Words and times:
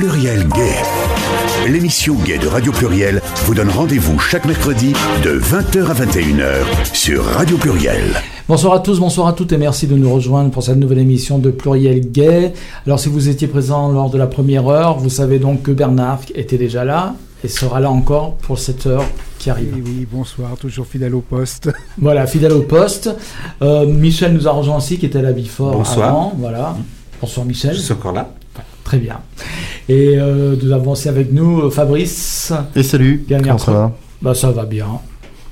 Pluriel 0.00 0.46
Gay. 0.50 0.76
L'émission 1.68 2.14
Gay 2.14 2.38
de 2.38 2.46
Radio 2.46 2.70
Pluriel 2.70 3.20
vous 3.44 3.56
donne 3.56 3.70
rendez-vous 3.70 4.20
chaque 4.20 4.44
mercredi 4.44 4.92
de 5.24 5.40
20h 5.40 5.84
à 5.86 5.94
21h 5.94 6.94
sur 6.94 7.24
Radio 7.24 7.56
Pluriel. 7.56 8.04
Bonsoir 8.46 8.74
à 8.74 8.78
tous, 8.78 9.00
bonsoir 9.00 9.26
à 9.26 9.32
toutes 9.32 9.50
et 9.52 9.56
merci 9.56 9.88
de 9.88 9.96
nous 9.96 10.14
rejoindre 10.14 10.52
pour 10.52 10.62
cette 10.62 10.76
nouvelle 10.76 11.00
émission 11.00 11.38
de 11.38 11.50
Pluriel 11.50 12.08
Gay. 12.12 12.52
Alors 12.86 13.00
si 13.00 13.08
vous 13.08 13.28
étiez 13.28 13.48
présent 13.48 13.90
lors 13.90 14.10
de 14.10 14.16
la 14.16 14.28
première 14.28 14.68
heure, 14.68 14.96
vous 14.96 15.10
savez 15.10 15.40
donc 15.40 15.62
que 15.62 15.72
Bernard 15.72 16.20
était 16.36 16.56
déjà 16.56 16.84
là 16.84 17.16
et 17.42 17.48
sera 17.48 17.80
là 17.80 17.90
encore 17.90 18.34
pour 18.36 18.60
cette 18.60 18.86
heure 18.86 19.02
qui 19.40 19.50
arrive. 19.50 19.72
Oui, 19.74 19.82
oui, 19.84 20.06
bonsoir, 20.08 20.56
toujours 20.56 20.86
fidèle 20.86 21.16
au 21.16 21.20
poste. 21.20 21.68
Voilà, 21.98 22.28
fidèle 22.28 22.52
au 22.52 22.62
poste. 22.62 23.10
Euh, 23.60 23.86
Michel 23.86 24.34
nous 24.34 24.46
a 24.46 24.52
rejoint 24.52 24.76
aussi 24.76 24.98
qui 24.98 25.06
était 25.06 25.18
à 25.18 25.22
la 25.22 25.32
Bifort 25.32 25.72
Bonsoir. 25.72 26.08
avant. 26.10 26.32
Voilà. 26.38 26.76
Bonsoir 27.20 27.44
Michel. 27.44 27.74
Je 27.74 27.80
suis 27.80 27.92
encore 27.92 28.12
là. 28.12 28.30
Très 28.90 28.98
bien. 28.98 29.20
Et 29.88 30.16
euh, 30.18 30.56
nous 30.60 30.72
avons 30.72 30.90
aussi 30.90 31.08
avec 31.08 31.30
nous 31.32 31.60
euh, 31.60 31.70
Fabrice. 31.70 32.52
Et 32.74 32.82
salut, 32.82 33.24
Bien, 33.28 33.38
comment 33.38 33.50
merci. 33.52 33.66
ça 33.66 33.70
va? 33.72 33.92
Bah 34.20 34.34
ça 34.34 34.50
va 34.50 34.64
bien. 34.64 34.86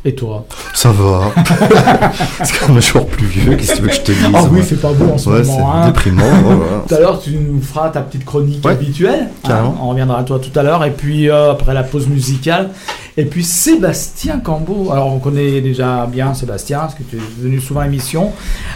Et 0.05 0.13
toi? 0.13 0.45
Ça 0.75 0.91
va. 0.91 1.31
c'est 2.43 2.59
quand 2.59 2.73
même 2.73 2.83
toujours 2.83 3.07
plus 3.07 3.27
vieux, 3.27 3.55
qu'est-ce 3.55 3.73
que 3.73 3.77
tu 3.77 3.83
veux 3.83 3.89
que 3.91 3.95
je 3.95 4.01
te 4.01 4.11
dise 4.11 4.27
Ah 4.35 4.43
oui, 4.51 4.61
c'est 4.69 4.81
pas 4.81 4.93
beau 4.93 5.13
en 5.13 5.19
ce 5.19 5.31
Ouais, 5.31 5.45
c'est 5.45 5.51
moment. 5.53 5.73
hein. 5.73 5.87
déprimant. 5.87 6.25
voilà. 6.43 6.83
Tout 6.89 6.95
à 6.97 6.99
l'heure, 6.99 7.21
tu 7.21 7.31
nous 7.31 7.63
feras 7.63 7.91
ta 7.91 8.01
petite 8.01 8.25
chronique 8.25 8.65
Ouais, 8.65 8.73
habituelle. 8.73 9.29
carrément. 9.45 9.79
on 9.83 9.91
reviendra 9.91 10.19
à 10.19 10.23
toi 10.25 10.41
tout 10.41 10.59
à 10.59 10.65
l'heure. 10.65 10.85
Et 10.85 10.91
puis, 10.91 11.31
euh, 11.31 11.53
après 11.53 11.75
la 11.75 11.85
pause 11.85 12.09
musicale. 12.09 12.71
Et 13.17 13.25
puis, 13.25 13.45
Sébastien 13.45 14.41
Cambeau. 14.41 14.91
Alors, 14.91 15.15
on 15.15 15.21
connaît 15.21 15.61
déjà 15.61 16.07
bien 16.11 16.35
Sébastien, 16.35 16.81
parce 16.81 16.95
que 16.97 17.05
tu 17.05 17.17
es 17.17 17.21
venu 17.41 17.61
souvent 17.61 17.81
à 17.81 17.85
l'émission. 17.85 18.33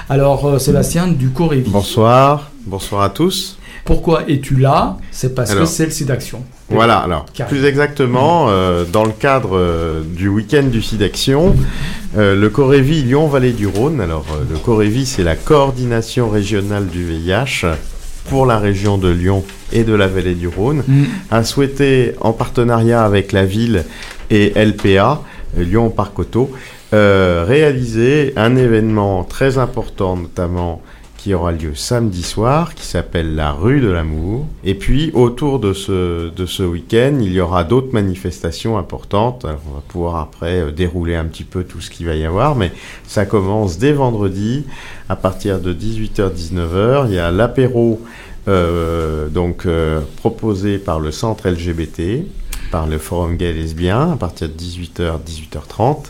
Alors, 0.09 0.47
euh, 0.47 0.59
Sébastien 0.61 1.09
du 1.09 1.31
Corévi. 1.31 1.69
Bonsoir, 1.71 2.51
bonsoir 2.65 3.03
à 3.03 3.11
tous. 3.11 3.59
Pourquoi 3.85 4.25
es-tu 4.29 4.57
là? 4.57 4.97
C'est 5.11 5.35
parce 5.35 5.55
que 5.55 5.65
c'est 5.65 5.87
le 5.87 5.91
site 5.91 6.09
d'action. 6.09 6.43
Voilà, 6.71 6.99
alors, 6.99 7.27
plus 7.49 7.65
exactement, 7.65 8.47
euh, 8.49 8.85
dans 8.91 9.05
le 9.05 9.11
cadre 9.13 9.57
euh, 9.59 10.03
du 10.05 10.29
week-end 10.29 10.63
du 10.63 10.81
SIDAction, 10.81 11.55
euh, 12.17 12.35
le 12.35 12.49
Corévi 12.49 13.03
Lyon-Vallée 13.03 13.53
du 13.53 13.67
Rhône, 13.67 14.01
alors 14.01 14.25
le 14.51 14.57
Corévi 14.57 15.05
c'est 15.05 15.25
la 15.25 15.37
coordination 15.37 16.31
régionale 16.31 16.87
du 16.87 17.05
VIH 17.05 17.67
pour 18.31 18.47
la 18.47 18.59
région 18.59 18.97
de 18.99 19.09
Lyon 19.11 19.45
et 19.73 19.85
de 19.85 19.93
la 19.95 20.07
Vallée 20.07 20.35
du 20.35 20.49
Rhône, 20.49 20.83
Mm. 20.87 21.03
a 21.31 21.45
souhaité, 21.45 22.15
en 22.21 22.33
partenariat 22.33 23.05
avec 23.05 23.33
la 23.33 23.45
ville 23.45 23.85
et 24.31 24.53
LPA, 24.55 25.23
Lyon 25.59 25.91
Parc 25.91 26.19
Auto, 26.21 26.51
réaliser 26.93 28.33
un 28.37 28.55
événement 28.57 29.25
très 29.25 29.59
important, 29.59 30.17
notamment 30.17 30.81
qui 31.23 31.35
aura 31.35 31.53
lieu 31.53 31.77
samedi 31.77 32.25
soir, 32.25 32.75
qui 32.75 32.85
s'appelle 32.85 33.37
la 33.37 33.53
rue 33.53 33.81
de 33.81 33.87
l'amour. 33.87 34.45
Et 34.65 34.75
puis, 34.75 35.13
autour 35.15 35.61
de 35.61 35.73
ce, 35.73 36.63
week-end, 36.65 37.19
il 37.21 37.33
y 37.33 37.41
aura 37.41 37.63
d'autres 37.63 37.93
manifestations 37.93 38.77
importantes. 38.77 39.45
Alors, 39.45 39.61
on 39.71 39.75
va 39.75 39.83
pouvoir 39.87 40.17
après 40.17 40.63
euh, 40.63 40.73
dérouler 40.73 41.15
un 41.15 41.27
petit 41.27 41.45
peu 41.45 41.63
tout 41.63 41.81
ce 41.81 41.91
qu'il 41.91 42.07
va 42.07 42.17
y 42.17 42.25
avoir, 42.25 42.57
mais 42.57 42.73
ça 43.07 43.25
commence 43.25 43.79
dès 43.79 43.93
vendredi, 43.93 44.65
à 45.09 45.15
partir 45.15 45.61
de 45.61 45.73
18h-19h. 45.73 47.07
Il 47.07 47.15
y 47.15 47.21
a 47.21 47.31
l'apéro 47.31 48.01
euh, 48.49 49.29
donc 49.29 49.67
euh, 49.67 50.01
proposé 50.17 50.79
par 50.79 50.99
le 50.99 51.13
centre 51.13 51.49
LGBT, 51.49 52.27
par 52.73 52.89
le 52.89 52.99
forum 52.99 53.37
gay 53.37 53.53
lesbien, 53.53 54.13
à 54.13 54.17
partir 54.17 54.49
de 54.49 54.55
18h, 54.55 55.21
18h30. 55.25 56.07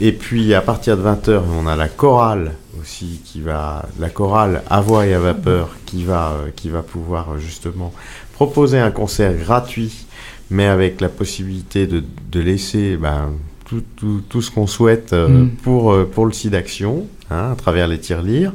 Et 0.00 0.12
puis 0.12 0.52
à 0.52 0.60
partir 0.60 0.98
de 0.98 1.02
20h, 1.02 1.40
on 1.58 1.66
a 1.66 1.76
la 1.76 1.88
chorale 1.88 2.56
aussi 2.80 3.22
qui 3.24 3.40
va, 3.40 3.86
la 3.98 4.10
chorale 4.10 4.62
à 4.68 4.80
voix 4.82 5.06
et 5.06 5.14
à 5.14 5.20
vapeur 5.20 5.70
qui 5.86 6.04
va, 6.04 6.32
euh, 6.32 6.50
qui 6.54 6.68
va 6.68 6.82
pouvoir 6.82 7.30
euh, 7.30 7.38
justement 7.38 7.92
proposer 8.34 8.78
un 8.78 8.90
concert 8.90 9.32
gratuit, 9.34 10.06
mais 10.50 10.66
avec 10.66 11.00
la 11.00 11.08
possibilité 11.08 11.86
de, 11.86 12.02
de 12.32 12.40
laisser 12.40 12.96
ben, 12.96 13.30
tout, 13.70 13.82
tout, 13.96 14.20
tout 14.28 14.42
ce 14.42 14.50
qu'on 14.50 14.66
souhaite 14.66 15.12
euh, 15.12 15.28
Mm. 15.28 15.50
pour, 15.62 15.92
euh, 15.92 16.04
pour 16.12 16.26
le 16.26 16.32
site 16.32 16.50
d'action, 16.50 17.06
hein, 17.30 17.52
à 17.52 17.54
travers 17.54 17.86
les 17.86 17.98
tirelires. 17.98 18.52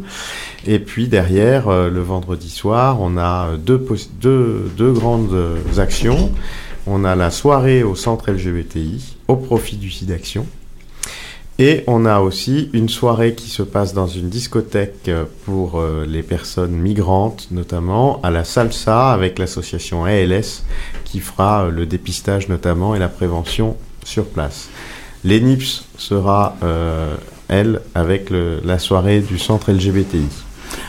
Et 0.68 0.80
puis 0.80 1.08
derrière, 1.08 1.70
euh, 1.70 1.90
le 1.90 2.02
vendredi 2.02 2.50
soir, 2.50 2.98
on 3.00 3.18
a 3.18 3.56
deux, 3.58 3.84
deux, 4.20 4.70
deux 4.78 4.92
grandes 4.92 5.38
actions. 5.78 6.32
On 6.88 7.04
a 7.04 7.16
la 7.16 7.32
soirée 7.32 7.84
au 7.84 7.96
centre 7.96 8.32
LGBTI 8.32 9.16
au 9.28 9.36
profit 9.36 9.78
du 9.78 9.90
site 9.90 10.10
d'action. 10.10 10.46
Et 11.58 11.84
on 11.88 12.06
a 12.06 12.20
aussi 12.20 12.70
une 12.74 12.90
soirée 12.90 13.34
qui 13.34 13.50
se 13.50 13.64
passe 13.64 13.94
dans 13.94 14.08
une 14.08 14.28
discothèque 14.30 15.08
euh, 15.08 15.24
pour 15.46 15.80
euh, 15.80 16.06
les 16.06 16.22
personnes 16.22 16.74
migrantes, 16.74 17.48
notamment 17.52 18.20
à 18.24 18.30
la 18.30 18.44
Salsa 18.44 19.12
avec 19.14 19.40
l'association 19.40 20.04
ALS 20.04 20.64
qui 21.06 21.22
fera 21.22 21.64
euh, 21.64 21.72
le 21.72 21.86
dépistage 21.86 22.50
notamment 22.50 22.94
et 22.94 23.00
la 23.00 23.08
prévention 23.08 23.78
sur 24.04 24.26
place. 24.26 24.68
L'ENIPS 25.24 25.86
sera, 25.98 26.58
euh, 26.62 27.16
elle, 27.48 27.80
avec 27.96 28.30
le- 28.32 28.60
la 28.66 28.78
soirée 28.78 29.22
du 29.22 29.40
centre 29.40 29.72
LGBTI 29.72 30.28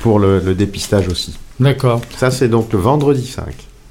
pour 0.03 0.19
le, 0.19 0.41
le 0.41 0.55
dépistage 0.56 1.06
aussi. 1.06 1.39
D'accord. 1.61 2.01
Ça, 2.19 2.33
c'est 2.33 2.49
donc 2.49 2.73
le 2.73 2.81
vendredi 2.81 3.25
5. 3.27 3.45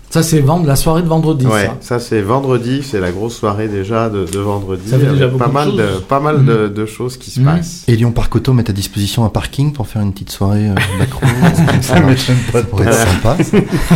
Ça, 0.10 0.24
c'est 0.24 0.40
vendre 0.40 0.66
la 0.66 0.78
soirée 0.78 1.02
de 1.02 1.08
vendredi, 1.10 1.46
Ouais, 1.46 1.66
ça. 1.66 1.78
ça 1.82 2.00
c'est 2.00 2.22
vendredi, 2.22 2.82
c'est 2.84 3.02
la 3.02 3.12
grosse 3.12 3.36
soirée 3.36 3.68
déjà 3.68 4.08
de, 4.10 4.26
de 4.26 4.40
vendredi. 4.40 4.90
Ça 4.90 4.98
fait 4.98 5.08
déjà 5.08 5.26
avec 5.26 5.32
beaucoup 5.38 5.40
pas 5.44 5.48
de 5.50 5.54
mal 5.54 5.72
de, 5.76 5.88
choses. 5.88 6.02
pas 6.08 6.20
mal 6.22 6.38
Mhm. 6.38 6.46
de, 6.46 6.68
de 6.70 6.86
choses 6.86 7.18
qui 7.18 7.32
se 7.32 7.40
Mhm. 7.42 7.46
passent. 7.46 7.84
Et 7.90 7.98
Lyon 7.98 8.12
Parc 8.12 8.34
Auto 8.34 8.54
met 8.54 8.70
à 8.70 8.72
disposition 8.74 9.26
un 9.26 9.30
parking 9.30 9.74
pour 9.74 9.88
faire 9.88 10.02
une 10.02 10.14
petite 10.14 10.32
soirée 10.32 10.70
euh, 10.70 10.76
d'accro. 11.00 11.20
ça 11.82 12.00
m'étonne 12.00 12.36
pas 12.54 12.62
de 12.62 12.68
pourrait 12.68 12.86
être 12.86 12.94
sympa. 13.08 13.36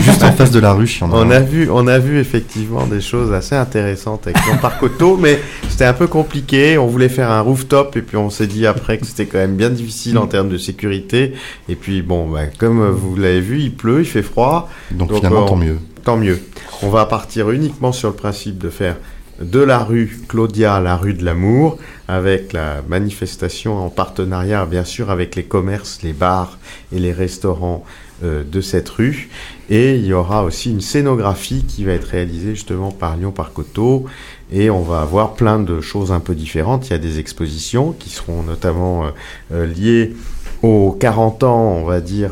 Juste 0.02 0.24
en 0.24 0.34
face 0.34 0.52
de 0.52 0.60
la 0.60 0.74
ruche, 0.74 0.98
il 1.00 1.04
y 1.04 1.08
en 1.08 1.14
a. 1.14 1.16
On 1.16 1.22
un. 1.22 1.32
a 1.32 1.40
vu, 1.40 1.70
on 1.72 1.88
a 1.88 2.00
vu 2.00 2.20
effectivement 2.20 2.86
des 2.86 3.00
choses 3.02 3.32
assez 3.32 3.56
intéressantes 3.56 4.28
avec 4.28 4.38
mon 4.52 4.58
parc 4.58 4.84
auto, 4.84 5.16
mais 5.16 5.40
c'était 5.70 5.86
un 5.86 5.94
peu 5.94 6.08
compliqué. 6.08 6.78
On 6.78 6.88
voulait 6.88 7.08
faire 7.08 7.32
un 7.32 7.40
rooftop 7.42 7.96
et 7.96 8.02
puis 8.02 8.18
on 8.18 8.30
s'est 8.30 8.48
dit 8.48 8.68
après 8.68 8.98
que 8.98 9.06
c'était 9.06 9.26
quand 9.28 9.38
même 9.38 9.56
bien 9.56 9.70
difficile 9.70 10.18
en 10.18 10.28
termes 10.28 10.50
de 10.50 10.58
sécurité. 10.58 11.34
Et 11.70 11.76
puis 11.76 12.02
bon, 12.02 12.28
bah, 12.30 12.42
comme 12.58 12.82
euh, 12.82 12.90
vous 12.92 13.16
l'avez 13.16 13.40
vu, 13.42 13.60
il 13.62 13.74
pleut, 13.74 14.00
il 14.02 14.06
fait 14.06 14.22
froid. 14.24 14.70
Donc, 14.92 15.08
Donc, 15.10 15.18
finalement, 15.20 15.44
on- 15.44 15.48
tant 15.48 15.56
mieux. 15.56 15.78
Tant 16.10 16.18
mieux. 16.18 16.42
On 16.82 16.90
va 16.90 17.06
partir 17.06 17.52
uniquement 17.52 17.92
sur 17.92 18.10
le 18.10 18.16
principe 18.16 18.58
de 18.58 18.72
faire 18.72 18.96
de 19.40 19.60
la 19.60 19.78
rue 19.78 20.20
Claudia 20.28 20.80
la 20.80 20.98
rue 20.98 21.14
de 21.14 21.24
l'amour, 21.24 21.78
avec 22.08 22.52
la 22.52 22.82
manifestation 22.88 23.78
en 23.78 23.92
partenariat 23.92 24.66
bien 24.66 24.86
sûr 24.86 25.12
avec 25.12 25.36
les 25.36 25.44
commerces, 25.44 26.02
les 26.02 26.14
bars 26.14 26.58
et 26.92 26.98
les 26.98 27.14
restaurants 27.14 27.86
euh, 28.24 28.44
de 28.44 28.60
cette 28.60 28.90
rue. 28.90 29.30
Et 29.70 29.98
il 29.98 30.06
y 30.08 30.14
aura 30.14 30.44
aussi 30.44 30.72
une 30.72 30.82
scénographie 30.82 31.64
qui 31.64 31.84
va 31.84 31.92
être 31.92 32.08
réalisée 32.08 32.56
justement 32.56 32.90
par 32.90 33.16
Lyon 33.16 33.32
Parc 33.32 33.60
Auto. 33.60 34.06
Et 34.52 34.72
on 34.72 34.82
va 34.82 35.02
avoir 35.02 35.36
plein 35.36 35.60
de 35.60 35.80
choses 35.80 36.12
un 36.12 36.22
peu 36.22 36.34
différentes. 36.34 36.88
Il 36.88 36.94
y 36.94 36.96
a 36.96 36.98
des 36.98 37.20
expositions 37.20 37.92
qui 37.92 38.10
seront 38.10 38.42
notamment 38.42 39.06
euh, 39.06 39.10
euh, 39.54 39.66
liées 39.68 40.16
aux 40.64 40.92
40 41.00 41.44
ans, 41.44 41.76
on 41.78 41.86
va 41.86 42.02
dire, 42.02 42.32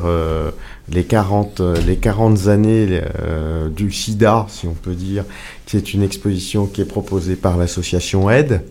les 0.89 1.03
40, 1.03 1.59
euh, 1.59 1.75
les 1.85 1.97
40 1.97 2.47
années 2.47 3.01
euh, 3.21 3.69
du 3.69 3.91
sida, 3.91 4.45
si 4.49 4.67
on 4.67 4.73
peut 4.73 4.93
dire. 4.93 5.25
C'est 5.65 5.93
une 5.93 6.03
exposition 6.03 6.65
qui 6.65 6.81
est 6.81 6.85
proposée 6.85 7.35
par 7.35 7.57
l'association 7.57 8.29
Aide. 8.29 8.63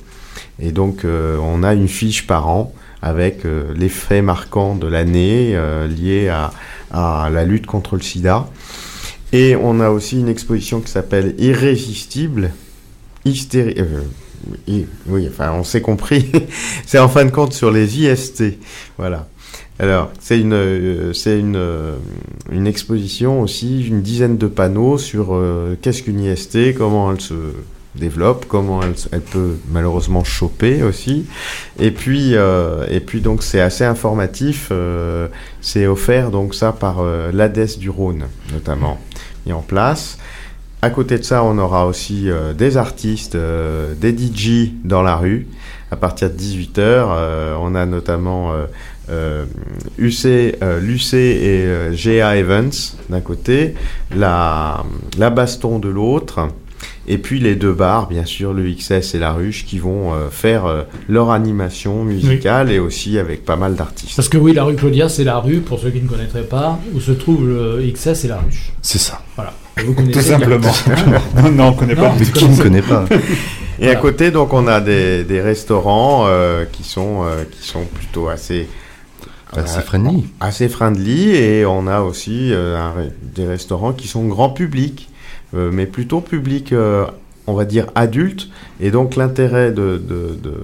Et 0.59 0.73
donc, 0.73 1.05
euh, 1.05 1.39
on 1.43 1.63
a 1.63 1.75
une 1.75 1.89
fiche 1.89 2.27
par 2.27 2.49
an 2.49 2.73
avec 3.03 3.45
les 3.45 3.91
faits 3.91 4.25
marquants 4.25 4.75
de 4.75 4.89
l'année 4.89 5.57
liés 5.87 6.29
à, 6.29 6.51
la 7.31 7.45
lutte 7.45 7.67
contre 7.67 7.95
le 7.95 8.03
sida. 8.03 8.49
Et 9.33 9.55
on 9.55 9.79
a 9.81 9.91
aussi 9.91 10.19
une 10.19 10.29
exposition 10.29 10.81
qui 10.81 10.91
s'appelle 10.91 11.35
Irrésistible, 11.39 12.53
hystérie. 13.25 13.77
oui, 14.67 14.87
oui, 15.07 15.29
enfin, 15.31 15.53
on 15.53 15.63
s'est 15.63 15.83
compris. 15.83 16.33
c'est 16.87 16.99
en 16.99 17.09
fin 17.09 17.25
de 17.25 17.31
compte 17.31 17.53
sur 17.53 17.71
les 17.71 18.01
IST. 18.01 18.59
Voilà. 18.99 19.29
Alors, 19.79 20.11
c'est 20.21 20.41
une, 20.41 20.55
euh, 20.55 21.13
une, 21.27 21.57
euh, 21.57 21.97
une 22.51 22.67
exposition 22.67 23.43
aussi, 23.43 23.87
une 23.87 24.01
dizaine 24.01 24.39
de 24.39 24.47
panneaux 24.47 24.97
sur 24.97 25.35
euh, 25.35 25.77
qu'est-ce 25.83 26.03
qu'une 26.03 26.21
IST, 26.21 26.75
comment 26.77 27.13
elle 27.13 27.21
se 27.21 27.35
développe, 27.97 28.47
comment 28.47 28.83
elle, 28.83 28.95
elle 29.13 29.21
peut 29.21 29.57
malheureusement 29.71 30.25
choper 30.25 30.83
aussi. 30.83 31.27
Et 31.79 31.91
puis, 31.91 32.35
euh, 32.35 32.85
et 32.89 33.01
puis 33.01 33.21
donc 33.21 33.43
c'est 33.43 33.61
assez 33.61 33.85
informatif. 33.85 34.69
euh, 34.71 35.29
c'est 35.61 35.87
offert 35.87 36.31
donc 36.31 36.55
ça 36.55 36.73
par 36.73 37.01
euh, 37.01 37.31
l'ADES 37.33 37.79
du 37.79 37.91
Rhône 37.91 38.25
notamment 38.53 38.99
mis 39.45 39.53
en 39.53 39.63
place. 39.63 40.19
À 40.83 40.91
côté 40.91 41.19
de 41.19 41.25
ça, 41.25 41.43
on 41.43 41.59
aura 41.59 41.87
aussi 41.87 42.29
des 42.57 42.77
artistes, 42.77 43.35
des 43.35 44.17
DJ 44.17 44.71
dans 44.85 45.03
la 45.03 45.17
rue. 45.17 45.49
À 45.91 45.97
partir 45.97 46.31
de 46.31 46.37
18h, 46.37 47.57
on 47.59 47.75
a 47.75 47.87
notamment 47.87 48.53
UC, 49.09 50.25
euh, 50.27 50.81
l'UC 50.81 51.15
et 51.15 51.65
euh, 51.67 51.95
GA 51.95 52.37
Evans 52.37 52.73
d'un 53.09 53.21
côté, 53.21 53.75
la, 54.15 54.85
la 55.19 55.31
Baston 55.31 55.79
de 55.79 55.89
l'autre, 55.89 56.49
et 57.09 57.19
puis 57.19 57.39
les 57.39 57.55
deux 57.55 57.73
bars, 57.73 58.09
bien 58.09 58.25
sûr, 58.25 58.53
le 58.53 58.69
XS 58.69 59.15
et 59.15 59.19
la 59.19 59.33
Ruche, 59.33 59.65
qui 59.65 59.79
vont 59.79 60.13
euh, 60.13 60.29
faire 60.29 60.67
euh, 60.67 60.83
leur 61.09 61.31
animation 61.31 62.05
musicale 62.05 62.73
et 62.73 62.81
aussi 62.81 63.19
avec 63.19 63.45
pas 63.45 63.57
mal 63.57 63.77
d'artistes. 63.77 64.17
Parce 64.17 64.29
que 64.29 64.39
oui, 64.39 64.53
la 64.53 64.65
rue 64.65 64.75
Claudia, 64.75 65.09
c'est 65.09 65.25
la 65.25 65.39
rue, 65.39 65.61
pour 65.61 65.79
ceux 65.79 65.91
qui 65.91 66.03
ne 66.03 66.09
connaîtraient 66.09 66.43
pas, 66.43 66.81
où 66.95 67.01
se 67.01 67.13
trouve 67.13 67.49
le 67.49 67.81
XS 67.93 68.25
et 68.25 68.29
la 68.29 68.39
ruche. 68.39 68.73
C'est 68.83 68.99
ça. 68.99 69.23
Voilà. 69.37 69.53
Vous 69.85 69.95
connaissez 69.95 70.19
Tout 70.19 70.27
simplement. 70.27 70.73
non, 71.37 71.51
non, 71.53 71.65
on 71.69 71.71
ne 71.73 71.77
connaît 71.77 71.95
Non, 71.95 72.03
pas. 72.03 72.15
Mais 72.19 72.27
qui 72.27 72.49
ne 72.49 72.63
connaît 72.63 72.83
pas 72.83 73.05
Et 73.79 73.91
à 73.91 73.97
côté, 73.97 74.31
donc, 74.31 74.53
on 74.55 74.67
a 74.67 74.81
des, 74.81 75.23
des 75.25 75.41
restaurants 75.41 76.25
euh, 76.27 76.65
qui 76.65 76.83
sont 76.83 77.25
euh, 77.25 77.45
qui 77.51 77.67
sont 77.67 77.85
plutôt 77.85 78.29
assez 78.29 78.69
Assez 79.57 79.79
euh, 79.79 79.83
friendly. 79.83 80.25
assez 80.41 80.69
friendly 80.69 81.31
et 81.31 81.67
on 81.67 81.87
a 81.87 82.01
aussi 82.01 82.53
euh, 82.53 82.77
un 82.79 82.93
des 83.35 83.47
restaurants 83.47 83.93
qui 83.93 84.09
sont 84.09 84.27
grand 84.27 84.51
public, 84.51 85.09
euh, 85.55 85.71
mais 85.73 85.87
plutôt 85.87 86.21
public, 86.21 86.75
on 87.49 87.55
va 87.55 87.65
dire 87.65 87.87
adulte. 87.95 88.49
Et 88.81 88.91
donc 88.91 89.17
l'intérêt 89.17 89.71
de, 89.71 89.97
de, 89.97 90.37
de, 90.43 90.55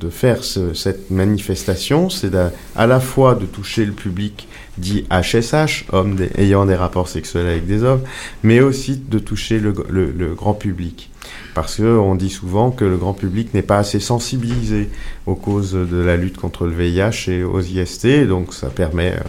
de 0.00 0.10
faire 0.10 0.42
ce- 0.42 0.72
cette 0.74 1.10
manifestation, 1.10 2.08
c'est 2.10 2.32
à 2.76 2.86
la 2.86 3.00
fois 3.00 3.34
de 3.34 3.46
toucher 3.46 3.84
le 3.84 3.92
public 3.92 4.48
dit 4.78 5.04
HSH, 5.10 5.84
hommes 5.92 6.16
ayant 6.38 6.64
des 6.64 6.74
rapports 6.74 7.08
sexuels 7.08 7.46
avec 7.46 7.66
des 7.66 7.82
hommes, 7.84 8.00
mais 8.42 8.60
aussi 8.60 8.96
de 8.96 9.18
toucher 9.18 9.58
le, 9.58 9.74
le- 9.90 10.10
le 10.10 10.34
grand 10.34 10.54
public. 10.54 11.10
Parce 11.54 11.76
que 11.76 11.98
on 11.98 12.14
dit 12.14 12.30
souvent 12.30 12.70
que 12.70 12.84
le 12.84 12.96
grand 12.96 13.12
public 13.12 13.52
n'est 13.54 13.62
pas 13.62 13.78
assez 13.78 13.98
sensibilisé 14.00 14.88
aux 15.26 15.34
causes 15.34 15.72
de 15.72 15.96
la 15.96 16.16
lutte 16.16 16.36
contre 16.36 16.66
le 16.66 16.72
VIH 16.72 17.28
et 17.30 17.42
aux 17.44 17.60
IST, 17.60 18.26
donc 18.28 18.54
ça 18.54 18.68
permet 18.68 19.12
euh, 19.14 19.20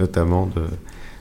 notamment 0.00 0.46
de 0.54 0.62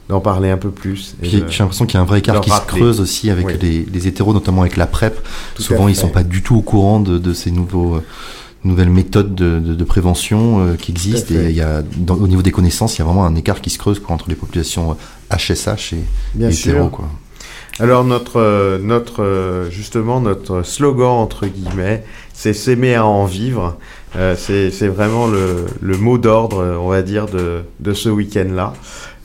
d'en 0.09 0.19
parler 0.19 0.49
un 0.49 0.57
peu 0.57 0.69
plus. 0.69 1.15
j'ai 1.21 1.39
l'impression 1.39 1.85
qu'il 1.85 1.95
y 1.95 1.97
a 1.97 2.01
un 2.01 2.05
vrai 2.05 2.19
écart 2.19 2.41
qui 2.41 2.49
se 2.49 2.59
creuse 2.67 2.99
aussi 2.99 3.29
avec 3.29 3.45
Oui. 3.47 3.53
les, 3.61 3.85
les 3.85 4.07
hétéros, 4.07 4.33
notamment 4.33 4.61
avec 4.61 4.75
la 4.75 4.85
PrEP. 4.85 5.17
Tout 5.55 5.63
Souvent, 5.63 5.87
ils 5.87 5.95
sont 5.95 6.07
fait. 6.07 6.13
pas 6.13 6.23
du 6.23 6.43
tout 6.43 6.57
au 6.57 6.61
courant 6.61 6.99
de, 6.99 7.17
de 7.17 7.33
ces 7.33 7.51
nouveaux, 7.51 7.95
euh, 7.95 8.03
nouvelles 8.65 8.89
méthodes 8.89 9.33
de, 9.33 9.59
de- 9.59 9.73
de 9.75 9.83
prévention 9.85 10.59
euh, 10.59 10.75
qui 10.75 10.91
existent. 10.91 11.33
Et 11.33 11.45
il 11.51 11.55
y 11.55 11.61
a, 11.61 11.81
dans- 11.95 12.15
au 12.17 12.27
niveau 12.27 12.41
des 12.41 12.51
connaissances, 12.51 12.97
il 12.97 12.99
y 12.99 13.01
a 13.01 13.05
vraiment 13.05 13.25
un 13.25 13.35
écart 13.35 13.61
qui 13.61 13.69
se 13.69 13.77
creuse 13.79 13.99
quoi, 14.01 14.13
entre 14.13 14.27
les 14.27 14.35
populations 14.35 14.97
HSH 15.31 15.93
et, 15.93 16.03
Bien 16.35 16.49
et 16.49 16.51
sûr. 16.51 16.73
hétéros. 16.73 16.89
Quoi. 16.89 17.09
Alors 17.79 18.03
notre 18.03 18.39
euh, 18.39 18.77
notre 18.77 19.23
euh, 19.23 19.69
justement 19.71 20.21
notre 20.21 20.61
slogan 20.61 21.09
entre 21.09 21.47
guillemets, 21.47 22.03
c'est 22.31 22.53
s'aimer 22.53 22.93
à 22.93 23.05
en 23.05 23.25
vivre. 23.25 23.77
Euh, 24.15 24.35
c'est 24.37 24.87
vraiment 24.87 25.25
le, 25.25 25.65
le 25.81 25.97
mot 25.97 26.19
d'ordre, 26.19 26.77
on 26.79 26.89
va 26.89 27.01
dire 27.01 27.25
de 27.25 27.63
de 27.79 27.93
ce 27.93 28.09
week-end-là. 28.09 28.73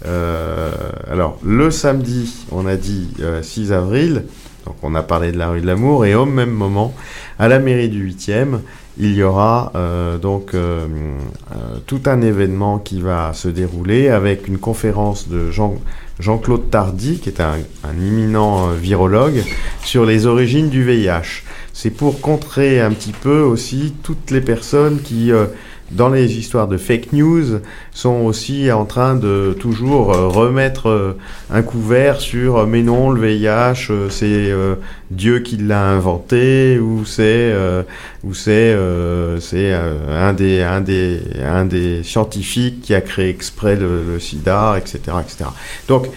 Euh, 0.06 0.70
alors 1.10 1.38
le 1.44 1.70
samedi, 1.70 2.46
on 2.50 2.66
a 2.66 2.76
dit 2.76 3.08
euh, 3.20 3.42
6 3.42 3.72
avril, 3.72 4.24
donc 4.64 4.76
on 4.82 4.94
a 4.94 5.02
parlé 5.02 5.30
de 5.30 5.36
la 5.36 5.50
rue 5.50 5.60
de 5.60 5.66
l'amour 5.66 6.06
et 6.06 6.14
au 6.14 6.24
même 6.24 6.52
moment, 6.52 6.94
à 7.38 7.48
la 7.48 7.58
mairie 7.58 7.90
du 7.90 8.08
8e, 8.10 8.60
il 8.96 9.14
y 9.14 9.22
aura 9.22 9.72
donc 10.20 10.56
tout 11.86 12.00
un 12.06 12.20
événement 12.20 12.80
qui 12.80 13.00
va 13.00 13.32
se 13.32 13.46
dérouler 13.46 14.08
avec 14.08 14.48
une 14.48 14.58
conférence 14.58 15.28
de 15.28 15.52
Jean 15.52 15.76
Jean-Claude 16.20 16.70
Tardy, 16.70 17.18
qui 17.18 17.28
est 17.28 17.40
un, 17.40 17.58
imminent 17.96 18.70
euh, 18.70 18.74
virologue, 18.74 19.44
sur 19.84 20.04
les 20.04 20.26
origines 20.26 20.68
du 20.68 20.84
VIH. 20.84 21.42
C'est 21.72 21.90
pour 21.90 22.20
contrer 22.20 22.80
un 22.80 22.90
petit 22.90 23.12
peu 23.12 23.40
aussi 23.40 23.94
toutes 24.02 24.30
les 24.30 24.40
personnes 24.40 25.00
qui, 25.00 25.30
euh, 25.30 25.46
dans 25.90 26.08
les 26.08 26.38
histoires 26.38 26.68
de 26.68 26.76
fake 26.76 27.12
news, 27.12 27.60
sont 27.92 28.20
aussi 28.24 28.70
en 28.70 28.84
train 28.84 29.16
de 29.16 29.56
toujours 29.58 30.12
euh, 30.12 30.28
remettre 30.28 30.88
euh, 30.88 31.16
un 31.50 31.62
couvert 31.62 32.20
sur 32.20 32.58
euh, 32.58 32.66
mais 32.66 32.82
non, 32.82 33.10
le 33.10 33.20
VIH, 33.20 33.90
c'est 34.10 34.52
Dieu 35.10 35.40
qui 35.40 35.56
l'a 35.56 35.84
inventé, 35.84 36.78
ou 36.78 37.04
c'est 37.04 37.54
ou 38.22 38.34
c'est 38.34 38.76
c'est 39.40 39.72
un 39.72 40.32
des 40.32 40.62
un 40.62 40.80
des 40.80 41.20
un 41.44 41.64
des 41.64 42.02
scientifiques 42.02 42.82
qui 42.82 42.94
a 42.94 43.00
créé 43.00 43.30
exprès 43.30 43.76
le, 43.76 44.02
le 44.06 44.20
SIDA, 44.20 44.76
etc., 44.78 44.98
etc. 45.22 45.50
Donc 45.88 46.08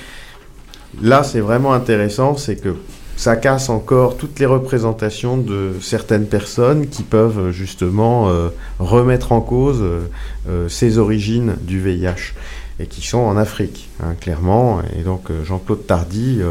là, 1.02 1.24
c'est 1.24 1.40
vraiment 1.40 1.74
intéressant, 1.74 2.36
c'est 2.36 2.58
que 2.58 2.76
ça 3.22 3.36
casse 3.36 3.70
encore 3.70 4.18
toutes 4.18 4.40
les 4.40 4.48
représentations 4.48 5.38
de 5.38 5.76
certaines 5.80 6.26
personnes 6.26 6.88
qui 6.88 7.04
peuvent 7.04 7.52
justement 7.52 8.30
euh, 8.30 8.50
remettre 8.80 9.32
en 9.32 9.42
cause 9.42 9.78
euh, 9.84 10.08
euh, 10.50 10.68
ces 10.70 10.98
origines 10.98 11.56
du 11.62 11.80
VIH 11.80 12.34
et 12.80 12.88
qui 12.88 13.06
sont 13.06 13.20
en 13.20 13.38
Afrique, 13.38 13.92
hein, 14.02 14.16
clairement. 14.20 14.82
Et 14.98 15.04
donc 15.04 15.28
Jean-Claude 15.44 15.86
Tardy 15.86 16.42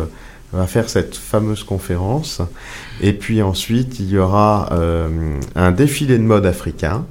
va 0.52 0.68
faire 0.68 0.88
cette 0.88 1.16
fameuse 1.16 1.64
conférence. 1.64 2.40
Et 3.00 3.14
puis 3.14 3.42
ensuite, 3.42 3.98
il 3.98 4.10
y 4.10 4.18
aura 4.18 4.70
un 5.56 5.72
défilé 5.72 6.18
de 6.18 6.22
mode 6.22 6.46
africain 6.46 7.04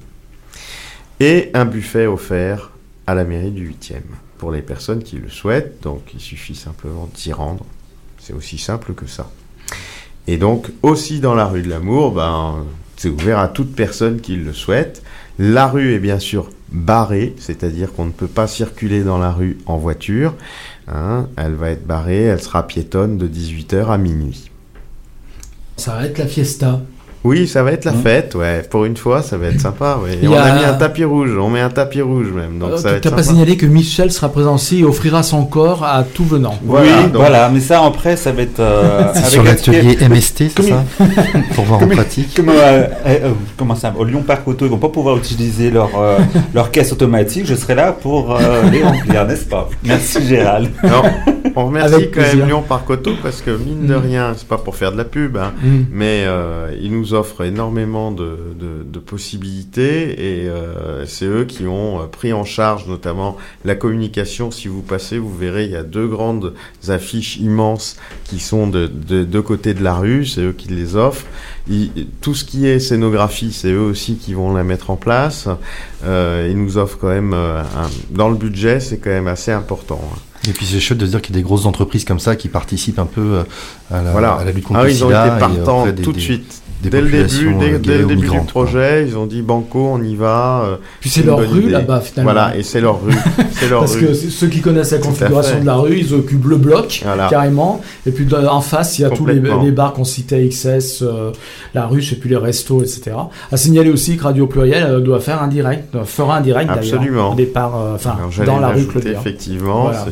et 1.19 1.51
un 1.53 1.65
buffet 1.65 2.07
offert 2.07 2.71
à 3.07 3.13
la 3.13 3.25
mairie 3.25 3.51
du 3.51 3.69
8e 3.69 4.03
pour 4.37 4.53
les 4.53 4.61
personnes 4.61 5.03
qui 5.03 5.17
le 5.17 5.27
souhaitent. 5.27 5.83
Donc 5.83 6.13
il 6.13 6.21
suffit 6.21 6.55
simplement 6.55 7.09
d'y 7.13 7.33
rendre. 7.33 7.65
C'est 8.19 8.31
aussi 8.31 8.57
simple 8.57 8.93
que 8.93 9.05
ça. 9.05 9.29
Et 10.31 10.37
donc 10.37 10.71
aussi 10.83 11.21
dans 11.21 11.33
la 11.33 11.47
rue 11.47 11.63
de 11.63 11.69
l'amour, 11.69 12.11
ben, 12.11 12.63
c'est 12.97 13.09
ouvert 13.09 13.39
à 13.39 13.47
toute 13.47 13.73
personne 13.73 14.21
qui 14.21 14.35
le 14.35 14.53
souhaite. 14.53 15.01
La 15.39 15.65
rue 15.65 15.95
est 15.95 15.99
bien 15.99 16.19
sûr 16.19 16.51
barrée, 16.71 17.33
c'est-à-dire 17.39 17.91
qu'on 17.91 18.05
ne 18.05 18.11
peut 18.11 18.27
pas 18.27 18.45
circuler 18.45 19.01
dans 19.03 19.17
la 19.17 19.31
rue 19.31 19.57
en 19.65 19.77
voiture. 19.77 20.35
hein. 20.87 21.27
Elle 21.35 21.55
va 21.55 21.71
être 21.71 21.87
barrée, 21.87 22.25
elle 22.25 22.39
sera 22.39 22.67
piétonne 22.67 23.17
de 23.17 23.27
18h 23.27 23.87
à 23.87 23.97
minuit. 23.97 24.51
Ça 25.77 26.05
être 26.05 26.19
la 26.19 26.27
fiesta. 26.27 26.79
Oui, 27.25 27.47
ça 27.49 27.63
va 27.63 27.73
être 27.73 27.83
la 27.83 27.91
Hein 27.91 27.95
fête, 28.01 28.33
ouais. 28.35 28.61
Pour 28.69 28.85
une 28.85 28.95
fois, 28.95 29.21
ça 29.21 29.35
va 29.37 29.47
être 29.47 29.59
sympa, 29.59 29.99
ouais. 30.01 30.19
Et 30.23 30.27
on 30.29 30.33
a- 30.35 30.53
mis 30.57 30.63
un 30.63 30.73
tapis 30.73 31.03
rouge, 31.03 31.31
on 31.37 31.49
met 31.49 31.59
un 31.59 31.69
tapis 31.69 32.01
rouge 32.01 32.27
même, 32.33 32.59
donc 32.59 32.71
Euh, 32.71 32.77
ça 32.77 32.91
va 32.91 32.95
être 32.95 33.03
T'as 33.03 33.11
pas 33.11 33.23
signalé 33.23 33.57
que 33.57 33.65
Michel 33.65 34.09
sera 34.11 34.29
présent 34.29 34.55
aussi 34.55 34.79
et 34.79 34.83
offrira 34.85 35.21
son 35.21 35.43
corps 35.43 35.83
à 35.83 36.03
tout 36.03 36.23
venant. 36.23 36.55
Voilà, 36.63 36.85
oui, 36.97 37.03
donc- 37.11 37.15
voilà, 37.15 37.49
mais 37.49 37.59
ça 37.59 37.83
après, 37.85 38.15
ça 38.15 38.31
va 38.31 38.41
être. 38.43 38.61
euh, 38.61 39.11
avec 39.13 39.25
sur 39.29 39.41
un 39.41 39.45
l'atelier 39.45 39.97
MST, 40.01 40.43
c'est 40.55 40.61
ça 40.69 40.83
Pour 41.55 41.65
voir 41.65 41.83
en 41.83 41.87
pratique. 41.87 42.33
Comme, 42.35 42.49
euh, 42.49 42.85
euh, 43.05 43.31
comment 43.57 43.75
ça 43.75 43.93
Au 43.97 44.05
Lyon 44.05 44.23
Parc 44.25 44.47
Auto, 44.47 44.65
ils 44.65 44.71
vont 44.71 44.77
pas 44.77 44.87
pouvoir 44.89 45.17
utiliser 45.17 45.71
leur, 45.71 45.89
euh, 45.99 46.19
leur 46.53 46.71
caisse 46.71 46.93
automatique. 46.93 47.45
Je 47.45 47.55
serai 47.55 47.75
là 47.75 47.91
pour 47.91 48.33
euh, 48.33 48.63
les 48.71 48.81
remplir, 48.81 49.25
n'est-ce 49.27 49.45
pas? 49.45 49.67
Merci 49.83 50.25
Gérald. 50.25 50.69
Non, 50.83 51.03
on 51.55 51.65
remercie 51.67 52.09
quand 52.11 52.21
même 52.21 52.47
Lyon 52.47 52.61
Parc 52.67 52.89
Auto 52.89 53.11
parce 53.21 53.41
que 53.41 53.51
mine 53.51 53.87
de 53.87 53.95
Mm. 53.95 54.01
rien, 54.01 54.33
c'est 54.37 54.47
pas 54.47 54.57
pour 54.57 54.75
faire 54.75 54.91
de 54.91 54.97
la 54.97 55.05
pub, 55.05 55.37
hein, 55.37 55.53
Mm. 55.63 55.67
mais 55.91 56.23
euh, 56.25 56.71
ils 56.81 56.91
nous 56.91 57.13
offrent 57.13 57.43
énormément 57.43 58.11
de, 58.11 58.37
de- 58.59 58.83
de 58.83 58.99
possibilités 58.99 60.11
et 60.43 60.47
euh, 60.49 61.05
c'est 61.05 61.25
eux 61.25 61.45
qui 61.45 61.65
ont 61.67 62.01
euh, 62.01 62.05
pris 62.07 62.33
en 62.33 62.43
charge 62.45 62.87
notamment 62.87 63.37
la 63.65 63.75
communication. 63.75 64.51
Si 64.51 64.67
vous 64.67 64.81
passez, 64.81 65.17
vous 65.17 65.35
verrez, 65.35 65.65
il 65.65 65.71
y 65.71 65.75
a 65.75 65.83
deux 65.83 66.07
grandes 66.07 66.53
affiches 66.87 67.37
immenses 67.37 67.97
qui 68.25 68.39
sont 68.39 68.67
de 68.67 68.87
de 68.87 69.23
deux 69.23 69.41
côtés 69.41 69.73
de 69.73 69.83
la 69.83 69.93
rue, 69.95 70.25
c'est 70.25 70.41
eux 70.41 70.53
qui 70.57 70.69
les 70.69 70.95
offrent. 70.95 71.25
Ils- 71.69 72.07
tout 72.21 72.33
ce 72.33 72.43
qui 72.45 72.65
est 72.67 72.79
scénographie, 72.79 73.51
c'est 73.53 73.71
eux 73.71 73.79
aussi 73.81 74.15
qui 74.15 74.33
vont 74.33 74.53
la 74.53 74.63
mettre 74.63 74.89
en 74.89 74.95
place. 74.95 75.47
Euh, 76.03 76.47
ils 76.49 76.57
nous 76.57 76.77
offrent 76.77 76.97
quand 76.99 77.09
même, 77.09 77.33
euh, 77.33 77.61
un- 77.61 77.89
dans 78.15 78.29
le 78.29 78.35
budget, 78.35 78.79
c'est 78.79 78.97
quand 78.97 79.11
même 79.11 79.27
assez 79.27 79.51
important. 79.51 80.01
hein. 80.13 80.17
Et 80.47 80.53
puis 80.53 80.65
c'est 80.65 80.79
chouette 80.79 80.97
de 80.99 81.05
dire 81.05 81.21
qu'il 81.21 81.35
y 81.35 81.37
a 81.37 81.41
des 81.41 81.45
grosses 81.45 81.65
entreprises 81.65 82.05
comme 82.05 82.19
ça 82.19 82.35
qui 82.37 82.47
participent 82.47 82.97
un 82.99 83.05
peu 83.05 83.21
euh, 83.21 83.43
à 83.91 84.01
la, 84.01 84.11
Voilà. 84.11 84.33
à 84.35 84.45
la 84.45 84.51
lutte 84.51 84.63
contre 84.63 84.79
Ah, 84.79 84.83
le 84.85 84.89
ils 84.91 85.03
ont 85.03 85.07
sida 85.07 85.27
été 85.27 85.39
partants 85.39 85.85
tout 86.01 86.11
de 86.13 86.19
suite. 86.19 86.61
Des 86.81 86.89
Dès 86.89 87.01
le 87.01 87.09
début, 87.09 87.53
dès, 87.59 87.73
euh, 87.73 87.77
dès 87.79 87.97
le 87.97 88.05
début 88.05 88.21
du 88.21 88.37
quoi. 88.37 88.39
projet, 88.47 89.05
ils 89.05 89.17
ont 89.17 89.25
dit 89.25 89.41
Banco, 89.41 89.89
on 89.93 90.01
y 90.01 90.15
va. 90.15 90.63
euh, 90.65 90.75
Puis 91.01 91.09
c'est 91.09 91.23
leur 91.23 91.39
rue 91.39 91.69
là-bas 91.69 91.99
finalement. 91.99 92.31
Voilà, 92.31 92.55
et 92.55 92.63
c'est 92.63 92.79
leur 92.79 93.01
rue. 93.03 93.11
C'est 93.51 93.67
leur 93.69 93.79
Parce 93.81 93.95
rue. 93.95 94.07
que 94.07 94.13
ceux 94.13 94.47
qui 94.47 94.61
connaissent 94.61 94.91
la 94.91 94.99
configuration 94.99 95.59
de 95.59 95.65
la 95.65 95.75
rue, 95.75 95.97
ils 95.99 96.13
occupent 96.13 96.45
le 96.45 96.55
bloc 96.55 97.01
Voilà. 97.03 97.27
carrément. 97.29 97.81
Et 98.05 98.11
puis 98.11 98.25
en 98.33 98.61
face, 98.61 98.97
il 98.97 99.01
y 99.01 99.05
a 99.05 99.09
tous 99.09 99.25
les, 99.25 99.39
bars 99.71 99.91
qu'on 99.93 100.05
citait, 100.05 100.47
XS, 100.47 101.01
euh, 101.01 101.31
la 101.73 101.85
rue, 101.85 102.01
je 102.01 102.11
sais 102.11 102.15
plus 102.15 102.29
les 102.29 102.37
restos, 102.37 102.81
etc. 102.81 103.11
À 103.51 103.57
signaler 103.57 103.89
aussi 103.89 104.15
que 104.15 104.23
Radio 104.23 104.47
Pluriel 104.47 104.83
euh, 104.83 104.99
doit 105.01 105.19
faire 105.19 105.43
un 105.43 105.47
direct, 105.49 105.93
euh, 105.95 106.05
fera 106.05 106.37
un 106.37 106.41
direct 106.41 106.71
d'ailleurs. 106.73 107.35
Départ, 107.35 107.75
enfin 107.95 108.15
dans 108.45 108.59
la 108.59 108.69
rue. 108.69 108.87
Effectivement, 109.05 109.83
Voilà. 109.83 110.05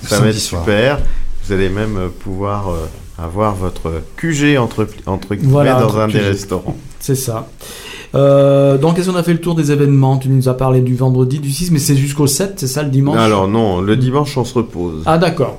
c'est- 0.00 0.08
ça 0.08 0.20
va 0.20 0.28
être 0.28 0.36
super. 0.38 0.98
Vous 1.46 1.52
allez 1.52 1.68
même 1.68 1.98
pouvoir 2.20 2.70
euh, 2.70 2.86
avoir 3.18 3.54
votre 3.54 4.02
QG 4.16 4.56
entre, 4.58 4.86
entre 5.06 5.34
guillemets 5.34 5.52
Voilà, 5.52 5.80
dans 5.80 5.96
un 5.98 6.06
des 6.08 6.14
QG. 6.14 6.22
restaurants. 6.24 6.76
C'est 7.00 7.14
ça. 7.14 7.48
Euh, 8.14 8.78
donc, 8.78 8.96
est-ce 8.98 9.10
qu'on 9.10 9.16
a 9.16 9.22
fait 9.24 9.32
le 9.32 9.40
tour 9.40 9.56
des 9.56 9.72
événements? 9.72 10.18
Tu 10.18 10.28
nous 10.28 10.48
as 10.48 10.54
parlé 10.54 10.80
du 10.80 10.94
vendredi, 10.94 11.40
du 11.40 11.50
6, 11.50 11.70
mais 11.72 11.80
c'est 11.80 11.96
jusqu'au 11.96 12.26
7, 12.28 12.54
c'est 12.56 12.66
ça 12.68 12.82
le 12.84 12.88
dimanche? 12.90 13.18
Alors 13.18 13.48
non, 13.48 13.80
le 13.80 13.96
dimanche 13.96 14.36
on 14.38 14.44
se 14.44 14.54
repose. 14.54 15.02
Ah, 15.04 15.18
d'accord. 15.18 15.58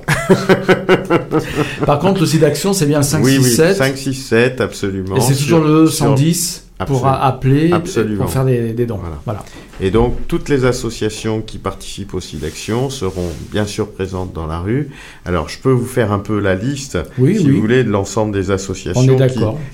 Par 1.84 1.98
contre, 1.98 2.20
le 2.20 2.26
site 2.26 2.40
d'action, 2.40 2.72
c'est 2.72 2.86
bien 2.86 2.98
le 2.98 3.04
5, 3.04 3.22
oui, 3.24 3.32
6, 3.34 3.38
oui, 3.44 3.50
7. 3.50 3.76
5, 3.76 3.96
6, 3.96 4.14
7, 4.14 4.60
absolument. 4.60 5.16
et 5.16 5.20
c'est 5.20 5.34
toujours 5.36 5.60
le 5.60 5.86
sur- 5.86 6.06
110 6.06 6.62
pour 6.62 6.65
Absolument. 6.78 7.06
a- 7.08 7.24
appeler 7.26 7.72
Absolument. 7.72 8.24
pour 8.24 8.32
faire 8.32 8.44
des, 8.44 8.72
des 8.74 8.84
dons. 8.86 8.98
Voilà. 8.98 9.16
Voilà. 9.24 9.44
Et 9.80 9.90
donc, 9.90 10.26
toutes 10.28 10.48
les 10.50 10.64
associations 10.66 11.40
qui 11.40 11.56
participent 11.58 12.12
au 12.14 12.20
site 12.20 12.40
d'action 12.40 12.90
seront 12.90 13.28
bien 13.50 13.64
sûr 13.64 13.90
présentes 13.90 14.32
dans 14.34 14.46
la 14.46 14.58
rue. 14.60 14.90
Alors, 15.24 15.48
je 15.48 15.58
peux 15.58 15.70
vous 15.70 15.86
faire 15.86 16.12
un 16.12 16.18
peu 16.18 16.38
la 16.38 16.54
liste, 16.54 16.98
Oui, 17.18 17.38
si 17.38 17.46
oui. 17.46 17.52
vous 17.52 17.60
voulez, 17.60 17.82
de 17.82 17.90
l'ensemble 17.90 18.32
des 18.32 18.50
On 18.50 18.54
associations 18.54 19.16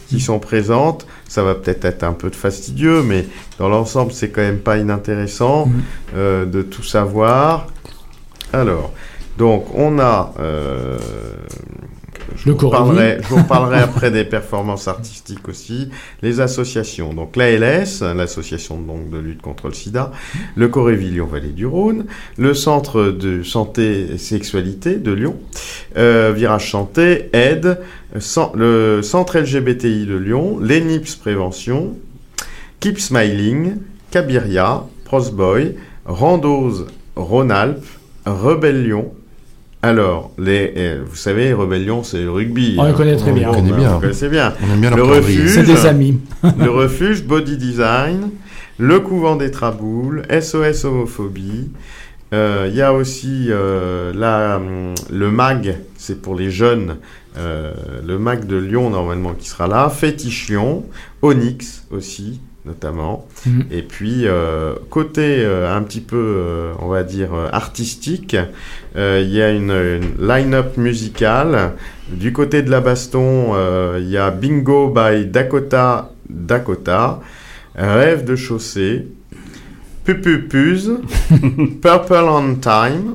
qui, 0.08 0.20
sont 0.20 0.38
présentes. 0.38 1.06
Ça 1.28 1.42
va 1.42 1.54
peut-être 1.56 1.84
être 1.84 2.04
un 2.04 2.12
peu 2.12 2.30
de 2.30 2.36
fastidieux, 2.36 3.02
mais 3.02 3.26
dans 3.58 3.68
l'ensemble, 3.68 4.12
c'est 4.12 4.30
quand 4.30 4.42
même 4.42 4.58
pas 4.60 4.78
inintéressant 4.78 5.66
Mhm. 5.66 5.72
euh, 6.16 6.44
de 6.46 6.62
tout 6.62 6.84
savoir. 6.84 7.66
Alors, 8.52 8.92
donc, 9.38 9.66
on 9.74 9.98
a 9.98 10.34
euh, 10.38 10.98
je, 12.36 12.48
Le 12.48 12.54
vous 12.54 12.70
parlerai, 12.70 13.18
je 13.22 13.28
vous 13.28 13.44
parlerai 13.44 13.78
après 13.78 14.10
des 14.10 14.24
performances 14.24 14.88
artistiques 14.88 15.48
aussi, 15.48 15.90
les 16.22 16.40
associations. 16.40 17.12
Donc 17.12 17.36
l'ALS, 17.36 18.02
l'association 18.14 18.78
donc 18.80 19.10
de 19.10 19.18
lutte 19.18 19.42
contre 19.42 19.68
le 19.68 19.74
sida, 19.74 20.12
le 20.56 20.68
Coréville 20.68 21.14
Lyon-Vallée 21.14 21.48
du 21.48 21.66
Rhône, 21.66 22.06
le 22.38 22.54
centre 22.54 23.04
de 23.04 23.42
santé 23.42 24.14
et 24.14 24.18
sexualité 24.18 24.96
de 24.96 25.12
Lyon, 25.12 25.36
euh, 25.96 26.32
Virage 26.34 26.70
Santé, 26.70 27.30
Aide, 27.32 27.78
le 28.54 29.00
centre 29.02 29.38
LGBTI 29.38 30.06
de 30.06 30.16
Lyon, 30.16 30.58
l'ENIPS 30.60 31.16
Prévention, 31.16 31.96
Keep 32.80 32.98
Smiling, 32.98 33.76
Cabiria, 34.10 34.84
Prosboy, 35.04 35.76
Randose, 36.04 36.86
Rhône-Alpes, 37.16 37.86
Rebellion. 38.26 39.12
Alors, 39.84 40.30
les, 40.38 40.72
euh, 40.76 41.02
vous 41.04 41.16
savez, 41.16 41.52
Rebellion, 41.52 42.04
c'est 42.04 42.22
le 42.22 42.30
rugby. 42.30 42.76
On 42.78 42.82
hein. 42.82 42.88
le 42.88 42.94
connaît 42.94 43.16
très 43.16 43.32
bien. 43.32 43.50
On 43.50 43.54
connaît 43.54 43.72
hein, 43.72 43.76
bien. 43.76 43.94
Vous 43.94 44.00
connaissez 44.00 44.28
bien. 44.28 44.54
On 44.62 44.72
aime 44.72 44.80
bien 44.80 44.94
Le 44.94 45.02
refuge. 45.02 45.50
C'est 45.50 45.64
des 45.64 45.86
amis. 45.86 46.20
le 46.58 46.70
refuge 46.70 47.24
Body 47.24 47.56
Design, 47.56 48.30
le 48.78 49.00
couvent 49.00 49.34
des 49.34 49.50
Traboules, 49.50 50.22
SOS 50.30 50.84
Homophobie. 50.84 51.70
Euh, 52.32 52.68
Il 52.70 52.76
y 52.76 52.82
a 52.82 52.92
aussi 52.92 53.46
euh, 53.50 54.12
la, 54.14 54.56
hum, 54.56 54.94
le 55.10 55.30
MAG, 55.30 55.78
c'est 55.96 56.22
pour 56.22 56.34
les 56.34 56.50
jeunes, 56.50 56.96
euh, 57.36 57.74
le 58.04 58.18
MAG 58.18 58.46
de 58.46 58.56
Lyon 58.56 58.90
normalement 58.90 59.34
qui 59.34 59.48
sera 59.48 59.66
là, 59.66 59.90
Fétichion, 59.90 60.84
Onyx 61.20 61.84
aussi 61.90 62.40
notamment. 62.64 63.26
Mhm. 63.46 63.64
Et 63.70 63.82
puis 63.82 64.26
euh, 64.26 64.74
côté 64.90 65.44
euh, 65.44 65.74
un 65.74 65.82
petit 65.82 66.00
peu, 66.00 66.16
euh, 66.16 66.72
on 66.78 66.88
va 66.88 67.02
dire 67.02 67.30
artistique, 67.52 68.36
il 68.94 69.28
y 69.28 69.42
a 69.42 69.50
une, 69.50 69.70
une 69.70 70.26
line-up 70.26 70.76
musicale. 70.76 71.72
Du 72.08 72.32
côté 72.32 72.62
de 72.62 72.70
la 72.70 72.80
baston, 72.80 73.54
il 73.98 74.08
y 74.08 74.18
a 74.18 74.30
Bingo 74.30 74.88
by 74.88 75.26
Dakota 75.26 76.12
Dakota, 76.28 77.20
Rêve 77.74 78.24
de 78.24 78.36
chaussée, 78.36 79.06
Pupupuse, 80.04 80.98
Purple 81.80 82.28
on 82.28 82.56
Time. 82.56 83.14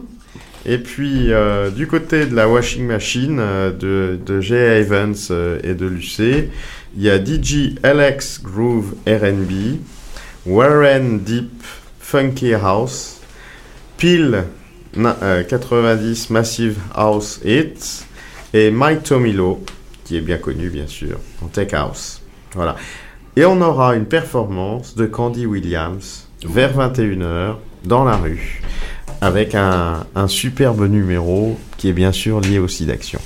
Et 0.70 0.78
puis 0.78 1.32
euh, 1.32 1.70
du 1.70 1.88
côté 1.88 2.26
de 2.26 2.36
la 2.36 2.50
washing 2.50 2.86
machine 2.86 3.38
euh, 3.40 3.72
de, 3.72 4.20
de. 4.24 4.42
Evans 4.54 5.16
euh, 5.32 5.60
et 5.64 5.74
de 5.74 5.86
Lucé, 5.86 6.50
il 6.96 7.04
y 7.04 7.10
a 7.10 7.24
DJ 7.24 7.76
Alex 7.84 8.42
Groove 8.44 8.94
RB, 9.08 9.78
Warren 10.46 11.20
Deep 11.20 11.52
Funky 12.00 12.54
House, 12.54 13.22
Peel 13.98 14.44
na- 14.96 15.18
euh, 15.24 15.44
90 15.44 16.30
Massive 16.32 16.78
House 16.94 17.40
Hits 17.46 18.04
et 18.54 18.70
Mike 18.70 19.04
Tomilo, 19.04 19.64
qui 20.04 20.18
est 20.18 20.22
bien 20.22 20.38
connu 20.38 20.70
bien 20.70 20.88
sûr, 20.88 21.18
en 21.42 21.48
Tech 21.48 21.74
House. 21.74 22.22
Voilà. 22.54 22.76
Et 23.38 23.46
on 23.46 23.62
aura 23.62 23.96
une 23.96 24.06
performance 24.06 24.96
de 24.96 25.06
Candy 25.06 25.46
Williams 25.46 26.28
vers 26.46 26.76
21h 26.78 27.56
dans 27.86 28.04
la 28.04 28.18
rue 28.18 28.62
avec 29.22 29.56
un, 29.56 30.06
un 30.16 30.28
superbe 30.28 30.88
numéro 30.90 31.58
qui 31.78 31.90
est 31.90 31.94
bien 31.94 32.12
sûr 32.12 32.40
lié 32.42 32.60
au 32.60 32.68
SIDAction. 32.68 33.20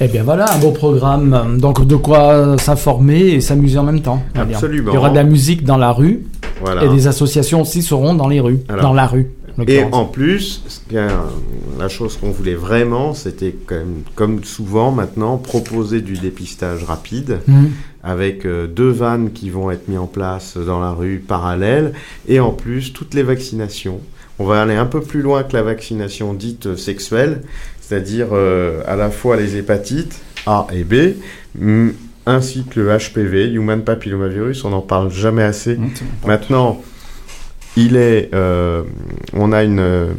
Eh 0.00 0.08
bien 0.08 0.22
voilà, 0.24 0.52
un 0.52 0.58
beau 0.58 0.72
programme. 0.72 1.58
Donc 1.58 1.86
de 1.86 1.96
quoi 1.96 2.56
s'informer 2.58 3.20
et 3.28 3.40
s'amuser 3.40 3.78
en 3.78 3.84
même 3.84 4.00
temps. 4.02 4.22
Absolument. 4.34 4.90
Il 4.92 4.94
y 4.94 4.98
aura 4.98 5.10
de 5.10 5.14
la 5.14 5.24
musique 5.24 5.64
dans 5.64 5.76
la 5.76 5.92
rue 5.92 6.24
Voilà. 6.60 6.84
et 6.84 6.88
des 6.88 7.06
associations 7.06 7.60
aussi 7.62 7.80
seront 7.82 8.14
dans 8.14 8.28
les 8.28 8.40
rues. 8.40 8.58
Alors. 8.68 8.82
dans 8.82 8.92
la 8.92 9.06
rue. 9.06 9.30
Et 9.68 9.84
en 9.84 10.04
plus, 10.04 10.64
la 11.78 11.88
chose 11.88 12.16
qu'on 12.16 12.30
voulait 12.32 12.56
vraiment, 12.56 13.14
c'était 13.14 13.54
comme 14.16 14.42
souvent 14.42 14.90
maintenant, 14.90 15.36
proposer 15.36 16.00
du 16.00 16.14
dépistage 16.14 16.82
rapide 16.82 17.38
Mhm. 17.46 17.70
avec 18.02 18.46
euh, 18.46 18.66
deux 18.66 18.90
vannes 18.90 19.30
qui 19.32 19.50
vont 19.50 19.70
être 19.70 19.86
mis 19.86 19.96
en 19.96 20.06
place 20.08 20.56
dans 20.56 20.80
la 20.80 20.90
rue 20.90 21.22
parallèle 21.26 21.92
et 22.26 22.40
en 22.40 22.50
plus 22.50 22.92
toutes 22.92 23.14
les 23.14 23.22
vaccinations. 23.22 24.00
On 24.38 24.44
va 24.44 24.62
aller 24.62 24.74
un 24.74 24.86
peu 24.86 25.00
plus 25.00 25.22
loin 25.22 25.44
que 25.44 25.52
la 25.52 25.62
vaccination 25.62 26.34
dite 26.34 26.76
sexuelle, 26.76 27.42
c'est-à-dire 27.80 28.28
euh, 28.32 28.82
à 28.86 28.96
la 28.96 29.10
fois 29.10 29.36
les 29.36 29.56
hépatites 29.56 30.20
A 30.46 30.66
et 30.72 30.84
B, 30.84 31.14
mm, 31.58 31.90
ainsi 32.26 32.64
que 32.64 32.80
le 32.80 32.96
HPV, 32.96 33.50
Human 33.52 33.82
Papillomavirus, 33.82 34.64
on 34.64 34.70
n'en 34.70 34.80
parle 34.80 35.10
jamais 35.10 35.42
assez. 35.42 35.78
Maintenant, 36.26 36.82
il 37.76 37.96
est, 37.96 38.30
euh, 38.34 38.82
on 39.34 39.52
a 39.52 39.62
une, 39.62 39.80
euh, 39.80 40.12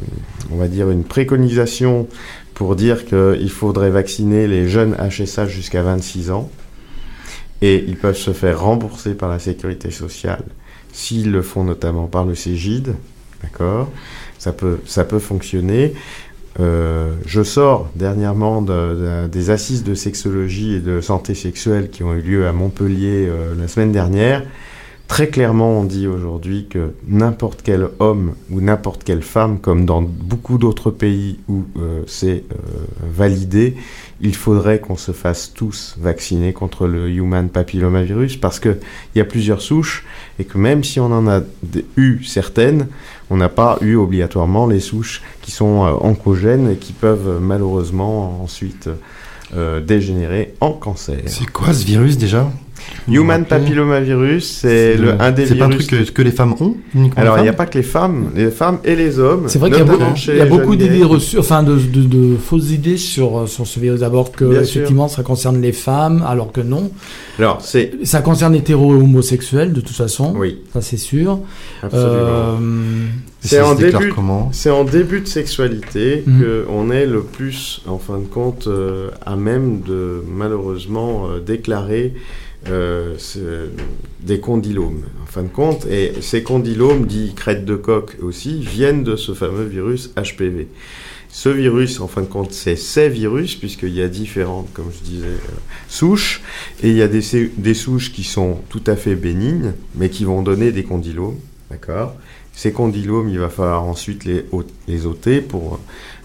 on 0.51 0.57
va 0.57 0.67
dire 0.67 0.89
une 0.89 1.03
préconisation 1.03 2.07
pour 2.53 2.75
dire 2.75 3.05
qu'il 3.05 3.49
faudrait 3.49 3.89
vacciner 3.89 4.47
les 4.47 4.69
jeunes 4.69 4.95
HSH 4.95 5.49
jusqu'à 5.49 5.81
26 5.81 6.31
ans 6.31 6.49
et 7.61 7.83
ils 7.87 7.97
peuvent 7.97 8.17
se 8.17 8.31
faire 8.31 8.61
rembourser 8.61 9.13
par 9.13 9.29
la 9.29 9.39
sécurité 9.39 9.91
sociale 9.91 10.43
s'ils 10.93 11.31
le 11.31 11.41
font 11.41 11.65
notamment 11.65 12.07
par 12.07 12.23
le 12.23 12.35
Cégide, 12.35 12.95
d'accord 13.45 13.89
Ça 14.39 14.51
peut, 14.51 14.79
ça 14.85 15.03
peut 15.03 15.19
fonctionner. 15.19 15.93
Euh, 16.59 17.13
je 17.25 17.43
sors 17.43 17.89
dernièrement 17.95 18.61
de- 18.61 19.25
de- 19.25 19.27
des 19.27 19.49
assises 19.49 19.83
de 19.83 19.93
sexologie 19.93 20.75
et 20.75 20.79
de 20.79 21.01
santé 21.01 21.35
sexuelle 21.35 21.89
qui 21.89 22.03
ont 22.03 22.13
eu 22.13 22.21
lieu 22.21 22.47
à 22.47 22.53
Montpellier 22.53 23.27
euh, 23.29 23.53
la 23.59 23.67
semaine 23.67 23.91
dernière. 23.91 24.43
Très 25.07 25.27
clairement, 25.27 25.79
on 25.79 25.83
dit 25.83 26.07
aujourd'hui 26.07 26.65
que 26.67 26.93
n'importe 27.07 27.61
quel 27.63 27.89
homme 27.99 28.33
ou 28.49 28.59
n'importe 28.59 29.03
quelle 29.03 29.21
femme, 29.21 29.59
comme 29.59 29.85
dans 29.85 30.01
beaucoup 30.01 30.57
d'autres 30.57 30.89
pays 30.89 31.39
où 31.47 31.63
euh, 31.77 32.01
c'est 32.07 32.43
euh, 32.51 32.57
validé, 33.07 33.75
il 34.19 34.35
faudrait 34.35 34.79
qu'on 34.79 34.97
se 34.97 35.11
fasse 35.11 35.53
tous 35.53 35.95
vacciner 36.01 36.53
contre 36.53 36.87
le 36.87 37.09
human 37.09 37.49
papillomavirus 37.49 38.37
parce 38.37 38.59
qu'il 38.59 38.77
y 39.13 39.19
a 39.19 39.25
plusieurs 39.25 39.61
souches 39.61 40.05
et 40.39 40.43
que 40.43 40.57
même 40.57 40.83
si 40.83 40.99
on 40.99 41.11
en 41.11 41.27
a 41.27 41.41
eu 41.97 42.23
certaines, 42.23 42.87
on 43.29 43.37
n'a 43.37 43.49
pas 43.49 43.77
eu 43.81 43.95
obligatoirement 43.95 44.65
les 44.65 44.79
souches 44.79 45.21
qui 45.43 45.51
sont 45.51 45.85
euh, 45.85 45.91
oncogènes 46.01 46.71
et 46.71 46.75
qui 46.77 46.93
peuvent 46.93 47.39
malheureusement 47.39 48.41
ensuite 48.41 48.89
dégénérer 49.87 50.53
en 50.59 50.73
cancer. 50.73 51.21
C'est 51.27 51.49
quoi 51.49 51.73
ce 51.73 51.85
virus 51.85 52.17
déjà? 52.17 52.51
Human 53.07 53.45
papillomavirus, 53.45 54.59
c'est 54.61 54.97
le, 54.97 55.13
un 55.21 55.31
des 55.31 55.45
C'est 55.45 55.55
pas 55.55 55.65
un 55.65 55.69
virus. 55.69 55.87
truc 55.87 56.05
que, 56.07 56.11
que 56.11 56.21
les 56.23 56.31
femmes 56.31 56.55
ont 56.59 56.75
uniquement 56.95 57.21
Alors, 57.21 57.37
il 57.37 57.43
n'y 57.43 57.49
a 57.49 57.53
pas 57.53 57.67
que 57.67 57.77
les 57.77 57.83
femmes, 57.83 58.31
les 58.35 58.49
femmes 58.49 58.79
et 58.83 58.95
les 58.95 59.19
hommes. 59.19 59.43
C'est 59.47 59.59
vrai 59.59 59.69
qu'il 59.69 59.77
y 59.77 59.81
a, 59.81 59.85
notamment 59.85 60.05
beaucoup, 60.07 60.17
chez 60.17 60.31
il 60.33 60.37
y 60.39 60.41
a 60.41 60.45
beaucoup 60.45 60.75
d'idées 60.75 61.03
reçues, 61.03 61.37
enfin 61.37 61.61
de, 61.61 61.75
de- 61.77 62.01
de 62.01 62.35
fausses 62.37 62.71
idées 62.71 62.97
sur, 62.97 63.47
sur 63.47 63.67
ce 63.67 63.79
virus. 63.79 63.99
D'abord 63.99 64.31
que 64.31 64.45
Bien 64.45 64.63
sûr. 64.63 64.77
effectivement 64.81 65.07
ça 65.07 65.21
concerne 65.21 65.61
les 65.61 65.71
femmes, 65.71 66.23
alors 66.27 66.51
que 66.51 66.61
non. 66.61 66.89
Alors, 67.37 67.61
c'est. 67.61 67.91
Ça 68.03 68.21
concerne 68.21 68.55
hétéro 68.55 68.95
et 68.95 68.97
homosexuels 68.97 69.71
de 69.73 69.81
toute 69.81 69.95
façon. 69.95 70.33
Oui, 70.35 70.57
Ça 70.73 70.81
c'est 70.81 70.97
sûr. 70.97 71.39
absolument. 71.83 72.11
Euh, 72.11 72.55
c'est 73.41 73.61
en 73.61 73.75
début- 73.75 74.09
comment 74.09 74.49
C'est 74.51 74.71
en 74.71 74.83
début 74.83 75.21
de 75.21 75.27
sexualité 75.27 76.23
Mhm. 76.25 76.43
qu'on 76.67 76.89
est 76.91 77.05
le 77.05 77.21
plus, 77.21 77.81
en 77.87 77.99
fin 77.99 78.17
de 78.17 78.25
compte, 78.25 78.65
euh, 78.67 79.09
à 79.25 79.35
même 79.35 79.81
de 79.81 80.23
malheureusement 80.27 81.27
euh, 81.29 81.39
déclarer 81.39 82.13
euh, 82.69 83.15
des 84.21 84.39
condylomes, 84.39 85.03
en 85.23 85.25
fin 85.25 85.43
de 85.43 85.49
compte. 85.49 85.85
Et 85.85 86.13
ces 86.21 86.43
condylomes, 86.43 87.05
dits 87.05 87.33
crête 87.35 87.65
de 87.65 87.75
coq 87.75 88.17
aussi, 88.21 88.59
viennent 88.61 89.03
de 89.03 89.15
ce 89.15 89.33
fameux 89.33 89.65
virus 89.65 90.11
HPV. 90.15 90.67
Ce 91.29 91.49
virus, 91.49 91.99
en 91.99 92.07
fin 92.07 92.21
de 92.21 92.27
compte, 92.27 92.53
c'est 92.53 92.77
ces 92.77 93.09
virus, 93.09 93.55
puisqu'il 93.55 93.93
y 93.93 94.01
a 94.01 94.07
différentes, 94.07 94.71
comme 94.73 94.89
je 94.97 95.03
disais, 95.03 95.27
euh, 95.27 95.57
souches, 95.89 96.41
et 96.81 96.89
il 96.89 96.95
y 96.95 97.01
a 97.01 97.09
des, 97.09 97.73
souches 97.73 98.13
qui 98.13 98.23
sont 98.23 98.59
tout 98.69 98.83
à 98.87 98.95
fait 98.95 99.15
bénignes, 99.15 99.73
mais 99.95 100.09
qui 100.09 100.23
vont 100.23 100.41
donner 100.41 100.71
des 100.71 100.83
condylomes, 100.83 101.35
d'accord? 101.69 102.15
Ces 102.53 102.71
condylomes, 102.71 103.27
il 103.27 103.37
va 103.37 103.49
falloir 103.49 103.83
ensuite 103.83 104.23
les, 104.23 104.45
ôt- 104.53 104.63
les 104.87 105.05
ôter 105.05 105.41
pour... 105.41 105.81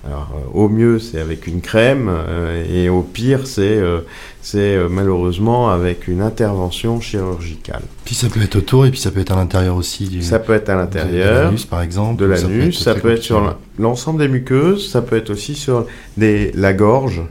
Alors, 0.07 0.31
euh, 0.35 0.59
au 0.59 0.69
mieux, 0.69 1.01
c'est 1.01 1.19
avec 1.19 1.49
une 1.49 1.61
crème, 1.61 2.09
euh, 2.09 2.65
et 2.73 2.89
au 2.89 3.03
pire, 3.03 3.49
c'est 3.49 3.63
euh, 3.63 4.01
c'est 4.43 4.77
euh, 4.77 4.89
malheureusement 4.89 5.71
avec 5.71 6.09
une 6.09 6.23
intervention 6.23 7.01
chirurgicale. 7.01 7.83
Puis 8.05 8.15
ça 8.15 8.29
peut 8.29 8.43
être 8.43 8.57
autour 8.57 8.87
et 8.87 8.91
puis 8.91 9.01
ça 9.01 9.11
peut 9.11 9.21
être 9.21 9.33
à 9.33 9.37
l'intérieur 9.37 9.77
aussi 9.77 10.09
du 10.09 10.23
Ça 10.23 10.39
peut 10.39 10.55
être 10.55 10.71
à 10.71 10.75
de 10.75 10.79
l'intérieur, 10.79 11.45
l'anus 11.45 11.67
par 11.67 11.83
exemple. 11.83 12.23
de 12.23 12.27
ou 12.27 12.37
ça 12.37 12.43
peut 12.47 12.49
l'anus, 12.49 12.77
être 12.77 12.83
ça 12.83 12.95
peut 12.95 13.11
être 13.13 13.23
sur 13.23 13.57
l'ensemble 13.79 14.21
des 14.21 14.29
muqueuses, 14.29 14.91
ça 14.91 15.03
peut 15.03 15.17
être 15.17 15.31
aussi 15.31 15.55
sur 15.55 15.87
des, 16.17 16.53
la 16.55 16.73
gorge. 16.73 17.23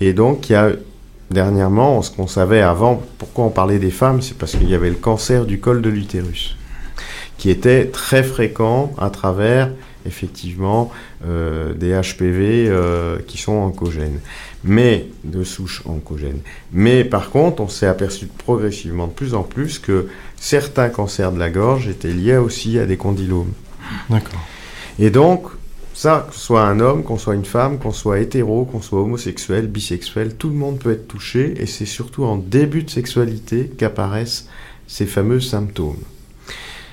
Et 0.00 0.12
donc, 0.12 0.48
il 0.48 0.52
y 0.54 0.56
a 0.56 0.70
dernièrement, 1.30 2.02
ce 2.02 2.10
qu'on 2.10 2.26
savait 2.26 2.60
avant, 2.60 3.02
pourquoi 3.18 3.44
on 3.44 3.50
parlait 3.50 3.78
des 3.78 3.90
femmes, 3.90 4.20
c'est 4.20 4.36
parce 4.36 4.52
qu'il 4.52 4.68
y 4.68 4.74
avait 4.74 4.88
le 4.88 4.96
cancer 4.96 5.46
du 5.46 5.60
col 5.60 5.80
de 5.82 5.88
l'utérus, 5.88 6.56
qui 7.38 7.50
était 7.50 7.86
très 7.86 8.22
fréquent 8.22 8.92
à 8.98 9.10
travers, 9.10 9.70
effectivement, 10.06 10.90
euh, 11.26 11.74
des 11.74 11.90
HPV 11.90 12.68
euh, 12.68 13.18
qui 13.26 13.36
sont 13.36 13.52
oncogènes, 13.52 14.20
mais 14.64 15.06
de 15.22 15.44
souche 15.44 15.82
oncogène. 15.84 16.38
Mais 16.72 17.04
par 17.04 17.28
contre, 17.28 17.62
on 17.62 17.68
s'est 17.68 17.86
aperçu 17.86 18.26
progressivement 18.26 19.06
de 19.06 19.12
plus 19.12 19.34
en 19.34 19.42
plus 19.42 19.78
que 19.78 20.08
certains 20.36 20.88
cancers 20.88 21.30
de 21.30 21.38
la 21.38 21.50
gorge 21.50 21.88
étaient 21.88 22.08
liés 22.08 22.38
aussi 22.38 22.78
à 22.78 22.86
des 22.86 22.96
condylomes. 22.96 23.52
D'accord. 24.08 24.40
Et 24.98 25.10
donc, 25.10 25.42
ça, 25.92 26.26
ce 26.32 26.40
soit 26.40 26.62
un 26.62 26.80
homme, 26.80 27.02
qu'on 27.02 27.18
soit 27.18 27.34
une 27.34 27.44
femme, 27.44 27.78
qu'on 27.78 27.92
soit 27.92 28.20
hétéro, 28.20 28.64
qu'on 28.64 28.80
soit 28.80 29.02
homosexuel, 29.02 29.66
bisexuel, 29.66 30.36
tout 30.36 30.48
le 30.48 30.54
monde 30.54 30.78
peut 30.78 30.92
être 30.92 31.06
touché 31.06 31.60
et 31.60 31.66
c'est 31.66 31.84
surtout 31.84 32.24
en 32.24 32.38
début 32.38 32.84
de 32.84 32.88
sexualité 32.88 33.70
qu'apparaissent 33.76 34.48
ces 34.86 35.04
fameux 35.04 35.40
symptômes. 35.40 36.02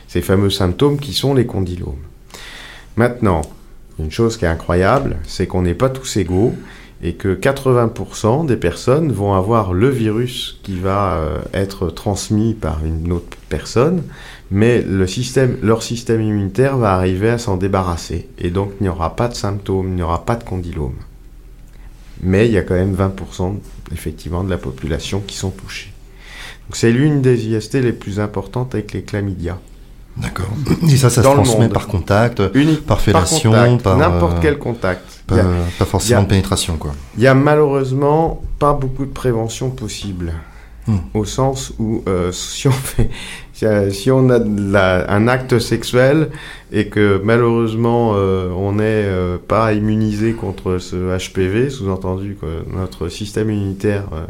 Ces 0.09 0.21
fameux 0.21 0.49
symptômes 0.49 0.99
qui 0.99 1.13
sont 1.13 1.33
les 1.33 1.45
condylomes. 1.45 2.03
Maintenant, 2.97 3.43
une 3.99 4.11
chose 4.11 4.37
qui 4.37 4.45
est 4.45 4.49
incroyable, 4.49 5.17
c'est 5.23 5.47
qu'on 5.47 5.63
n'est 5.63 5.73
pas 5.73 5.89
tous 5.89 6.17
égaux 6.17 6.53
et 7.01 7.13
que 7.13 7.35
80% 7.35 8.45
des 8.45 8.57
personnes 8.57 9.11
vont 9.11 9.33
avoir 9.33 9.73
le 9.73 9.89
virus 9.89 10.59
qui 10.63 10.79
va 10.79 11.17
euh, 11.17 11.39
être 11.53 11.89
transmis 11.89 12.53
par 12.53 12.83
une 12.83 13.11
autre 13.11 13.37
personne, 13.49 14.03
mais 14.49 14.83
leur 14.83 15.83
système 15.83 16.21
immunitaire 16.21 16.77
va 16.77 16.93
arriver 16.93 17.29
à 17.29 17.37
s'en 17.37 17.57
débarrasser. 17.57 18.27
Et 18.39 18.49
donc 18.49 18.71
il 18.79 18.83
n'y 18.83 18.89
aura 18.89 19.15
pas 19.15 19.27
de 19.27 19.35
symptômes, 19.35 19.89
il 19.89 19.95
n'y 19.95 20.01
aura 20.01 20.25
pas 20.25 20.35
de 20.35 20.43
condylome. 20.43 20.95
Mais 22.21 22.47
il 22.47 22.53
y 22.53 22.57
a 22.57 22.63
quand 22.63 22.73
même 22.73 22.95
20% 22.95 23.57
effectivement 23.91 24.43
de 24.43 24.49
la 24.49 24.57
population 24.57 25.21
qui 25.21 25.35
sont 25.35 25.51
touchés. 25.51 25.93
C'est 26.73 26.91
l'une 26.91 27.21
des 27.21 27.47
IST 27.47 27.75
les 27.75 27.93
plus 27.93 28.19
importantes 28.19 28.73
avec 28.73 28.93
les 28.93 29.03
chlamydia. 29.03 29.59
D'accord. 30.21 30.47
Et 30.83 30.97
ça, 30.97 31.09
ça 31.09 31.21
se 31.21 31.27
transmet 31.27 31.65
monde. 31.65 31.73
par 31.73 31.87
contact, 31.87 32.41
Unique 32.53 32.85
par 32.85 32.99
fellation, 33.01 33.51
par, 33.83 33.97
n'importe 33.97 34.37
euh, 34.37 34.41
quel 34.41 34.57
contact. 34.57 35.03
pas, 35.27 35.35
a- 35.35 35.85
forcément 35.85 36.21
a- 36.21 36.23
de 36.23 36.29
pénétration, 36.29 36.77
quoi. 36.77 36.91
Il 37.17 37.23
y 37.23 37.27
a 37.27 37.33
malheureusement 37.33 38.41
pas 38.59 38.73
beaucoup 38.73 39.05
de 39.05 39.11
prévention 39.11 39.69
possible. 39.69 40.33
Hmm. 40.87 40.99
Au 41.13 41.25
sens 41.25 41.73
où 41.79 42.01
euh, 42.07 42.31
si 42.31 42.67
on 42.69 42.71
fait, 42.71 43.09
si, 43.51 43.65
euh, 43.65 43.91
on 44.13 44.29
a 44.29 44.39
la- 44.39 45.11
un 45.11 45.27
acte 45.27 45.59
sexuel 45.59 46.29
et 46.71 46.87
que 46.87 47.19
malheureusement 47.23 48.13
euh, 48.15 48.49
on 48.55 48.71
n'est 48.73 48.83
euh, 48.85 49.37
pas 49.37 49.73
immunisé 49.73 50.31
contre 50.31 50.77
ce 50.77 50.95
HPV, 51.17 51.69
sous-entendu 51.69 52.37
que 52.39 52.63
notre 52.73 53.09
système 53.09 53.49
immunitaire 53.51 54.05
euh, 54.13 54.25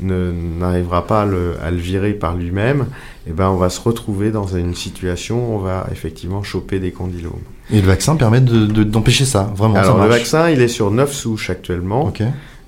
n'arrivera 0.00 1.06
pas 1.06 1.22
à 1.22 1.26
le, 1.26 1.54
à 1.62 1.70
le 1.70 1.76
virer 1.78 2.12
par 2.12 2.34
lui-même, 2.36 2.86
et 3.28 3.32
ben 3.32 3.48
on 3.48 3.56
va 3.56 3.70
se 3.70 3.80
retrouver 3.80 4.30
dans 4.30 4.46
une 4.46 4.74
situation 4.74 5.38
où 5.52 5.56
on 5.56 5.58
va 5.58 5.86
effectivement 5.92 6.42
choper 6.42 6.78
des 6.78 6.90
condylomes. 6.92 7.32
Et 7.72 7.80
le 7.80 7.86
vaccin 7.86 8.16
permet 8.16 8.40
de- 8.40 8.66
de- 8.66 8.84
d'empêcher 8.84 9.24
ça, 9.24 9.52
vraiment. 9.56 9.74
ça 9.76 9.80
Alors 9.82 10.02
le 10.02 10.08
vaccin, 10.08 10.50
il 10.50 10.60
est 10.60 10.68
sur 10.68 10.90
9 10.90 11.12
souches 11.12 11.50
actuellement. 11.50 12.04
Ok. 12.06 12.22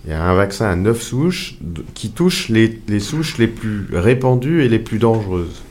Il 0.04 0.10
y 0.10 0.14
a 0.14 0.22
un 0.24 0.34
vaccin 0.34 0.66
à 0.70 0.74
9 0.76 1.02
souches 1.02 1.56
qui 1.94 2.10
touche 2.10 2.48
les, 2.48 2.80
les 2.88 3.00
souches 3.00 3.36
les 3.38 3.46
plus 3.48 3.86
répandues 3.92 4.64
et 4.64 4.68
les 4.68 4.78
plus 4.78 4.98
dangereuses. 4.98 5.62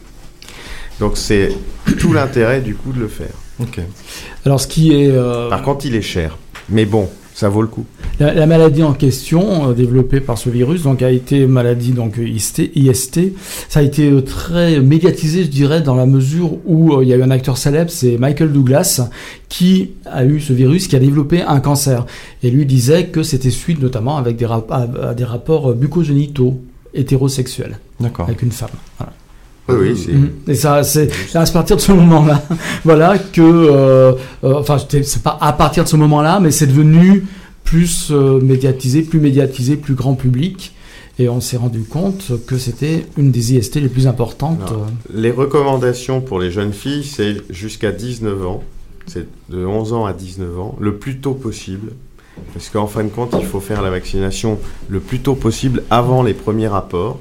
Donc 0.99 1.17
c'est 1.17 1.49
tout 1.99 2.13
l'intérêt 2.13 2.61
du 2.61 2.75
coup 2.75 2.91
de 2.91 2.99
le 2.99 3.07
faire. 3.07 3.33
Ok. 3.59 3.79
Alors, 4.45 4.61
ce 4.61 4.67
qui 4.67 4.93
est. 4.93 5.09
euh, 5.11 5.49
Par 5.49 5.63
contre, 5.63 5.85
il 5.87 5.95
est 5.95 6.01
cher. 6.03 6.37
Mais 6.69 6.85
bon, 6.85 7.09
ça 7.39 7.49
vaut 7.49 7.61
le 7.61 7.67
coup. 7.67 7.85
La, 8.19 8.33
la 8.33 8.47
maladie 8.47 8.81
en 8.81 8.93
question, 8.93 9.69
euh, 9.69 9.73
développée 9.73 10.19
par 10.21 10.39
ce 10.39 10.49
virus, 10.49 10.81
donc 10.81 11.03
a 11.03 11.11
été 11.11 11.45
maladie 11.45 11.91
donc 11.91 12.17
IST, 12.17 12.71
IST. 12.75 13.19
Ça 13.69 13.81
a 13.81 13.83
été 13.83 14.09
euh, 14.09 14.21
très 14.21 14.79
médiatisé, 14.79 15.43
je 15.43 15.49
dirais, 15.49 15.81
dans 15.81 15.93
la 15.93 16.07
mesure 16.07 16.57
où 16.65 16.93
euh, 16.95 17.03
il 17.03 17.09
y 17.09 17.13
a 17.13 17.17
eu 17.17 17.21
un 17.21 17.29
acteur 17.29 17.57
célèbre, 17.57 17.91
c'est 17.91 18.17
Michael 18.17 18.51
Douglas, 18.51 19.07
qui 19.49 19.91
a 20.05 20.25
eu 20.25 20.39
ce 20.39 20.51
virus, 20.51 20.87
qui 20.87 20.95
a 20.95 20.99
développé 20.99 21.43
un 21.43 21.59
cancer. 21.59 22.07
Et 22.41 22.49
lui 22.49 22.65
disait 22.65 23.05
que 23.05 23.21
c'était 23.21 23.51
suite 23.51 23.79
notamment 23.81 24.17
avec 24.17 24.35
des, 24.35 24.47
rap- 24.47 24.71
à- 24.71 24.87
à 25.09 25.13
des 25.13 25.23
rapports 25.23 25.73
bucogénitaux 25.73 26.59
hétérosexuels 26.95 27.77
avec 28.23 28.41
une 28.41 28.51
femme. 28.51 28.69
Voilà. 28.97 29.13
Oui, 29.69 29.75
oui, 29.79 29.97
c'est. 29.97 30.13
Mhm. 30.13 30.29
Et 30.47 30.55
ça, 30.55 30.83
c'est 30.83 31.09
à 31.35 31.45
partir 31.45 31.75
de 31.75 31.81
ce 31.81 31.91
moment-là, 31.91 32.41
voilà, 32.85 33.17
que, 33.17 33.41
euh, 33.41 34.13
euh, 34.43 34.53
enfin, 34.55 34.77
c'est 34.89 35.23
pas 35.23 35.37
à 35.41 35.53
partir 35.53 35.83
de 35.83 35.89
ce 35.89 35.95
moment-là, 35.97 36.39
mais 36.39 36.51
c'est 36.51 36.67
devenu 36.67 37.25
plus 37.63 38.09
euh, 38.11 38.39
médiatisé, 38.39 39.01
plus 39.01 39.19
médiatisé, 39.19 39.75
plus 39.75 39.93
grand 39.93 40.15
public, 40.15 40.73
et 41.19 41.27
on 41.27 41.41
s'est 41.41 41.57
rendu 41.57 41.81
compte 41.81 42.31
que 42.45 42.57
c'était 42.57 43.05
une 43.17 43.31
des 43.31 43.55
IST 43.55 43.75
les 43.75 43.89
plus 43.89 44.07
importantes. 44.07 44.71
Non. 44.71 44.85
Les 45.13 45.31
recommandations 45.31 46.21
pour 46.21 46.39
les 46.39 46.51
jeunes 46.51 46.73
filles, 46.73 47.03
c'est 47.03 47.37
jusqu'à 47.49 47.91
19 47.91 48.45
ans. 48.45 48.63
C'est 49.07 49.27
de 49.49 49.65
11 49.65 49.93
ans 49.93 50.05
à 50.05 50.13
19 50.13 50.59
ans, 50.59 50.75
le 50.79 50.95
plus 50.95 51.19
tôt 51.19 51.33
possible. 51.33 51.91
Parce 52.53 52.69
qu'en 52.69 52.87
fin 52.87 53.03
de 53.03 53.09
compte, 53.09 53.35
il 53.39 53.45
faut 53.45 53.59
faire 53.59 53.81
la 53.81 53.89
vaccination 53.89 54.59
le 54.89 54.99
plus 54.99 55.19
tôt 55.19 55.33
possible 55.33 55.83
avant 55.89 56.21
les 56.21 56.33
premiers 56.33 56.67
rapports. 56.67 57.19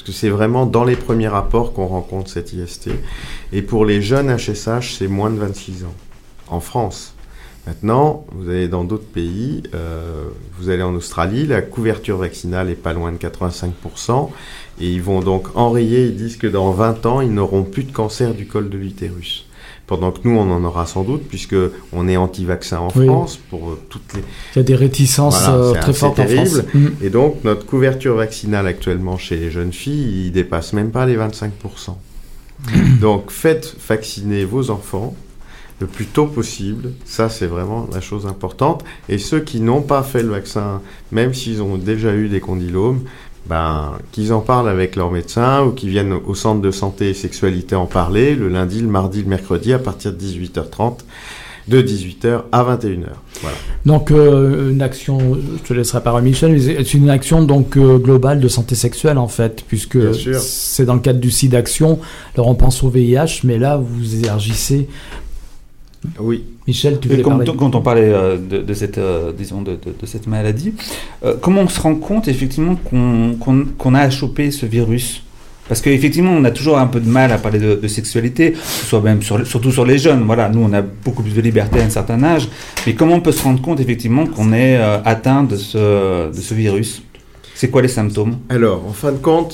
Parce 0.00 0.12
que 0.12 0.18
c'est 0.18 0.30
vraiment 0.30 0.64
dans 0.64 0.84
les 0.84 0.96
premiers 0.96 1.28
rapports 1.28 1.74
qu'on 1.74 1.86
rencontre 1.86 2.30
cette 2.30 2.54
IST. 2.54 2.88
Et 3.52 3.60
pour 3.60 3.84
les 3.84 4.00
jeunes 4.00 4.34
HSH, 4.34 4.96
c'est 4.96 5.08
moins 5.08 5.28
de 5.28 5.36
26 5.38 5.84
ans. 5.84 5.94
En 6.48 6.60
France. 6.60 7.12
Maintenant, 7.66 8.24
vous 8.32 8.48
allez 8.48 8.66
dans 8.66 8.84
d'autres 8.84 9.04
pays, 9.04 9.62
euh, 9.74 10.24
vous 10.58 10.70
allez 10.70 10.82
en 10.82 10.94
Australie, 10.94 11.46
la 11.46 11.60
couverture 11.60 12.16
vaccinale 12.16 12.70
est 12.70 12.76
pas 12.76 12.94
loin 12.94 13.12
de 13.12 13.18
85%. 13.18 14.30
Et 14.80 14.90
ils 14.90 15.02
vont 15.02 15.20
donc 15.20 15.54
enrayer, 15.54 16.06
ils 16.06 16.16
disent 16.16 16.38
que 16.38 16.46
dans 16.46 16.70
20 16.70 17.04
ans, 17.04 17.20
ils 17.20 17.34
n'auront 17.34 17.64
plus 17.64 17.84
de 17.84 17.92
cancer 17.92 18.32
du 18.32 18.46
col 18.46 18.70
de 18.70 18.78
l'utérus. 18.78 19.49
Pendant 19.90 20.12
que 20.12 20.20
nous, 20.22 20.38
on 20.38 20.48
en 20.52 20.62
aura 20.62 20.86
sans 20.86 21.02
doute, 21.02 21.22
puisque 21.28 21.56
on 21.92 22.06
est 22.06 22.16
anti-vaccin 22.16 22.78
en 22.78 22.92
Oui. 22.94 23.06
France 23.06 23.40
pour 23.50 23.70
euh, 23.70 23.78
toutes 23.88 24.14
les... 24.14 24.20
Il 24.54 24.58
y 24.58 24.60
a 24.60 24.62
des 24.62 24.76
réticences 24.76 25.42
Voilà, 25.42 25.58
euh, 25.58 25.72
très 25.80 25.92
fortes 25.92 26.20
en. 26.20 26.28
France. 26.28 26.60
Mhm. 26.72 26.94
Et 27.02 27.10
donc, 27.10 27.42
notre 27.42 27.66
couverture 27.66 28.14
vaccinale 28.14 28.68
actuellement 28.68 29.18
chez 29.18 29.34
les 29.34 29.50
jeunes 29.50 29.72
filles, 29.72 30.26
il 30.26 30.30
dépasse 30.30 30.74
même 30.74 30.92
pas 30.92 31.06
les 31.06 31.16
25%. 31.16 31.50
donc, 33.00 33.32
faites 33.32 33.74
vacciner 33.88 34.44
vos 34.44 34.70
enfants 34.70 35.16
le 35.80 35.88
plus 35.88 36.06
tôt 36.06 36.26
possible. 36.26 36.92
Ça, 37.04 37.28
c'est 37.28 37.46
vraiment 37.46 37.88
la 37.92 38.00
chose 38.00 38.26
importante. 38.26 38.84
Et 39.08 39.18
ceux 39.18 39.40
qui 39.40 39.60
n'ont 39.60 39.82
pas 39.82 40.04
fait 40.04 40.22
le 40.22 40.28
vaccin, 40.28 40.82
même 41.10 41.34
s'ils 41.34 41.62
ont 41.62 41.76
déjà 41.76 42.14
eu 42.14 42.28
des 42.28 42.38
condylomes, 42.38 43.00
ben, 43.46 43.92
qu'ils 44.12 44.32
en 44.32 44.40
parlent 44.40 44.68
avec 44.68 44.96
leur 44.96 45.10
médecin 45.10 45.64
ou 45.64 45.72
qu'ils 45.72 45.90
viennent 45.90 46.12
au 46.12 46.34
centre 46.34 46.60
de 46.60 46.70
santé 46.70 47.10
et 47.10 47.14
sexualité 47.14 47.74
en 47.74 47.86
parler 47.86 48.34
le 48.34 48.48
lundi, 48.48 48.80
le 48.80 48.88
mardi, 48.88 49.22
le 49.22 49.28
mercredi 49.28 49.72
à 49.72 49.78
partir 49.78 50.12
de 50.12 50.18
18h30, 50.18 50.98
de 51.68 51.82
18h 51.82 52.42
à 52.52 52.64
21h. 52.64 53.06
Voilà. 53.40 53.56
Donc, 53.86 54.10
euh, 54.10 54.70
une 54.70 54.82
action, 54.82 55.18
je 55.34 55.68
te 55.68 55.72
laisserai 55.72 56.02
parler 56.02 56.22
Michel, 56.30 56.52
mais 56.52 56.60
c'est 56.60 56.94
une 56.94 57.10
action 57.10 57.42
donc 57.42 57.76
euh, 57.76 57.98
globale 57.98 58.40
de 58.40 58.48
santé 58.48 58.74
sexuelle 58.74 59.18
en 59.18 59.28
fait, 59.28 59.64
puisque 59.66 59.98
c'est 60.40 60.84
dans 60.84 60.94
le 60.94 61.00
cadre 61.00 61.20
du 61.20 61.30
site 61.30 61.52
d'action. 61.52 61.98
Alors, 62.34 62.48
on 62.48 62.54
pense 62.54 62.82
au 62.82 62.88
VIH, 62.88 63.40
mais 63.44 63.58
là, 63.58 63.76
vous 63.76 64.16
élargissez. 64.16 64.88
Oui. 66.18 66.44
Michel, 66.70 66.94
tu 67.00 67.08
voulais 67.08 67.22
quand, 67.22 67.30
parler 67.38 67.52
quand 67.62 67.74
on 67.74 67.82
parlait 67.90 68.12
euh, 68.12 68.36
de, 68.52 68.58
de 68.70 68.74
cette, 68.80 68.98
euh, 68.98 69.32
disons, 69.42 69.60
de, 69.68 69.72
de- 69.72 69.94
de 70.02 70.06
cette 70.12 70.26
maladie, 70.34 70.72
euh, 71.24 71.34
comment 71.42 71.62
on 71.62 71.68
se 71.76 71.80
rend 71.80 71.96
compte 72.08 72.26
effectivement 72.34 72.76
qu'on 72.86 73.34
qu'on- 73.42 73.66
qu'on 73.80 73.94
a 74.00 74.02
à 74.08 74.10
choper 74.10 74.46
ce 74.60 74.66
virus? 74.66 75.06
Parce 75.68 75.80
qu'effectivement, 75.82 76.32
on 76.40 76.44
a 76.44 76.52
toujours 76.58 76.78
un 76.78 76.86
peu 76.94 77.00
de 77.06 77.08
mal 77.18 77.28
à 77.32 77.38
parler 77.38 77.60
de, 77.66 77.72
de 77.84 77.88
sexualité, 77.98 78.54
soit 78.88 79.00
même 79.08 79.20
sur, 79.22 79.36
surtout 79.46 79.72
sur 79.78 79.84
les 79.90 79.98
jeunes. 79.98 80.22
Voilà, 80.30 80.48
nous, 80.48 80.62
on 80.68 80.72
a 80.72 80.82
beaucoup 80.82 81.22
plus 81.26 81.34
de 81.40 81.40
liberté 81.40 81.76
à 81.80 81.84
un 81.84 81.90
certain 81.90 82.20
âge. 82.34 82.44
Mais 82.86 82.94
comment 82.98 83.14
on 83.20 83.20
peut 83.20 83.32
se 83.38 83.42
rendre 83.42 83.60
compte 83.66 83.78
effectivement 83.80 84.24
qu'on 84.26 84.52
est 84.52 84.76
euh, 84.78 84.98
atteint 85.14 85.42
de 85.52 85.56
ce, 85.56 86.28
de 86.36 86.40
ce 86.48 86.54
virus? 86.54 87.02
C'est 87.54 87.68
quoi 87.72 87.82
les 87.82 87.88
symptômes? 87.98 88.34
Alors, 88.48 88.78
en 88.88 88.92
fin 89.02 89.12
de 89.12 89.18
compte, 89.18 89.52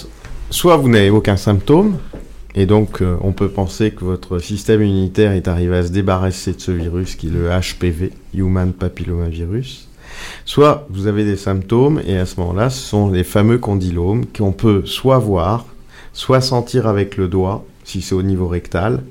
soit 0.50 0.76
vous 0.78 0.88
n'avez 0.94 1.10
aucun 1.10 1.36
symptôme, 1.36 1.90
et 2.56 2.64
donc 2.64 3.02
euh, 3.02 3.16
on 3.20 3.32
peut 3.32 3.50
penser 3.50 3.90
que 3.90 4.04
votre 4.04 4.38
système 4.38 4.82
immunitaire 4.82 5.32
est 5.32 5.46
arrivé 5.46 5.76
à 5.76 5.82
se 5.84 5.92
débarrasser 5.92 6.54
de 6.54 6.60
ce 6.60 6.72
virus 6.72 7.14
qui 7.14 7.28
est 7.28 7.30
le 7.30 7.50
HPV, 7.50 8.12
Human 8.34 8.72
Papillomavirus, 8.72 9.88
soit 10.46 10.86
vous 10.90 11.06
avez 11.06 11.24
des 11.24 11.36
symptômes, 11.36 12.00
et 12.06 12.16
à 12.16 12.24
ce 12.24 12.40
moment-là, 12.40 12.70
ce 12.70 12.80
sont 12.80 13.10
les 13.10 13.24
fameux 13.24 13.58
condylomes 13.58 14.24
qu'on 14.26 14.52
peut 14.52 14.86
soit 14.86 15.18
voir, 15.18 15.66
soit 16.14 16.40
sentir 16.40 16.86
avec 16.86 17.18
le 17.18 17.28
doigt, 17.28 17.64
si 17.84 18.00
c'est 18.00 18.14
au 18.14 18.22
niveau 18.22 18.48
rectal, 18.48 19.02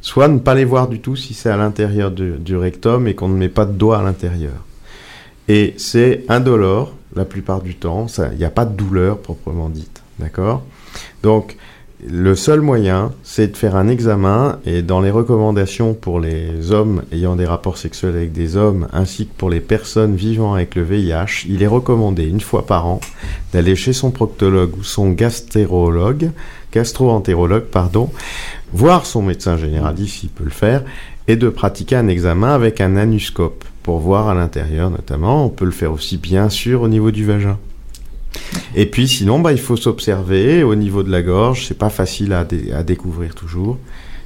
soit 0.00 0.28
ne 0.28 0.38
pas 0.38 0.54
les 0.54 0.64
voir 0.64 0.86
du 0.86 1.00
tout 1.00 1.16
si 1.16 1.34
c'est 1.34 1.50
à 1.50 1.56
l'intérieur 1.56 2.12
du, 2.12 2.34
du 2.38 2.56
rectum 2.56 3.08
et 3.08 3.14
qu'on 3.14 3.28
ne 3.28 3.36
met 3.36 3.48
pas 3.48 3.64
de 3.64 3.72
doigt 3.72 3.98
à 3.98 4.02
l'intérieur. 4.02 4.64
Et 5.48 5.74
c'est 5.76 6.24
indolore 6.28 6.94
la 7.16 7.24
plupart 7.24 7.62
du 7.62 7.74
temps, 7.74 8.06
il 8.32 8.38
n'y 8.38 8.44
a 8.44 8.50
pas 8.50 8.64
de 8.64 8.76
douleur 8.76 9.18
proprement 9.18 9.68
dite, 9.68 10.02
d'accord? 10.18 10.62
Donc, 11.22 11.56
le 12.08 12.36
seul 12.36 12.60
moyen, 12.60 13.12
c'est 13.24 13.48
de 13.48 13.56
faire 13.56 13.74
un 13.74 13.88
examen 13.88 14.60
et 14.64 14.82
dans 14.82 15.00
les 15.00 15.10
recommandations 15.10 15.92
pour 15.92 16.20
les 16.20 16.70
hommes 16.70 17.02
ayant 17.10 17.34
des 17.34 17.46
rapports 17.46 17.78
sexuels 17.78 18.14
avec 18.14 18.32
des 18.32 18.56
hommes 18.56 18.86
ainsi 18.92 19.26
que 19.26 19.34
pour 19.36 19.50
les 19.50 19.58
personnes 19.58 20.14
vivant 20.14 20.54
avec 20.54 20.76
le 20.76 20.82
VIH, 20.82 21.46
il 21.48 21.64
est 21.64 21.66
recommandé 21.66 22.24
une 22.24 22.40
fois 22.40 22.64
par 22.64 22.86
an 22.86 23.00
d'aller 23.52 23.74
chez 23.74 23.92
son 23.92 24.12
proctologue 24.12 24.76
ou 24.78 24.84
son 24.84 25.10
gastérologue, 25.10 26.30
gastro-entérologue, 26.72 27.64
pardon, 27.64 28.10
voir 28.72 29.04
son 29.04 29.22
médecin 29.22 29.56
généraliste 29.56 30.20
s'il 30.20 30.28
peut 30.28 30.44
le 30.44 30.50
faire 30.50 30.84
et 31.26 31.34
de 31.34 31.48
pratiquer 31.48 31.96
un 31.96 32.06
examen 32.06 32.54
avec 32.54 32.80
un 32.80 32.96
anuscope 32.96 33.64
pour 33.82 33.98
voir 33.98 34.28
à 34.28 34.34
l'intérieur 34.34 34.90
notamment. 34.90 35.44
On 35.44 35.48
peut 35.48 35.64
le 35.64 35.72
faire 35.72 35.92
aussi 35.92 36.18
bien 36.18 36.50
sûr 36.50 36.82
au 36.82 36.88
niveau 36.88 37.10
du 37.10 37.24
vagin. 37.24 37.58
Et 38.74 38.86
puis 38.86 39.08
sinon, 39.08 39.40
bah, 39.40 39.52
il 39.52 39.58
faut 39.58 39.76
s'observer 39.76 40.62
au 40.62 40.74
niveau 40.74 41.02
de 41.02 41.10
la 41.10 41.22
gorge. 41.22 41.66
C'est 41.66 41.78
pas 41.78 41.90
facile 41.90 42.32
à, 42.32 42.44
dé- 42.44 42.72
à 42.72 42.82
découvrir 42.82 43.34
toujours. 43.34 43.78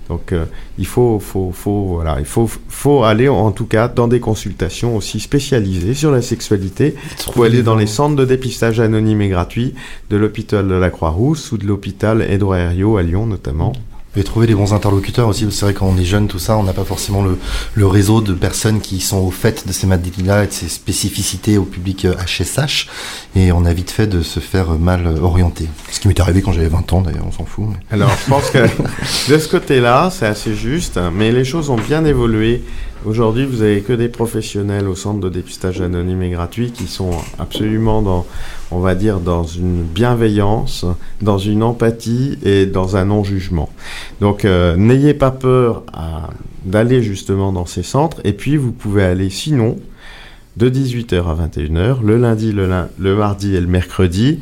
Donc 0.09 0.33
euh, 0.33 0.45
il 0.77 0.87
faut, 0.87 1.21
faut, 1.21 1.53
faut, 1.55 1.85
voilà, 1.85 2.17
il 2.19 2.25
faut, 2.25 2.51
faut 2.69 3.05
aller 3.05 3.29
en 3.29 3.53
tout 3.53 3.67
cas 3.67 3.87
dans 3.87 4.09
des 4.09 4.19
consultations 4.19 4.97
aussi 4.97 5.21
spécialisées 5.21 5.95
sur 5.95 6.11
la 6.11 6.21
sexualité. 6.21 6.97
Il 7.29 7.33
faut 7.33 7.45
aller 7.45 7.63
dans 7.63 7.77
les 7.77 7.87
centres 7.87 8.17
de 8.17 8.25
dépistage 8.25 8.81
anonymes 8.81 9.21
et 9.23 9.29
gratuits 9.29 9.73
de 10.11 10.17
l'hôpital 10.17 10.67
de 10.67 10.75
la 10.75 10.91
Croix-Rousse 10.91 11.53
ou 11.53 11.59
de 11.59 11.67
l'hôpital 11.67 12.23
Edouard 12.29 12.59
Herriot 12.59 12.97
à 12.97 13.05
Lyon 13.05 13.27
notamment. 13.27 13.73
Et 14.17 14.25
trouver 14.25 14.47
les 14.49 14.55
bons 14.55 14.75
interlocuteurs 14.75 15.29
aussi. 15.29 15.47
C'est 15.51 15.65
vrai 15.65 15.75
quand 15.75 15.87
on 15.87 15.97
est 15.97 16.05
jeune, 16.05 16.27
tout 16.27 16.41
ça, 16.41 16.57
on 16.57 16.65
n'a 16.65 16.73
pas 16.73 16.85
forcément 16.85 17.23
le, 17.23 17.87
réseau 17.87 18.21
de 18.21 18.35
personnes 18.35 18.81
qui 18.81 19.01
sont 19.01 19.19
au 19.19 19.31
fait 19.31 19.67
de 19.67 19.73
ces 19.73 19.87
maladies-là 19.87 20.45
et 20.45 20.47
de 20.49 20.53
ces 20.53 20.69
spécificités 20.69 21.59
au 21.59 21.65
public 21.65 22.07
HSH. 22.07 22.89
Et 23.37 23.53
on 23.53 23.65
a 23.65 23.73
vite 23.73 23.91
fait 23.91 24.07
de 24.09 24.23
se 24.23 24.41
faire 24.41 24.71
mal 24.73 25.07
orienter. 25.23 25.69
Ce 25.93 26.01
qui 26.01 26.09
m'est 26.09 26.19
arrivé 26.19 26.43
quand 26.43 26.53
j'avais 26.53 26.69
20 26.69 26.93
ans, 26.93 27.01
d'ailleurs, 27.03 27.27
on 27.27 27.33
s'en 27.33 27.45
fout. 27.45 27.67
Mais... 27.69 27.77
Alors, 27.95 28.11
je 28.25 28.29
pense 28.29 28.51
que 28.51 28.59
de 29.33 29.39
ce 29.39 29.49
côté-là, 29.49 30.11
c'est 30.13 30.27
assez 30.27 30.55
juste, 30.55 30.99
mais 31.15 31.31
les 31.31 31.45
choses 31.45 31.71
ont 31.71 31.79
bien 31.79 32.05
évolué. 32.05 32.65
Aujourd'hui, 33.07 33.47
vous 33.47 33.63
avez 33.63 33.81
que 33.81 33.95
des 33.95 34.09
professionnels 34.09 34.87
au 34.87 34.95
centre 34.95 35.21
de 35.21 35.31
dépistage 35.31 35.81
anonyme 35.81 36.23
et 36.23 36.29
gratuit 36.29 36.71
qui 36.71 36.87
sont 36.87 37.13
absolument 37.39 38.03
dans, 38.03 38.27
on 38.71 38.81
va 38.81 38.95
dire, 38.95 39.21
dans 39.21 39.43
une 39.43 39.85
bienveillance, 39.85 40.85
dans 41.23 41.39
une 41.39 41.63
empathie 41.63 42.39
et 42.45 42.67
dans 42.67 42.99
un 42.99 43.07
non-jugement. 43.07 43.71
Donc, 44.21 44.45
euh, 44.45 44.77
n'ayez 44.77 45.15
pas 45.15 45.31
peur 45.31 45.83
d'aller 46.67 47.03
justement 47.03 47.53
dans 47.53 47.65
ces 47.65 47.83
centres. 47.83 48.21
Et 48.25 48.35
puis, 48.35 48.59
vous 48.59 48.71
pouvez 48.71 49.05
aller 49.05 49.31
sinon 49.31 49.79
de 50.59 50.69
18h 50.69 51.25
à 51.25 51.49
21h, 51.49 52.03
le 52.03 52.19
lundi, 52.19 52.53
le, 52.53 52.69
le 52.99 53.17
mardi 53.17 53.57
et 53.57 53.61
le 53.63 53.67
mercredi, 53.67 54.41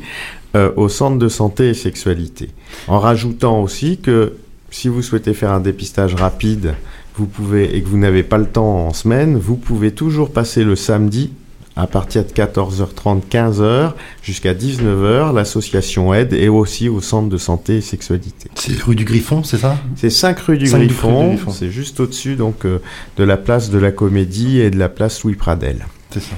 euh, 0.57 0.69
au 0.75 0.89
centre 0.89 1.17
de 1.17 1.29
santé 1.29 1.69
et 1.69 1.73
sexualité. 1.73 2.49
En 2.89 2.99
rajoutant 2.99 3.61
aussi 3.61 3.99
que 3.99 4.33
si 4.69 4.89
vous 4.89 5.01
souhaitez 5.01 5.33
faire 5.33 5.51
un 5.51 5.61
dépistage 5.61 6.15
rapide, 6.15 6.73
vous 7.15 7.25
pouvez, 7.25 7.75
et 7.75 7.81
que 7.81 7.87
vous 7.87 7.97
n'avez 7.97 8.23
pas 8.23 8.37
le 8.37 8.45
temps 8.45 8.87
en 8.87 8.93
semaine, 8.93 9.37
vous 9.37 9.55
pouvez 9.55 9.91
toujours 9.91 10.31
passer 10.31 10.63
le 10.63 10.75
samedi 10.75 11.31
à 11.75 11.87
partir 11.87 12.25
de 12.25 12.29
14h30, 12.29 13.21
15h 13.31 13.93
jusqu'à 14.21 14.53
19h. 14.53 15.33
L'association 15.33 16.13
aide 16.13 16.33
et 16.33 16.49
aussi 16.49 16.89
au 16.89 16.99
centre 16.99 17.29
de 17.29 17.37
santé 17.37 17.77
et 17.77 17.81
sexualité. 17.81 18.49
C'est 18.55 18.77
rue 18.81 18.95
du 18.95 19.05
Griffon, 19.05 19.43
c'est 19.43 19.57
ça? 19.57 19.77
C'est 19.95 20.09
5 20.09 20.39
rue 20.39 20.57
du 20.57 20.67
5 20.67 20.79
Griffon. 20.79 21.27
Griffon. 21.29 21.51
C'est 21.51 21.71
juste 21.71 21.99
au-dessus 21.99 22.35
donc 22.35 22.65
euh, 22.65 22.79
de 23.17 23.23
la 23.23 23.37
place 23.37 23.69
de 23.69 23.79
la 23.79 23.91
Comédie 23.91 24.59
et 24.59 24.71
de 24.71 24.77
la 24.77 24.89
place 24.89 25.23
Louis 25.23 25.35
Pradel. 25.35 25.85
C'est 26.11 26.21
ça. 26.21 26.35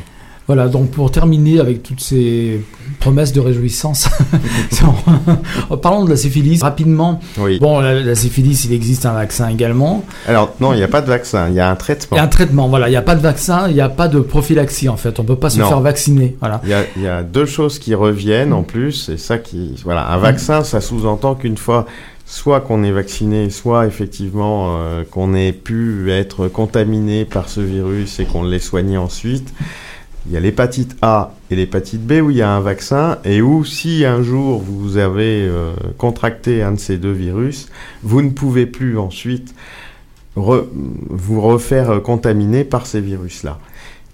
Voilà, 0.53 0.67
donc 0.67 0.91
pour 0.91 1.11
terminer 1.11 1.61
avec 1.61 1.81
toutes 1.81 2.01
ces 2.01 2.59
promesses 2.99 3.31
de 3.31 3.39
réjouissance, 3.39 4.09
parlons 5.81 6.03
de 6.03 6.09
la 6.09 6.17
syphilis 6.17 6.61
rapidement. 6.61 7.21
Oui. 7.37 7.57
Bon, 7.57 7.79
la, 7.79 8.01
la, 8.01 8.15
syphilis, 8.15 8.65
il 8.65 8.73
existe 8.73 9.05
un 9.05 9.13
vaccin 9.13 9.47
également. 9.47 10.03
Alors 10.27 10.53
non, 10.59 10.73
il 10.73 10.75
n'y 10.75 10.83
a 10.83 10.89
pas 10.89 10.99
de 10.99 11.07
vaccin, 11.07 11.47
il 11.47 11.55
y 11.55 11.61
a 11.61 11.69
un 11.69 11.75
traitement. 11.77 12.17
Il 12.17 12.19
y 12.19 12.19
a 12.19 12.25
un 12.25 12.27
traitement, 12.27 12.67
voilà, 12.67 12.89
il 12.89 12.91
n'y 12.91 12.97
a 12.97 13.01
pas 13.01 13.15
de 13.15 13.21
vaccin, 13.21 13.69
il 13.69 13.75
n'y 13.75 13.79
a 13.79 13.87
pas 13.87 14.09
de 14.09 14.19
prophylaxie 14.19 14.89
en 14.89 14.97
fait, 14.97 15.19
on 15.19 15.23
ne 15.23 15.27
peut 15.29 15.37
pas 15.37 15.49
se 15.49 15.57
Non. 15.59 15.69
faire 15.69 15.79
vacciner. 15.79 16.35
Voilà. 16.41 16.59
Il 16.65 16.69
y, 16.69 16.73
a, 16.73 16.83
il 16.97 17.01
y 17.03 17.07
a 17.07 17.23
deux 17.23 17.45
choses 17.45 17.79
qui 17.79 17.95
reviennent 17.95 18.51
en 18.51 18.63
plus, 18.63 19.07
et 19.07 19.15
ça 19.15 19.37
qui, 19.37 19.75
voilà, 19.85 20.11
un 20.11 20.17
vaccin, 20.17 20.65
ça 20.65 20.81
sous-entend 20.81 21.35
qu'une 21.35 21.57
fois, 21.57 21.85
soit 22.25 22.59
qu'on 22.59 22.83
est 22.83 22.91
vacciné, 22.91 23.49
soit 23.49 23.87
effectivement 23.87 24.79
euh, 24.79 25.03
qu'on 25.09 25.33
ait 25.33 25.53
pu 25.53 26.11
être 26.11 26.49
contaminé 26.49 27.23
par 27.23 27.47
ce 27.47 27.61
virus 27.61 28.19
et 28.19 28.25
qu'on 28.25 28.43
l'ait 28.43 28.59
soigné 28.59 28.97
ensuite. 28.97 29.53
Il 30.27 30.33
y 30.33 30.37
a 30.37 30.39
l'hépatite 30.39 30.95
A 31.01 31.33
et 31.49 31.55
l'hépatite 31.55 32.05
B 32.05 32.13
où 32.23 32.29
il 32.29 32.37
y 32.37 32.41
a 32.41 32.51
un 32.51 32.59
vaccin 32.59 33.17
et 33.25 33.41
où 33.41 33.65
si 33.65 34.05
un 34.05 34.21
jour 34.21 34.59
vous 34.59 34.97
avez 34.97 35.47
euh, 35.47 35.73
contracté 35.97 36.61
un 36.61 36.73
de 36.73 36.79
ces 36.79 36.97
deux 36.97 37.11
virus, 37.11 37.69
vous 38.03 38.21
ne 38.21 38.29
pouvez 38.29 38.67
plus 38.67 38.99
ensuite 38.99 39.55
vous 40.35 41.41
refaire 41.41 41.89
euh, 41.89 41.99
contaminer 41.99 42.63
par 42.63 42.85
ces 42.85 43.01
virus-là. 43.01 43.59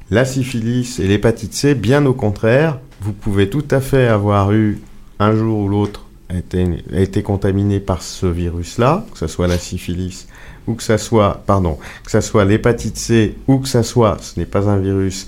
La 0.10 0.24
syphilis 0.24 1.00
et 1.00 1.08
l'hépatite 1.08 1.54
C, 1.54 1.76
bien 1.76 2.06
au 2.06 2.14
contraire, 2.14 2.80
vous 3.02 3.12
pouvez 3.12 3.50
tout 3.50 3.66
à 3.70 3.82
fait 3.82 4.08
avoir 4.08 4.54
eu 4.54 4.80
un 5.20 5.36
jour 5.36 5.60
ou 5.60 5.68
l'autre 5.68 6.06
été, 6.34 6.66
été 6.94 7.22
contaminé 7.22 7.80
par 7.80 8.02
ce 8.02 8.26
virus-là, 8.26 9.06
que 9.12 9.18
ce 9.18 9.28
soit 9.28 9.48
la 9.48 9.58
syphilis 9.58 10.28
ou 10.68 10.76
que 10.76 10.84
ça 10.84 10.98
soit, 10.98 11.44
pardon, 11.46 11.78
que 12.04 12.12
ça 12.12 12.22
soit 12.22 12.46
l'hépatite 12.46 12.98
C 12.98 13.36
ou 13.48 13.60
que 13.60 13.68
ça 13.68 13.84
soit, 13.84 14.18
ce 14.22 14.40
n'est 14.40 14.46
pas 14.46 14.70
un 14.70 14.78
virus, 14.78 15.28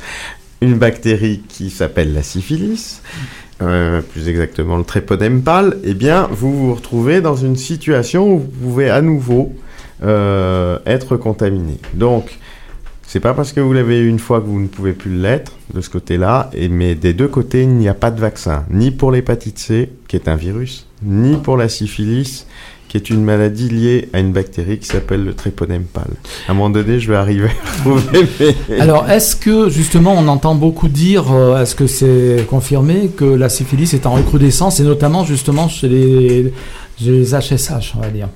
une 0.61 0.75
bactérie 0.75 1.41
qui 1.47 1.69
s'appelle 1.69 2.13
la 2.13 2.23
syphilis, 2.23 3.01
euh, 3.61 4.01
plus 4.01 4.27
exactement 4.27 4.77
le 4.77 4.83
tréponème 4.83 5.41
pâle, 5.41 5.77
eh 5.83 5.93
bien, 5.93 6.27
vous 6.31 6.67
vous 6.67 6.75
retrouvez 6.75 7.21
dans 7.21 7.35
une 7.35 7.55
situation 7.55 8.33
où 8.33 8.39
vous 8.39 8.47
pouvez 8.47 8.89
à 8.89 9.01
nouveau 9.01 9.53
euh, 10.03 10.79
être 10.85 11.17
contaminé. 11.17 11.77
Donc, 11.93 12.39
c'est 13.07 13.19
pas 13.19 13.33
parce 13.33 13.53
que 13.53 13.59
vous 13.59 13.73
l'avez 13.73 13.99
eu 13.99 14.07
une 14.07 14.19
fois 14.19 14.39
que 14.39 14.45
vous 14.45 14.59
ne 14.59 14.67
pouvez 14.67 14.93
plus 14.93 15.15
l'être 15.15 15.53
de 15.73 15.81
ce 15.81 15.89
côté-là, 15.89 16.51
mais 16.69 16.93
des 16.95 17.13
deux 17.13 17.27
côtés, 17.27 17.63
il 17.63 17.69
n'y 17.69 17.89
a 17.89 17.93
pas 17.93 18.11
de 18.11 18.19
vaccin, 18.19 18.65
ni 18.69 18.91
pour 18.91 19.11
l'hépatite 19.11 19.57
C, 19.59 19.89
qui 20.07 20.15
est 20.15 20.27
un 20.27 20.35
virus, 20.35 20.87
ni 21.01 21.37
pour 21.37 21.57
la 21.57 21.69
syphilis, 21.69 22.45
qui 22.89 22.97
est 22.97 23.09
une 23.09 23.23
maladie 23.23 23.69
liée 23.69 24.09
à 24.13 24.19
une 24.19 24.33
bactérie 24.33 24.79
qui 24.79 24.87
s'appelle 24.87 25.23
le 25.23 25.33
tréponème 25.33 25.83
pâle. 25.83 26.11
À 26.47 26.51
un 26.51 26.55
moment 26.55 26.71
donné, 26.71 26.99
je 26.99 27.09
vais 27.09 27.17
arriver 27.17 27.47
à 27.47 27.81
trouver. 27.81 28.55
Alors, 28.79 29.09
est-ce 29.09 29.35
que 29.35 29.69
justement, 29.69 30.15
on 30.17 30.27
entend 30.27 30.55
beaucoup 30.55 30.89
dire, 30.89 31.31
euh, 31.31 31.61
est-ce 31.61 31.75
que 31.75 31.85
c'est 31.85 32.45
confirmé 32.49 33.11
que 33.15 33.25
la 33.25 33.47
syphilis 33.47 33.93
est 33.93 34.07
en 34.07 34.13
recrudescence 34.13 34.79
et 34.79 34.83
notamment 34.83 35.23
justement 35.23 35.69
chez 35.69 35.87
les, 35.87 36.53
chez 36.99 37.11
les 37.11 37.25
HSH, 37.35 37.93
on 37.95 38.01
va 38.01 38.09
dire? 38.09 38.27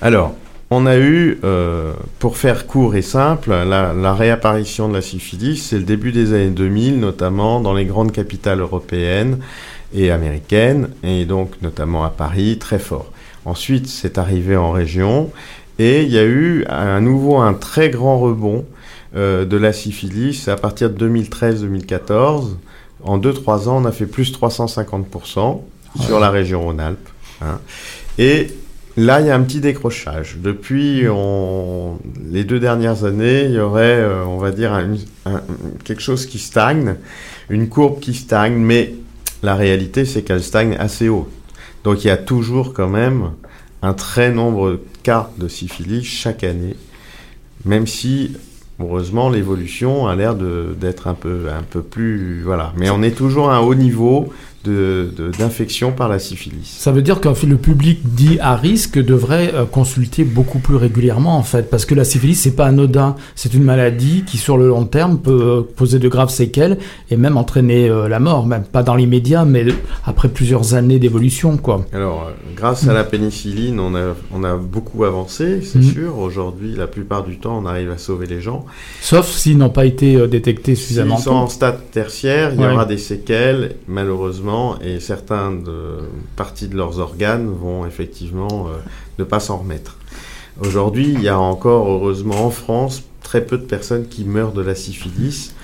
Alors, 0.00 0.32
on 0.70 0.86
a 0.86 0.96
eu, 0.96 1.38
euh, 1.44 1.92
pour 2.18 2.38
faire 2.38 2.66
court 2.66 2.96
et 2.96 3.02
simple, 3.02 3.50
la, 3.50 3.92
la 3.92 4.14
réapparition 4.14 4.88
de 4.88 4.94
la 4.94 5.02
syphilis, 5.02 5.58
c'est 5.58 5.76
le 5.76 5.84
début 5.84 6.10
des 6.10 6.32
années 6.32 6.50
2000, 6.50 7.00
notamment 7.00 7.60
dans 7.60 7.74
les 7.74 7.84
grandes 7.84 8.12
capitales 8.12 8.60
européennes 8.60 9.40
et 9.94 10.10
américaines, 10.10 10.88
et 11.02 11.26
donc 11.26 11.50
notamment 11.60 12.02
à 12.04 12.08
Paris, 12.08 12.56
très 12.58 12.78
fort. 12.78 13.10
Ensuite, 13.44 13.86
c'est 13.86 14.18
arrivé 14.18 14.56
en 14.56 14.70
région, 14.70 15.30
et 15.78 16.02
il 16.02 16.10
y 16.10 16.18
a 16.18 16.24
eu 16.24 16.64
à 16.68 17.00
nouveau 17.00 17.38
un 17.38 17.54
très 17.54 17.90
grand 17.90 18.18
rebond 18.18 18.64
euh, 19.16 19.44
de 19.44 19.56
la 19.56 19.72
syphilis 19.72 20.48
à 20.48 20.56
partir 20.56 20.90
de 20.90 21.08
2013-2014. 21.08 22.56
En 23.02 23.18
2-3 23.18 23.68
ans, 23.68 23.82
on 23.82 23.84
a 23.84 23.92
fait 23.92 24.06
plus 24.06 24.32
350% 24.32 25.60
sur 26.00 26.20
la 26.20 26.30
région 26.30 26.62
Rhône-Alpes. 26.62 27.08
hein. 27.42 27.60
Et 28.18 28.48
Là, 28.96 29.20
il 29.20 29.26
y 29.26 29.30
a 29.30 29.34
un 29.34 29.42
petit 29.42 29.58
décrochage. 29.58 30.36
Depuis 30.40 31.04
les 32.30 32.44
deux 32.44 32.60
dernières 32.60 33.04
années, 33.04 33.46
il 33.46 33.54
y 33.54 33.58
aurait, 33.58 33.82
euh, 33.82 34.24
on 34.24 34.38
va 34.38 34.52
dire, 34.52 34.80
quelque 35.82 36.00
chose 36.00 36.26
qui 36.26 36.38
stagne, 36.38 36.94
une 37.50 37.68
courbe 37.68 37.98
qui 37.98 38.14
stagne, 38.14 38.54
mais 38.54 38.94
la 39.42 39.56
réalité, 39.56 40.04
c'est 40.04 40.22
qu'elle 40.22 40.42
stagne 40.42 40.76
assez 40.78 41.08
haut. 41.08 41.28
Donc 41.84 42.02
il 42.02 42.08
y 42.08 42.10
a 42.10 42.16
toujours 42.16 42.72
quand 42.72 42.88
même 42.88 43.32
un 43.82 43.92
très 43.92 44.32
nombre 44.32 44.72
de 44.72 44.80
cas 45.02 45.30
de 45.36 45.46
syphilis 45.46 46.04
chaque 46.04 46.42
année, 46.42 46.76
même 47.66 47.86
si, 47.86 48.32
heureusement, 48.80 49.28
l'évolution 49.28 50.06
a 50.06 50.16
l'air 50.16 50.34
d'être 50.34 51.06
un 51.06 51.14
peu, 51.14 51.48
un 51.54 51.62
peu 51.62 51.82
plus... 51.82 52.42
Voilà. 52.42 52.72
Mais 52.78 52.88
on 52.88 53.02
est 53.02 53.14
toujours 53.14 53.50
à 53.50 53.56
un 53.56 53.60
haut 53.60 53.74
niveau 53.74 54.32
de- 54.64 55.10
de- 55.16 55.30
d'infection 55.38 55.92
par 55.92 56.08
la 56.08 56.18
syphilis. 56.18 56.74
Ça 56.78 56.90
veut 56.92 57.02
dire 57.02 57.20
que 57.20 57.28
le 57.46 57.56
public 57.56 58.00
dit 58.04 58.38
à 58.40 58.56
risque 58.56 58.98
devrait 58.98 59.52
euh, 59.54 59.64
consulter 59.64 60.24
beaucoup 60.24 60.58
plus 60.58 60.76
régulièrement 60.76 61.36
en 61.36 61.42
fait, 61.42 61.68
parce 61.70 61.84
que 61.84 61.94
la 61.94 62.04
syphilis 62.04 62.34
c'est 62.36 62.56
pas 62.56 62.66
anodin, 62.66 63.16
c'est 63.34 63.52
une 63.54 63.64
maladie 63.64 64.24
qui 64.26 64.38
sur 64.38 64.56
le 64.56 64.68
long 64.68 64.84
terme 64.86 65.18
peut 65.18 65.42
euh, 65.42 65.62
poser 65.76 65.98
de 65.98 66.08
graves 66.08 66.30
séquelles 66.30 66.78
et 67.10 67.16
même 67.16 67.36
entraîner 67.36 67.88
euh, 67.88 68.08
la 68.08 68.20
mort, 68.20 68.46
même 68.46 68.64
pas 68.64 68.82
dans 68.82 68.94
l'immédiat, 68.94 69.44
mais 69.44 69.64
après 70.04 70.28
plusieurs 70.28 70.74
années 70.74 70.98
d'évolution 70.98 71.56
quoi. 71.56 71.84
Alors, 71.92 72.30
grâce 72.56 72.86
à 72.88 72.92
la 72.94 73.04
pénicilline, 73.04 73.78
on 73.80 73.94
a, 73.94 74.14
on 74.32 74.44
a 74.44 74.56
beaucoup 74.56 75.04
avancé, 75.04 75.60
c'est 75.62 75.78
Mhm. 75.78 75.92
sûr. 75.92 76.18
Aujourd'hui, 76.18 76.74
la 76.76 76.86
plupart 76.86 77.24
du 77.24 77.38
temps, 77.38 77.60
on 77.62 77.66
arrive 77.66 77.90
à 77.90 77.98
sauver 77.98 78.26
les 78.26 78.40
gens. 78.40 78.64
Sauf 79.00 79.30
s'ils 79.30 79.58
n'ont 79.58 79.68
pas 79.80 79.84
été 79.84 80.26
détectés 80.28 80.74
S'ils 80.74 80.84
suffisamment 80.84 81.18
sont 81.18 81.32
en 81.32 81.48
stade 81.48 81.78
tertiaire, 81.90 82.52
il 82.54 82.60
y 82.60 82.64
aura 82.64 82.84
des 82.86 82.98
séquelles, 82.98 83.76
malheureusement, 83.88 84.53
et 84.82 85.00
certaines 85.00 85.64
parties 86.36 86.68
de 86.68 86.76
leurs 86.76 86.98
organes 86.98 87.48
vont 87.48 87.86
effectivement 87.86 88.68
euh, 88.68 88.72
ne 89.18 89.24
pas 89.24 89.40
s'en 89.40 89.58
remettre. 89.58 89.96
Aujourd'hui, 90.60 91.08
il 91.12 91.20
y 91.22 91.28
a 91.28 91.38
encore, 91.38 91.88
heureusement, 91.90 92.46
en 92.46 92.50
France, 92.50 93.02
très 93.22 93.44
peu 93.44 93.58
de 93.58 93.64
personnes 93.64 94.06
qui 94.08 94.24
meurent 94.24 94.52
de 94.52 94.62
la 94.62 94.74
syphilis. 94.74 95.54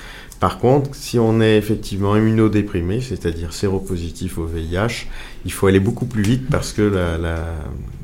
Par 0.41 0.59
contre, 0.59 0.95
si 0.95 1.19
on 1.19 1.41
est 1.43 1.57
effectivement 1.59 2.17
immunodéprimé, 2.17 3.03
c'est-à-dire 3.03 3.53
séropositif 3.53 4.39
au 4.39 4.47
VIH, 4.47 5.07
il 5.45 5.53
faut 5.53 5.67
aller 5.67 5.81
beaucoup 5.81 6.07
plus 6.07 6.23
vite 6.23 6.49
parce 6.51 6.73
que 6.73 6.81
la, 6.83 7.19
la- 7.19 7.55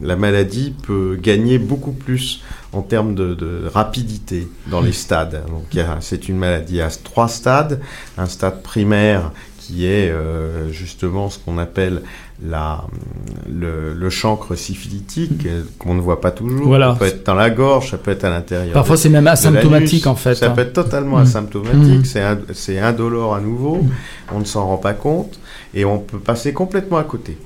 la 0.03 0.17
maladie 0.17 0.75
peut 0.87 1.19
gagner 1.21 1.59
beaucoup 1.59 1.93
plus 1.93 2.43
en 2.75 2.83
termes 2.83 3.15
de, 3.15 3.33
de 3.35 3.63
rapidité 3.73 4.49
dans 4.71 4.83
les 4.83 4.93
stades. 4.93 5.43
Donc 5.49 5.83
c'est 6.01 6.29
une 6.29 6.37
maladie 6.37 6.83
à 6.83 6.91
trois 6.91 7.29
stades. 7.29 7.81
Un 8.19 8.27
stade 8.27 8.63
primaire 8.63 9.33
qui 9.67 9.87
est 9.87 10.11
euh, 10.11 10.71
justement 10.71 11.29
ce 11.29 11.39
qu'on 11.39 11.59
appelle 11.59 12.03
la, 12.45 12.85
le, 13.49 13.95
le 13.95 14.11
chancre 14.11 14.55
syphilitique, 14.55 15.47
euh, 15.47 15.63
qu'on 15.79 15.95
ne 15.95 16.01
voit 16.01 16.21
pas 16.21 16.31
toujours. 16.31 16.67
Voilà. 16.67 16.93
Ça 16.93 16.99
peut 17.01 17.07
être 17.07 17.27
dans 17.27 17.35
la 17.35 17.51
gorge, 17.51 17.91
ça 17.91 17.99
peut 17.99 18.11
être 18.13 18.25
à 18.25 18.31
l'intérieur. 18.31 18.73
Parfois, 18.75 18.97
c'est 18.97 19.09
même 19.09 19.27
asymptomatique 19.27 20.07
en 20.07 20.15
fait. 20.15 20.35
Ça 20.37 20.47
hein. 20.47 20.51
peut 20.51 20.61
être 20.63 20.73
totalement 20.73 21.17
Mm. 21.19 21.23
asymptomatique, 21.23 22.15
Mm. 22.15 22.37
c'est 22.53 22.79
indolore 22.79 23.35
à 23.35 23.41
nouveau, 23.41 23.77
Mm. 23.77 23.89
on 24.35 24.39
ne 24.41 24.45
s'en 24.45 24.67
rend 24.67 24.77
pas 24.77 24.93
compte 24.95 25.39
et 25.75 25.85
on 25.85 25.99
peut 25.99 26.19
passer 26.19 26.53
complètement 26.53 26.99
à 26.99 27.05
côté. 27.05 27.37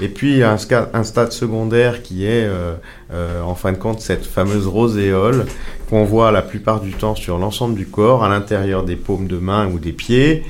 Et 0.00 0.08
puis 0.08 0.42
un, 0.42 0.56
un 0.94 1.04
stade 1.04 1.32
secondaire 1.32 2.02
qui 2.02 2.24
est 2.24 2.44
euh, 2.44 2.74
euh, 3.12 3.42
en 3.42 3.54
fin 3.56 3.72
de 3.72 3.78
compte 3.78 4.00
cette 4.00 4.24
fameuse 4.24 4.66
roséole 4.66 5.46
qu'on 5.90 6.04
voit 6.04 6.30
la 6.32 6.42
plupart 6.42 6.80
du 6.80 6.92
temps 6.92 7.14
sur 7.16 7.36
l'ensemble 7.38 7.74
du 7.74 7.86
corps, 7.86 8.22
à 8.24 8.28
l'intérieur 8.28 8.84
des 8.84 8.96
paumes 8.96 9.26
de 9.26 9.38
main 9.38 9.66
ou 9.68 9.78
des 9.78 9.92
pieds. 9.92 10.44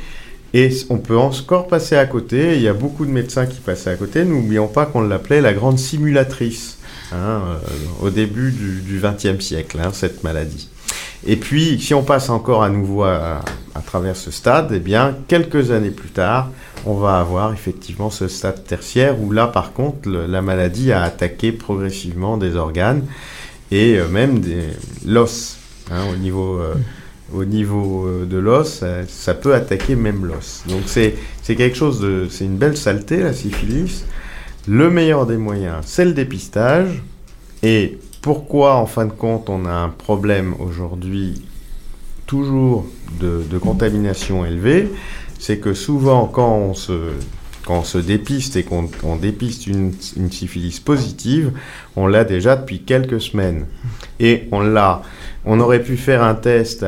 Et 0.55 0.71
on 0.89 0.97
peut 0.99 1.19
encore 1.19 1.69
passer 1.69 1.97
à 1.97 2.07
côté, 2.07 2.57
il 2.57 2.63
y 2.63 2.69
a 2.69 2.73
beaucoup 2.73 3.05
de 3.05 3.11
médecins 3.11 3.47
qui 3.47 3.61
passaient 3.61 3.91
à 3.91 3.97
côté, 3.97 4.25
n'oublions 4.25 4.69
pas 4.69 4.87
qu'on 4.87 5.03
l'appelait 5.03 5.43
la 5.43 5.53
grande 5.53 5.79
simulatrice, 5.79 6.79
hein, 7.13 7.43
euh, 7.47 7.57
au 8.01 8.11
début 8.11 8.51
du 8.51 9.01
XXe 9.03 9.45
siècle, 9.45 9.79
hein, 9.83 9.91
cette 9.93 10.25
maladie. 10.25 10.69
Et 11.27 11.37
puis, 11.37 11.81
si 11.81 11.95
on 11.95 12.03
passe 12.03 12.31
encore 12.31 12.63
à 12.63 12.71
nouveau 12.71 13.03
à, 13.05 13.43
travers 13.87 14.17
ce 14.17 14.31
stade, 14.31 14.73
eh 14.75 14.81
bien, 14.81 15.17
quelques 15.29 15.71
années 15.71 15.91
plus 15.91 16.11
tard, 16.11 16.51
on 16.85 16.95
va 16.95 17.19
avoir 17.19 17.53
effectivement 17.53 18.11
ce 18.11 18.29
stade 18.29 18.65
tertiaire 18.65 19.21
où 19.21 19.31
là, 19.31 19.47
par 19.47 19.73
contre, 19.73 20.09
la 20.09 20.43
maladie 20.43 20.93
a 20.93 21.03
attaqué 21.03 21.53
progressivement 21.53 22.37
des 22.37 22.57
organes 22.57 23.05
et 23.71 23.99
euh, 23.99 24.09
même 24.09 24.41
des 24.41 24.65
l'os. 25.07 25.59
hein, 25.91 26.03
au 26.13 26.17
niveau, 26.17 26.59
euh, 26.59 26.75
au 27.33 27.45
niveau 27.45 28.07
euh, 28.07 28.27
de 28.27 28.39
l'os, 28.39 28.85
ça, 29.09 29.35
peut 29.35 29.55
attaquer 29.55 29.97
même 29.97 30.25
l'os. 30.25 30.65
Donc 30.69 30.83
c'est 30.87 31.15
quelque 31.47 31.77
chose 31.77 32.01
de, 32.01 32.27
c'est 32.31 32.45
une 32.45 32.57
belle 32.57 32.77
saleté 32.77 33.19
la 33.19 33.33
syphilis. 33.33 34.05
Le 34.67 34.91
meilleur 34.91 35.27
des 35.27 35.37
moyens, 35.37 35.85
c'est 35.87 36.05
le 36.05 36.13
dépistage. 36.13 37.03
Et 37.63 37.99
pourquoi, 38.23 38.77
en 38.77 38.87
fin 38.87 39.07
de 39.07 39.13
compte, 39.13 39.49
on 39.49 39.65
a 39.65 39.73
un 39.73 39.89
problème 39.89 40.55
aujourd'hui 40.59 41.43
toujours 42.27 42.87
de, 43.21 43.59
contamination 43.59 44.45
élevée? 44.45 44.91
C'est 45.39 45.59
que 45.59 45.73
souvent, 45.73 46.27
quand 46.27 46.53
on 46.53 46.75
se, 46.75 47.13
quand 47.65 47.79
on 47.79 47.85
se 47.85 47.99
dépiste 47.99 48.57
et 48.57 48.65
qu'on 48.65 48.91
on 49.03 49.17
dépiste 49.17 49.67
une, 49.67 49.93
une 50.17 50.31
syphilis 50.31 50.81
positive, 50.81 51.53
on 51.97 52.07
l'a 52.07 52.25
déjà 52.25 52.57
depuis 52.57 52.83
quelques 52.83 53.21
semaines. 53.21 53.67
Et 54.21 54.49
on 54.53 54.61
l'a. 54.61 55.03
On 55.45 55.61
aurait 55.61 55.83
pu 55.83 55.97
faire 55.97 56.23
un 56.23 56.35
test 56.35 56.85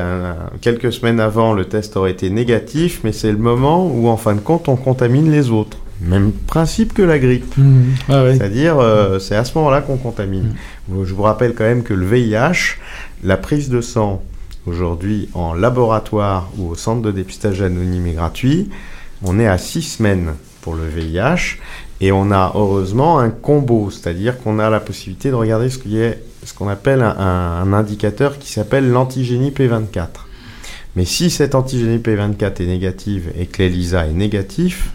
quelques 0.61 0.91
semaines 0.93 1.19
avant, 1.19 1.53
le 1.53 1.65
test 1.65 1.97
aurait 1.97 2.11
été 2.11 2.29
négatif, 2.29 3.01
mais 3.03 3.11
c'est 3.11 3.31
le 3.31 3.37
moment 3.37 3.87
où, 3.87 4.07
en 4.07 4.17
fin 4.17 4.35
de 4.35 4.39
compte, 4.41 4.69
on 4.69 4.75
contamine 4.75 5.31
les 5.31 5.49
autres. 5.49 5.77
Même 6.01 6.31
principe 6.31 6.93
que 6.93 7.01
la 7.03 7.17
grippe. 7.19 7.55
Mm. 7.57 7.81
Ouais, 8.09 8.15
ouais. 8.23 8.35
C'est-à-dire, 8.35 8.77
euh, 8.79 9.19
c'est 9.19 9.35
à 9.35 9.45
ce 9.45 9.55
moment-là 9.57 9.81
qu'on 9.81 9.97
contamine. 9.97 10.55
Vous- 10.87 11.05
Je 11.05 11.13
vous 11.13 11.21
rappelle 11.23 11.53
quand 11.53 11.63
même 11.63 11.83
que 11.83 11.93
le 11.93 12.05
VIH, 12.05 12.77
la 13.23 13.37
prise 13.37 13.69
de 13.69 13.81
sang 13.81 14.21
aujourd'hui 14.67 15.29
en 15.33 15.53
laboratoire 15.53 16.49
ou 16.57 16.69
au 16.69 16.75
centre 16.75 17.01
de 17.01 17.11
dépistage 17.11 17.61
anonyme 17.61 18.05
et 18.07 18.13
gratuit, 18.13 18.69
on 19.23 19.39
est 19.39 19.47
à 19.47 19.57
six 19.57 19.81
semaines 19.83 20.33
pour 20.61 20.75
le 20.75 20.85
VIH 20.87 21.57
et 21.99 22.11
on 22.11 22.31
a 22.31 22.51
heureusement 22.55 23.19
un 23.19 23.29
combo, 23.29 23.89
c'est-à-dire 23.91 24.39
qu'on 24.41 24.59
a 24.59 24.69
la 24.69 24.79
possibilité 24.79 25.29
de 25.29 25.35
regarder 25.35 25.69
ce 25.69 25.77
qui 25.79 25.99
est 25.99 26.21
ce 26.43 26.53
qu'on 26.53 26.67
appelle 26.67 27.01
un, 27.01 27.73
indicateur 27.73 28.39
qui 28.39 28.51
s'appelle 28.51 28.89
l'antigénie 28.89 29.51
P24. 29.51 30.07
Mais 30.95 31.05
si 31.05 31.29
cette 31.29 31.55
antigénie 31.55 31.97
P24 31.97 32.61
est 32.61 32.67
négative 32.67 33.31
et 33.37 33.45
que 33.45 33.63
l'ELISA 33.63 34.07
est 34.07 34.13
négatif, 34.13 34.91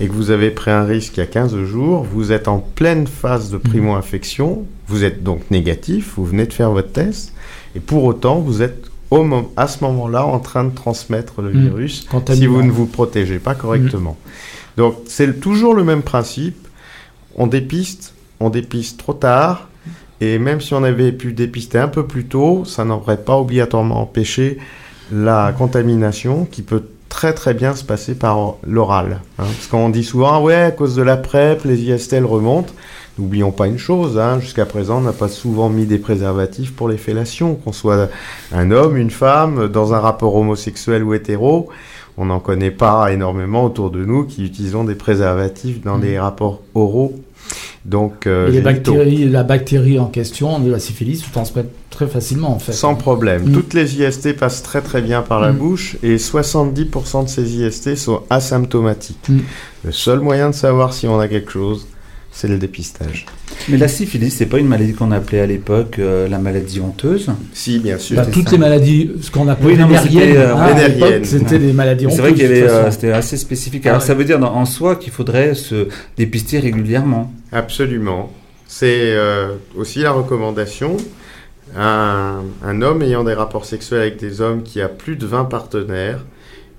et 0.00 0.08
que 0.08 0.12
vous 0.12 0.30
avez 0.30 0.50
pris 0.50 0.70
un 0.70 0.84
risque 0.84 1.16
il 1.16 1.20
y 1.20 1.22
a 1.22 1.26
15 1.26 1.64
jours, 1.64 2.02
vous 2.04 2.32
êtes 2.32 2.48
en 2.48 2.58
pleine 2.58 3.06
phase 3.06 3.50
de 3.50 3.58
primo-infection, 3.58 4.64
vous 4.88 5.04
êtes 5.04 5.22
donc 5.22 5.50
négatif, 5.50 6.14
vous 6.16 6.24
venez 6.24 6.46
de 6.46 6.52
faire 6.52 6.70
votre 6.70 6.92
test, 6.92 7.32
et 7.76 7.80
pour 7.80 8.04
autant, 8.04 8.40
vous 8.40 8.62
êtes 8.62 8.86
au 9.10 9.26
à 9.56 9.68
ce 9.68 9.84
moment-là 9.84 10.24
en 10.24 10.38
train 10.38 10.64
de 10.64 10.74
transmettre 10.74 11.42
le 11.42 11.52
Mm. 11.52 11.60
virus 11.60 12.06
si 12.32 12.46
vous 12.46 12.62
ne 12.62 12.70
vous 12.70 12.86
protégez 12.86 13.38
pas 13.38 13.54
correctement. 13.54 14.16
Donc 14.76 14.96
c'est 15.06 15.38
toujours 15.38 15.74
le 15.74 15.84
même 15.84 16.02
principe, 16.02 16.66
on 17.34 17.46
dépiste, 17.46 18.14
on 18.40 18.48
dépiste 18.48 18.98
trop 18.98 19.12
tard, 19.12 19.68
et 20.24 20.38
même 20.38 20.60
si 20.60 20.72
on 20.74 20.84
avait 20.84 21.12
pu 21.12 21.32
dépister 21.32 21.78
un 21.78 21.88
peu 21.88 22.06
plus 22.06 22.24
tôt, 22.26 22.64
ça 22.64 22.84
n'aurait 22.84 23.16
pas 23.16 23.36
obligatoirement 23.36 24.00
empêché 24.02 24.58
la 25.10 25.52
contamination 25.56 26.46
qui 26.50 26.62
peut 26.62 26.84
très 27.08 27.32
très 27.34 27.54
bien 27.54 27.74
se 27.74 27.84
passer 27.84 28.14
par 28.14 28.54
l'oral. 28.66 29.20
hein. 29.38 29.44
Parce 29.44 29.66
qu'on 29.66 29.90
dit 29.90 30.04
souvent, 30.04 30.30
ah 30.32 30.40
ouais, 30.40 30.54
à 30.54 30.70
cause 30.70 30.94
de 30.96 31.02
la 31.02 31.16
PrEP, 31.16 31.64
les 31.64 31.82
IST 31.82 32.12
elles 32.14 32.24
remontent. 32.24 32.72
N'oublions 33.18 33.50
pas 33.50 33.66
une 33.66 33.76
chose, 33.78 34.18
hein, 34.18 34.40
jusqu'à 34.40 34.64
présent, 34.64 34.98
on 34.98 35.02
n'a 35.02 35.12
pas 35.12 35.28
souvent 35.28 35.68
mis 35.68 35.84
des 35.84 35.98
préservatifs 35.98 36.72
pour 36.74 36.88
les 36.88 36.96
fellations, 36.96 37.54
qu'on 37.56 37.72
soit 37.72 38.08
un 38.52 38.70
homme, 38.70 38.96
une 38.96 39.10
femme, 39.10 39.68
dans 39.68 39.92
un 39.92 40.00
rapport 40.00 40.34
homosexuel 40.34 41.04
ou 41.04 41.12
hétéro. 41.12 41.68
On 42.16 42.26
n'en 42.26 42.40
connaît 42.40 42.70
pas 42.70 43.12
énormément 43.12 43.64
autour 43.64 43.90
de 43.90 44.04
nous 44.04 44.24
qui 44.24 44.44
utilisons 44.46 44.84
des 44.84 44.94
préservatifs 44.94 45.82
dans 45.82 45.98
Mm. 45.98 46.00
des 46.00 46.18
rapports 46.18 46.60
oraux. 46.74 47.12
Donc, 47.84 48.26
euh, 48.26 48.48
les 48.48 48.60
bactéries, 48.60 49.28
la 49.28 49.42
bactérie 49.42 49.98
en 49.98 50.06
question 50.06 50.60
de 50.60 50.70
la 50.70 50.78
syphilis 50.78 51.16
se 51.24 51.30
transmet 51.32 51.64
très 51.90 52.06
facilement 52.06 52.54
en 52.54 52.58
fait. 52.60 52.72
Sans 52.72 52.94
problème. 52.94 53.48
Mm. 53.48 53.52
Toutes 53.52 53.74
les 53.74 54.00
IST 54.00 54.34
passent 54.36 54.62
très 54.62 54.82
très 54.82 55.02
bien 55.02 55.22
par 55.22 55.40
la 55.40 55.52
Mm. 55.52 55.56
bouche 55.58 55.96
et 56.02 56.16
70% 56.16 57.24
de 57.24 57.28
ces 57.28 57.56
IST 57.56 57.96
sont 57.96 58.22
asymptomatiques. 58.30 59.28
Mm. 59.28 59.38
Le 59.84 59.92
seul 59.92 60.20
moyen 60.20 60.50
de 60.50 60.54
savoir 60.54 60.92
si 60.94 61.08
on 61.08 61.18
a 61.18 61.26
quelque 61.26 61.50
chose, 61.50 61.88
c'est 62.32 62.48
le 62.48 62.56
dépistage. 62.58 63.26
Mais 63.68 63.76
la 63.76 63.88
syphilis, 63.88 64.30
c'est 64.30 64.46
pas 64.46 64.58
une 64.58 64.66
maladie 64.66 64.94
qu'on 64.94 65.12
appelait 65.12 65.40
à 65.40 65.46
l'époque 65.46 65.98
euh, 65.98 66.28
la 66.28 66.38
maladie 66.38 66.80
honteuse. 66.80 67.30
Si, 67.52 67.78
bien 67.78 67.98
sûr. 67.98 68.16
Bah, 68.16 68.26
toutes 68.26 68.46
ça. 68.46 68.52
les 68.52 68.58
maladies, 68.58 69.10
ce 69.20 69.30
qu'on 69.30 69.46
appelle 69.48 69.66
Oui, 69.66 69.74
vénériennes, 69.76 70.36
euh, 70.36 70.54
hein, 70.56 71.20
c'était 71.22 71.58
des 71.58 71.72
maladies 71.72 72.06
C'est 72.10 72.16
vrai 72.16 72.30
honteuses, 72.30 72.40
qu'il 72.40 72.50
y 72.50 72.58
avait, 72.62 72.68
euh, 72.70 72.90
c'était 72.90 73.12
assez 73.12 73.36
spécifique. 73.36 73.86
Alors 73.86 74.00
Ah 74.02 74.06
ça 74.06 74.14
veut 74.14 74.24
dire 74.24 74.38
dans- 74.38 74.54
en 74.54 74.64
soi 74.64 74.96
qu'il 74.96 75.12
faudrait 75.12 75.54
se 75.54 75.88
dépister 76.16 76.58
régulièrement. 76.58 77.32
Absolument. 77.52 78.32
C'est 78.66 79.12
euh, 79.14 79.48
aussi 79.76 80.00
la 80.00 80.12
recommandation. 80.12 80.96
Un, 81.76 82.40
un 82.64 82.82
homme 82.82 83.02
ayant 83.02 83.24
des 83.24 83.32
rapports 83.34 83.64
sexuels 83.64 84.00
avec 84.00 84.18
des 84.18 84.40
hommes 84.40 84.62
qui 84.62 84.80
a 84.82 84.88
plus 84.88 85.16
de 85.16 85.24
20 85.26 85.44
partenaires, 85.44 86.24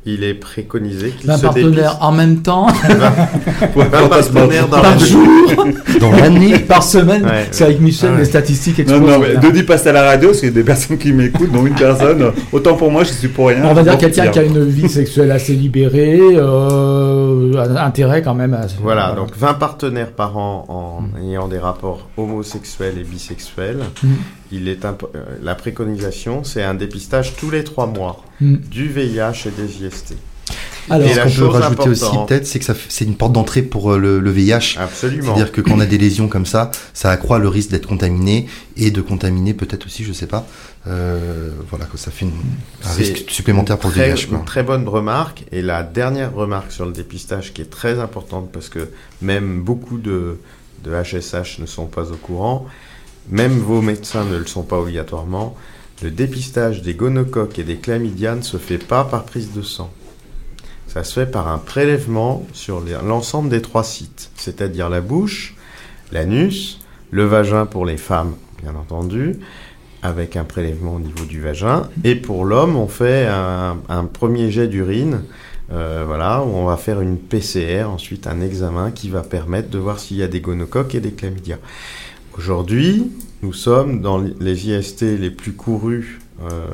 il 0.05 0.23
est 0.23 0.33
préconisé 0.33 1.11
qu'il 1.11 1.31
se 1.31 1.41
partenaire 1.41 1.97
en 2.01 2.11
même 2.11 2.41
temps, 2.41 2.67
dépiste. 2.87 3.75
20 3.75 4.07
partenaires 4.09 4.67
dans 4.69 4.77
la 4.77 4.83
par 4.83 4.99
jour, 4.99 5.27
Dans 6.01 6.11
l'année, 6.11 6.59
par 6.59 6.83
semaine. 6.83 7.23
Ouais. 7.23 7.47
C'est 7.51 7.63
avec 7.63 7.79
Michel, 7.79 8.09
Ah 8.11 8.13
ouais. 8.15 8.19
les 8.19 8.25
statistiques 8.25 8.79
Non, 8.79 8.95
explosent. 8.97 9.09
non, 9.09 9.19
mais 9.19 9.37
Denis 9.37 9.63
passe 9.63 9.87
à 9.87 9.91
la 9.93 10.03
radio, 10.03 10.29
parce 10.29 10.39
qu'il 10.41 10.49
y 10.49 10.51
a 10.51 10.55
des 10.55 10.63
personnes 10.63 10.97
qui 10.97 11.13
m'écoutent, 11.13 11.51
dont 11.51 11.65
une 11.65 11.75
personne. 11.75 12.31
Autant 12.51 12.75
pour 12.75 12.91
moi, 12.91 13.03
je 13.03 13.13
suis 13.13 13.29
pour 13.29 13.47
rien. 13.47 13.63
On 13.63 13.73
va 13.73 13.83
dire 13.83 13.97
quelqu'un 13.97 14.27
qui 14.27 14.39
a 14.39 14.43
une 14.43 14.65
vie 14.65 14.89
sexuelle 14.89 15.31
assez 15.31 15.53
libérée, 15.53 16.19
euh, 16.21 17.53
intérêt 17.77 18.21
quand 18.21 18.35
même. 18.35 18.53
À... 18.53 18.61
Voilà, 18.81 19.13
donc 19.13 19.29
20 19.37 19.53
partenaires 19.53 20.11
par 20.11 20.37
an 20.37 20.65
en 20.67 21.21
ayant 21.21 21.47
des 21.47 21.59
rapports 21.59 22.07
homosexuels 22.17 22.97
et 22.99 23.03
bisexuels. 23.03 23.79
Mm. 24.03 24.07
Il 24.55 24.67
est 24.67 24.83
impo- 24.85 25.09
euh, 25.15 25.23
la 25.41 25.55
préconisation, 25.55 26.43
c'est 26.43 26.61
un 26.63 26.75
dépistage 26.75 27.35
tous 27.35 27.49
les 27.51 27.63
trois 27.63 27.87
mois 27.87 28.23
Mm. 28.39 28.55
du 28.57 28.87
VIH 28.87 29.47
et 29.47 29.51
des 29.51 29.83
IST. 29.85 30.15
Alors, 30.89 31.07
Et 31.07 31.13
ce 31.13 31.19
qu'on 31.21 31.29
peut 31.29 31.45
rajouter 31.47 31.89
aussi 31.89 32.05
peut-être, 32.27 32.45
c'est 32.45 32.59
que 32.59 32.65
c'est 32.89 33.05
une 33.05 33.15
porte 33.15 33.31
d'entrée 33.31 33.61
pour 33.61 33.93
euh, 33.93 33.97
le, 33.97 34.19
le 34.19 34.31
VIH. 34.31 34.75
Absolument. 34.77 35.23
C'est-à-dire 35.33 35.51
que 35.53 35.61
quand 35.61 35.71
on 35.75 35.79
a 35.79 35.85
des 35.85 35.97
lésions 35.97 36.27
comme 36.27 36.45
ça, 36.45 36.71
ça 36.93 37.09
accroît 37.09 37.39
le 37.39 37.47
risque 37.47 37.69
d'être 37.71 37.87
contaminé 37.87 38.47
et 38.75 38.91
de 38.91 39.01
contaminer 39.01 39.53
peut-être 39.53 39.85
aussi, 39.85 40.03
je 40.03 40.11
sais 40.11 40.27
pas. 40.27 40.45
Euh, 40.87 41.51
voilà, 41.69 41.85
que 41.85 41.97
ça 41.97 42.11
fait 42.11 42.25
une- 42.25 42.33
un 42.83 42.91
risque 42.91 43.23
supplémentaire 43.29 43.77
pour 43.77 43.91
le 43.91 43.95
VIH. 43.95 44.27
une 44.31 44.43
très 44.43 44.63
bonne 44.63 44.85
remarque. 44.89 45.45
Et 45.53 45.61
la 45.61 45.83
dernière 45.83 46.33
remarque 46.33 46.73
sur 46.73 46.85
le 46.85 46.91
dépistage 46.91 47.53
qui 47.53 47.61
est 47.61 47.69
très 47.69 47.99
importante 47.99 48.51
parce 48.51 48.67
que 48.67 48.89
même 49.21 49.61
beaucoup 49.61 49.97
de, 49.97 50.37
de 50.83 50.91
HSH 50.91 51.59
ne 51.59 51.65
sont 51.65 51.85
pas 51.85 52.11
au 52.11 52.17
courant, 52.17 52.65
même 53.29 53.57
vos 53.59 53.81
médecins 53.81 54.25
ne 54.25 54.37
le 54.37 54.45
sont 54.45 54.63
pas 54.63 54.79
obligatoirement, 54.79 55.55
le 56.01 56.11
dépistage 56.11 56.81
des 56.81 56.93
gonocoques 56.93 57.59
et 57.59 57.63
des 57.63 57.77
chlamydia 57.77 58.35
ne 58.35 58.41
se 58.41 58.57
fait 58.57 58.77
pas 58.77 59.05
par 59.05 59.23
prise 59.23 59.53
de 59.53 59.61
sang. 59.61 59.91
Ça 60.87 61.03
se 61.03 61.13
fait 61.13 61.31
par 61.31 61.47
un 61.47 61.57
prélèvement 61.57 62.45
sur 62.53 62.83
l'ensemble 63.05 63.49
des 63.49 63.61
trois 63.61 63.83
sites, 63.83 64.29
c'est-à-dire 64.35 64.89
la 64.89 65.01
bouche, 65.01 65.55
l'anus, 66.11 66.79
le 67.11 67.25
vagin 67.25 67.65
pour 67.65 67.85
les 67.85 67.97
femmes, 67.97 68.35
bien 68.61 68.75
entendu, 68.75 69.39
avec 70.01 70.35
un 70.35 70.43
prélèvement 70.43 70.95
au 70.95 70.99
niveau 70.99 71.25
du 71.25 71.41
vagin. 71.41 71.89
Et 72.03 72.15
pour 72.15 72.45
l'homme, 72.45 72.75
on 72.75 72.87
fait 72.87 73.25
un, 73.27 73.77
un 73.87 74.03
premier 74.05 74.51
jet 74.51 74.67
d'urine, 74.67 75.21
euh, 75.71 76.03
voilà, 76.05 76.43
où 76.43 76.49
on 76.49 76.65
va 76.65 76.77
faire 76.77 77.01
une 77.01 77.17
PCR, 77.17 77.85
ensuite 77.85 78.27
un 78.27 78.41
examen 78.41 78.91
qui 78.91 79.09
va 79.09 79.21
permettre 79.21 79.69
de 79.69 79.79
voir 79.79 79.99
s'il 79.99 80.17
y 80.17 80.23
a 80.23 80.27
des 80.27 80.41
gonocoques 80.41 80.93
et 80.93 80.99
des 80.99 81.13
chlamydia. 81.13 81.57
Aujourd'hui, 82.37 83.11
nous 83.43 83.53
sommes 83.53 84.01
dans 84.01 84.17
les 84.17 84.69
IST 84.69 85.01
les 85.01 85.29
plus 85.29 85.53
courus 85.53 86.19
euh, 86.41 86.65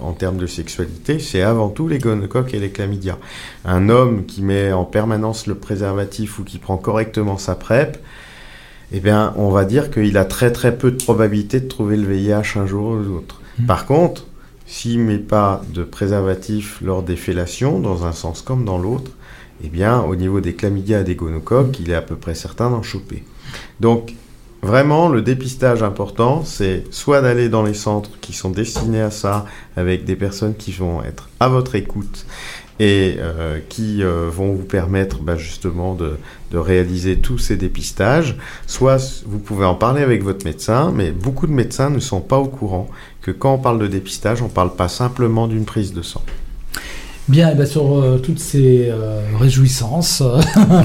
en 0.00 0.12
termes 0.12 0.36
de 0.36 0.46
sexualité, 0.46 1.18
c'est 1.18 1.42
avant 1.42 1.68
tout 1.68 1.88
les 1.88 1.98
gonocoques 1.98 2.54
et 2.54 2.60
les 2.60 2.70
chlamydia. 2.70 3.18
Un 3.64 3.88
homme 3.88 4.24
qui 4.24 4.40
met 4.40 4.72
en 4.72 4.84
permanence 4.84 5.48
le 5.48 5.56
préservatif 5.56 6.38
ou 6.38 6.44
qui 6.44 6.58
prend 6.58 6.76
correctement 6.76 7.38
sa 7.38 7.56
PrEP, 7.56 7.98
eh 8.92 9.00
bien, 9.00 9.34
on 9.36 9.50
va 9.50 9.64
dire 9.64 9.90
qu'il 9.90 10.16
a 10.16 10.24
très 10.24 10.52
très 10.52 10.76
peu 10.76 10.92
de 10.92 11.02
probabilité 11.02 11.58
de 11.58 11.66
trouver 11.68 11.96
le 11.96 12.06
VIH 12.06 12.56
un 12.56 12.66
jour 12.66 12.92
ou 12.92 13.02
l'autre. 13.02 13.40
Mhm. 13.58 13.66
Par 13.66 13.86
contre, 13.86 14.26
s'il 14.64 15.00
met 15.00 15.18
pas 15.18 15.62
de 15.74 15.82
préservatif 15.82 16.80
lors 16.82 17.02
des 17.02 17.16
fellations, 17.16 17.80
dans 17.80 18.06
un 18.06 18.12
sens 18.12 18.42
comme 18.42 18.64
dans 18.64 18.78
l'autre, 18.78 19.10
eh 19.64 19.68
bien, 19.68 20.00
au 20.02 20.14
niveau 20.14 20.40
des 20.40 20.54
chlamydia 20.54 21.00
et 21.00 21.04
des 21.04 21.16
gonocoques, 21.16 21.80
il 21.80 21.90
est 21.90 21.94
à 21.94 22.02
peu 22.02 22.14
près 22.14 22.36
certain 22.36 22.70
d'en 22.70 22.82
choper. 22.82 23.24
Donc, 23.80 24.14
vraiment, 24.62 25.08
le 25.08 25.22
dépistage 25.22 25.82
important, 25.82 26.44
c'est 26.44 26.84
soit 26.90 27.20
d'aller 27.20 27.48
dans 27.48 27.62
les 27.62 27.74
centres 27.74 28.10
qui 28.20 28.32
sont 28.32 28.50
destinés 28.50 29.00
à 29.00 29.10
ça, 29.10 29.46
avec 29.76 30.04
des 30.04 30.16
personnes 30.16 30.54
qui 30.54 30.72
vont 30.72 31.02
être 31.02 31.28
à 31.40 31.48
votre 31.48 31.74
écoute 31.74 32.26
et 32.80 33.16
euh, 33.18 33.60
qui 33.68 34.02
euh, 34.02 34.30
vont 34.30 34.54
vous 34.54 34.64
permettre 34.64 35.20
bah, 35.20 35.36
justement 35.36 35.94
de, 35.94 36.16
de 36.50 36.58
réaliser 36.58 37.18
tous 37.18 37.36
ces 37.36 37.56
dépistages. 37.56 38.36
Soit 38.66 39.22
vous 39.26 39.38
pouvez 39.38 39.66
en 39.66 39.74
parler 39.74 40.02
avec 40.02 40.22
votre 40.22 40.46
médecin, 40.46 40.90
mais 40.90 41.10
beaucoup 41.10 41.46
de 41.46 41.52
médecins 41.52 41.90
ne 41.90 42.00
sont 42.00 42.22
pas 42.22 42.38
au 42.38 42.48
courant 42.48 42.88
que 43.20 43.30
quand 43.30 43.54
on 43.54 43.58
parle 43.58 43.78
de 43.78 43.86
dépistage, 43.86 44.40
on 44.40 44.46
ne 44.46 44.50
parle 44.50 44.74
pas 44.74 44.88
simplement 44.88 45.46
d'une 45.46 45.66
prise 45.66 45.92
de 45.92 46.00
sang. 46.00 46.22
Bien, 47.30 47.50
eh 47.52 47.54
ben, 47.54 47.64
sur 47.64 47.98
euh, 47.98 48.18
toutes 48.18 48.40
ces 48.40 48.88
euh, 48.90 49.20
réjouissances, 49.38 50.20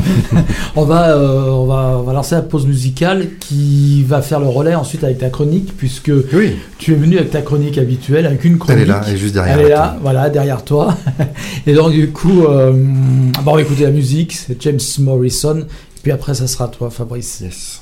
on, 0.75 0.85
va, 0.85 1.09
euh, 1.09 1.49
on, 1.49 1.65
va, 1.65 1.97
on 1.97 2.03
va 2.03 2.13
lancer 2.13 2.35
la 2.35 2.43
pause 2.43 2.67
musicale 2.67 3.29
qui 3.39 4.03
va 4.03 4.21
faire 4.21 4.39
le 4.39 4.45
relais 4.45 4.75
ensuite 4.75 5.03
avec 5.03 5.17
ta 5.17 5.31
chronique, 5.31 5.75
puisque 5.75 6.11
Oui, 6.33 6.51
tu 6.77 6.93
es 6.93 6.95
venu 6.95 7.17
avec 7.17 7.31
ta 7.31 7.41
chronique 7.41 7.79
habituelle, 7.79 8.27
avec 8.27 8.45
une 8.45 8.59
chronique. 8.59 8.83
elle 8.83 8.87
est 8.87 8.91
là, 8.91 9.01
elle 9.07 9.15
est 9.15 9.17
juste 9.17 9.33
derrière. 9.33 9.57
Elle 9.57 9.65
est 9.65 9.69
là, 9.69 9.97
voilà, 10.03 10.29
derrière 10.29 10.63
toi. 10.63 10.95
Et 11.65 11.73
donc, 11.73 11.93
du 11.93 12.11
coup, 12.11 12.43
euh, 12.43 12.71
bah, 13.43 13.45
on 13.47 13.55
va 13.55 13.61
écouter 13.61 13.81
la 13.81 13.91
musique, 13.91 14.33
c'est 14.33 14.61
James 14.61 14.79
Morrison. 14.99 15.61
Et 15.61 16.01
puis 16.03 16.11
après, 16.11 16.35
ça 16.35 16.45
sera 16.45 16.67
toi, 16.67 16.91
Fabrice. 16.91 17.41
Yes. 17.41 17.81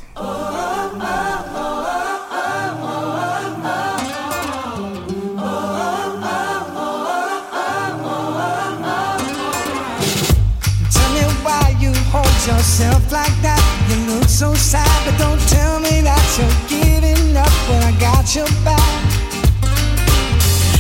Yourself 12.73 13.11
like 13.11 13.35
that. 13.43 13.61
You 13.87 14.15
look 14.15 14.27
so 14.27 14.55
sad, 14.55 14.89
but 15.05 15.15
don't 15.21 15.39
tell 15.47 15.79
me 15.79 16.01
that 16.01 16.25
you're 16.37 16.57
giving 16.65 17.37
up 17.37 17.53
when 17.69 17.83
I 17.83 17.93
got 17.99 18.33
your 18.33 18.49
back. 18.65 18.97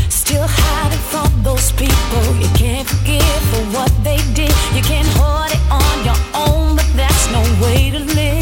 Still 0.09 0.47
hiding 0.49 1.05
from 1.13 1.29
those 1.43 1.71
people 1.73 2.25
you 2.41 2.49
can't 2.57 2.87
forgive 2.87 3.41
for 3.53 3.61
what 3.77 3.91
they 4.03 4.17
did. 4.33 4.53
You 4.73 4.81
can't 4.81 5.07
hold 5.21 5.53
it 5.53 5.61
on 5.69 5.95
your 6.01 6.17
own, 6.33 6.75
but 6.77 6.89
that's 6.97 7.29
no 7.29 7.41
way 7.61 7.91
to 7.91 7.99
live. 7.99 8.41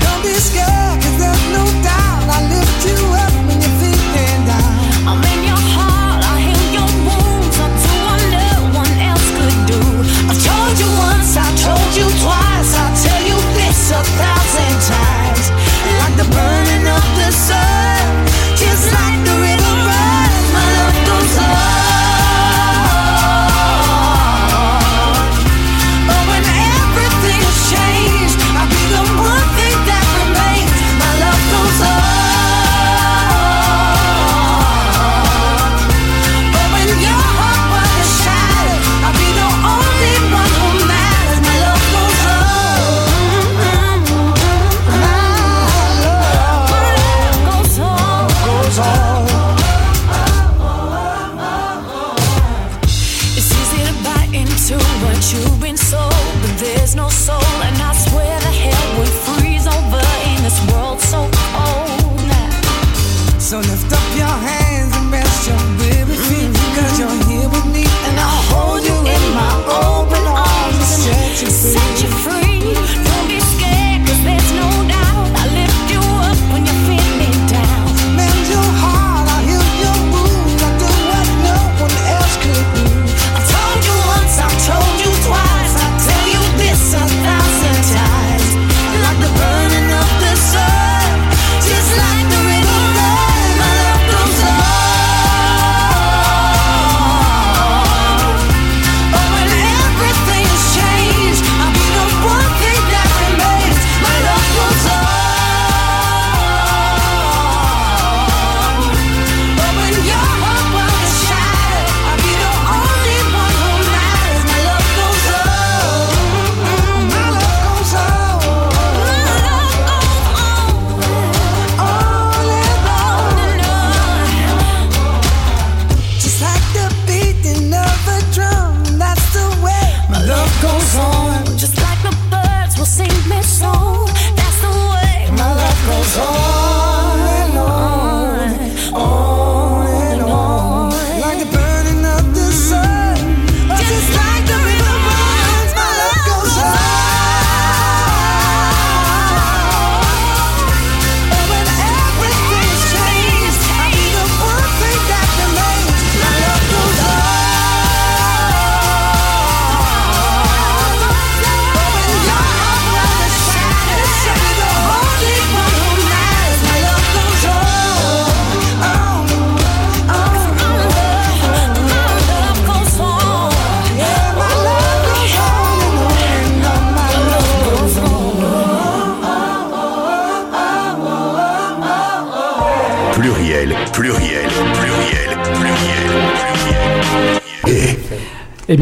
Don't 0.00 0.22
be 0.24 0.32
scared, 0.32 0.96
cause 1.04 1.18
there's 1.20 1.44
no 1.52 1.64
doubt 1.84 2.03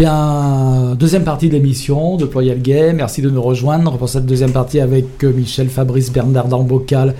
bien, 0.03 0.97
deuxième 0.97 1.23
partie 1.23 1.47
de 1.47 1.53
l'émission 1.53 2.17
de 2.17 2.25
Pluriel 2.25 2.61
Gay. 2.61 2.93
Merci 2.93 3.23
de 3.23 3.31
nous 3.31 3.41
rejoindre 3.41 3.97
pour 3.99 4.09
cette 4.09 4.27
deuxième 4.27 4.51
partie 4.51 4.81
avec 4.81 5.23
euh, 5.23 5.33
Michel, 5.33 5.69
Fabrice, 5.69 6.11
Bernard 6.11 6.49
Dambocal 6.49 7.15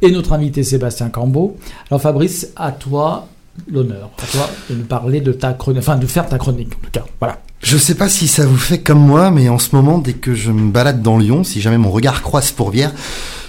et 0.00 0.10
notre 0.10 0.32
invité 0.32 0.62
Sébastien 0.62 1.10
Cambeau. 1.10 1.58
Alors 1.90 2.00
Fabrice, 2.00 2.48
à 2.56 2.72
toi, 2.72 3.28
l'honneur 3.70 4.08
à 4.16 4.26
toi 4.32 4.48
de 4.70 4.76
nous 4.76 4.84
parler 4.84 5.20
de 5.20 5.32
ta 5.32 5.52
chronique, 5.52 5.80
enfin 5.80 5.98
de 5.98 6.06
faire 6.06 6.26
ta 6.26 6.38
chronique 6.38 6.72
en 6.74 6.86
tout 6.86 6.90
cas. 6.90 7.04
Voilà. 7.20 7.38
Je 7.60 7.76
sais 7.76 7.96
pas 7.96 8.08
si 8.08 8.26
ça 8.28 8.46
vous 8.46 8.56
fait 8.56 8.78
comme 8.78 9.06
moi, 9.06 9.30
mais 9.30 9.50
en 9.50 9.58
ce 9.58 9.76
moment, 9.76 9.98
dès 9.98 10.14
que 10.14 10.34
je 10.34 10.52
me 10.52 10.70
balade 10.70 11.02
dans 11.02 11.18
Lyon, 11.18 11.44
si 11.44 11.60
jamais 11.60 11.76
mon 11.76 11.90
regard 11.90 12.22
croise 12.22 12.50
Fourvière, 12.50 12.94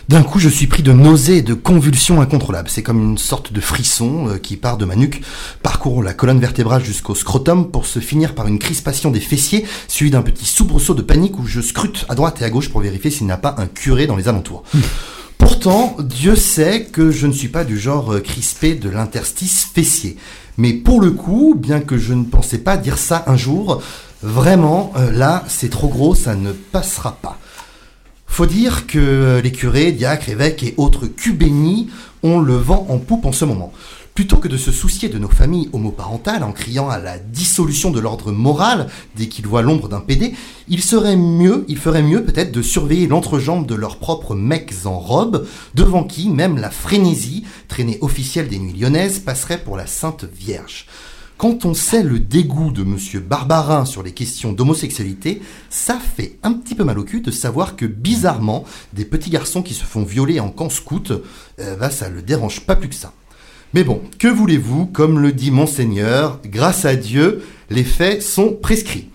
d'un 0.10 0.24
coup, 0.24 0.40
je 0.40 0.50
suis 0.50 0.68
pris 0.68 0.84
de 0.84 0.92
nausées 0.92 1.38
et 1.38 1.42
de 1.42 1.54
convulsions 1.54 2.22
incontrôlables. 2.22 2.70
C'est 2.70 2.84
comme 2.84 3.02
une 3.02 3.18
sorte 3.18 3.54
de 3.54 3.62
frisson 3.62 4.28
euh, 4.30 4.38
qui 4.38 4.58
part 4.58 4.78
de 4.78 4.86
ma 4.86 4.96
nuque, 4.96 5.22
parcourt 5.62 6.04
la 6.04 6.14
colonne 6.14 6.40
vertébrale 6.40 6.84
jusqu'au 6.84 7.16
scrotum 7.16 7.72
pour 7.72 7.86
se 7.86 8.00
finir 8.00 8.36
par 8.36 8.48
une 8.48 8.60
crispation 8.60 9.12
des 9.12 9.20
fessiers, 9.20 9.66
suivi 9.88 10.12
d'un 10.12 10.22
petit 10.22 10.46
soubresaut 10.46 10.94
de 10.94 11.02
panique 11.02 11.40
où 11.40 11.46
je 11.46 11.62
scrute 11.62 12.06
à 12.10 12.16
droite 12.16 12.42
et 12.42 12.46
à 12.46 12.50
gauche 12.50 12.70
pour 12.70 12.82
vérifier 12.82 13.12
s'il 13.12 13.26
n'y 13.28 13.32
a 13.32 13.38
pas 13.38 13.56
un 13.58 13.68
curé 13.68 14.08
dans 14.08 14.16
les 14.16 14.28
alentours. 14.28 14.64
Pourtant, 15.38 15.96
Dieu 16.00 16.36
sait 16.36 16.86
que 16.86 17.12
je 17.12 17.28
ne 17.28 17.34
suis 17.34 17.50
pas 17.50 17.64
du 17.64 17.78
genre 17.78 18.14
euh, 18.14 18.20
crispé 18.20 18.76
de 18.76 18.90
l'interstice 18.90 19.66
fessier. 19.74 20.18
Mais 20.58 20.74
pour 20.74 21.02
le 21.02 21.12
coup, 21.12 21.56
bien 21.58 21.80
que 21.80 21.98
je 21.98 22.14
ne 22.14 22.24
pensais 22.24 22.60
pas 22.60 22.78
dire 22.78 22.98
ça 22.98 23.24
un 23.28 23.38
jour, 23.38 23.82
vraiment, 24.22 24.94
euh, 24.98 25.12
là, 25.12 25.44
c'est 25.48 25.70
trop 25.70 25.88
gros, 25.88 26.16
ça 26.16 26.36
ne 26.36 26.52
passera 26.52 27.18
pas. 27.22 27.38
Faut 28.34 28.48
dire 28.48 28.88
que 28.88 28.98
euh, 28.98 29.42
les 29.42 29.52
curés, 29.52 29.92
diacres, 29.92 30.28
évêques 30.28 30.64
et 30.64 30.74
autres 30.78 31.06
cubénis 31.06 31.92
ont 32.24 32.40
le 32.40 32.56
vent 32.56 32.88
en 32.90 32.98
poupe 32.98 33.26
en 33.26 33.32
ce 33.32 33.46
moment. 33.46 33.72
Plutôt 34.16 34.38
que 34.38 34.48
de 34.48 34.58
se 34.58 34.72
soucier 34.72 35.08
de 35.08 35.20
nos 35.20 35.30
familles 35.30 35.70
homoparentales 35.72 36.42
en 36.42 36.52
criant 36.52 36.90
à 36.90 36.98
la 36.98 37.20
dissolution 37.20 37.92
de 37.92 38.00
l'ordre 38.00 38.32
moral 38.32 38.88
dès 39.16 39.28
qu'ils 39.28 39.46
voient 39.46 39.62
l'ombre 39.62 39.88
d'un 39.88 40.00
PD, 40.00 40.34
il 40.68 40.82
serait 40.82 41.16
mieux, 41.16 41.64
il 41.68 41.78
ferait 41.78 42.02
mieux 42.02 42.26
peut-être 42.26 42.52
de 42.52 42.64
surveiller 42.64 43.06
l'entrejambe 43.06 43.68
de 43.68 43.76
leurs 43.76 43.98
propres 43.98 44.34
mecs 44.34 44.74
en 44.86 44.98
robe, 44.98 45.46
devant 45.76 46.04
qui 46.04 46.28
même 46.30 46.58
la 46.58 46.72
frénésie, 46.72 47.44
traînée 47.68 48.00
officielle 48.02 48.48
des 48.48 48.58
nuits 48.58 48.74
lyonnaises, 48.74 49.20
passerait 49.20 49.64
pour 49.64 49.78
la 49.78 49.86
Sainte 49.86 50.26
Vierge. 50.26 50.88
Quand 51.44 51.66
on 51.66 51.74
sait 51.74 52.04
le 52.04 52.20
dégoût 52.20 52.72
de 52.72 52.84
Monsieur 52.84 53.20
Barbarin 53.20 53.84
sur 53.84 54.02
les 54.02 54.14
questions 54.14 54.54
d'homosexualité, 54.54 55.42
ça 55.70 56.00
fait 56.00 56.38
un 56.42 56.54
petit 56.54 56.74
peu 56.74 56.86
mal 56.86 56.98
au 56.98 57.04
cul 57.04 57.20
de 57.20 57.32
savoir 57.32 57.76
que 57.76 57.86
bizarrement, 57.86 58.64
des 58.94 59.04
petits 59.04 59.30
garçons 59.30 59.62
qui 59.62 59.74
se 59.74 59.84
font 59.84 60.04
violer 60.04 60.40
en 60.40 60.50
camp 60.50 60.70
scout, 60.70 61.12
euh, 61.60 61.76
bah, 61.76 61.90
ça 61.90 62.08
le 62.08 62.22
dérange 62.22 62.62
pas 62.62 62.78
plus 62.78 62.88
que 62.88 62.96
ça. 62.96 63.12
Mais 63.74 63.84
bon, 63.84 64.02
que 64.20 64.30
voulez-vous, 64.30 64.86
comme 64.86 65.20
le 65.20 65.34
dit 65.34 65.52
Monseigneur, 65.52 66.40
grâce 66.46 66.86
à 66.86 66.96
Dieu, 66.96 67.44
les 67.70 67.84
faits 67.84 68.22
sont 68.22 68.54
prescrits. 68.54 69.10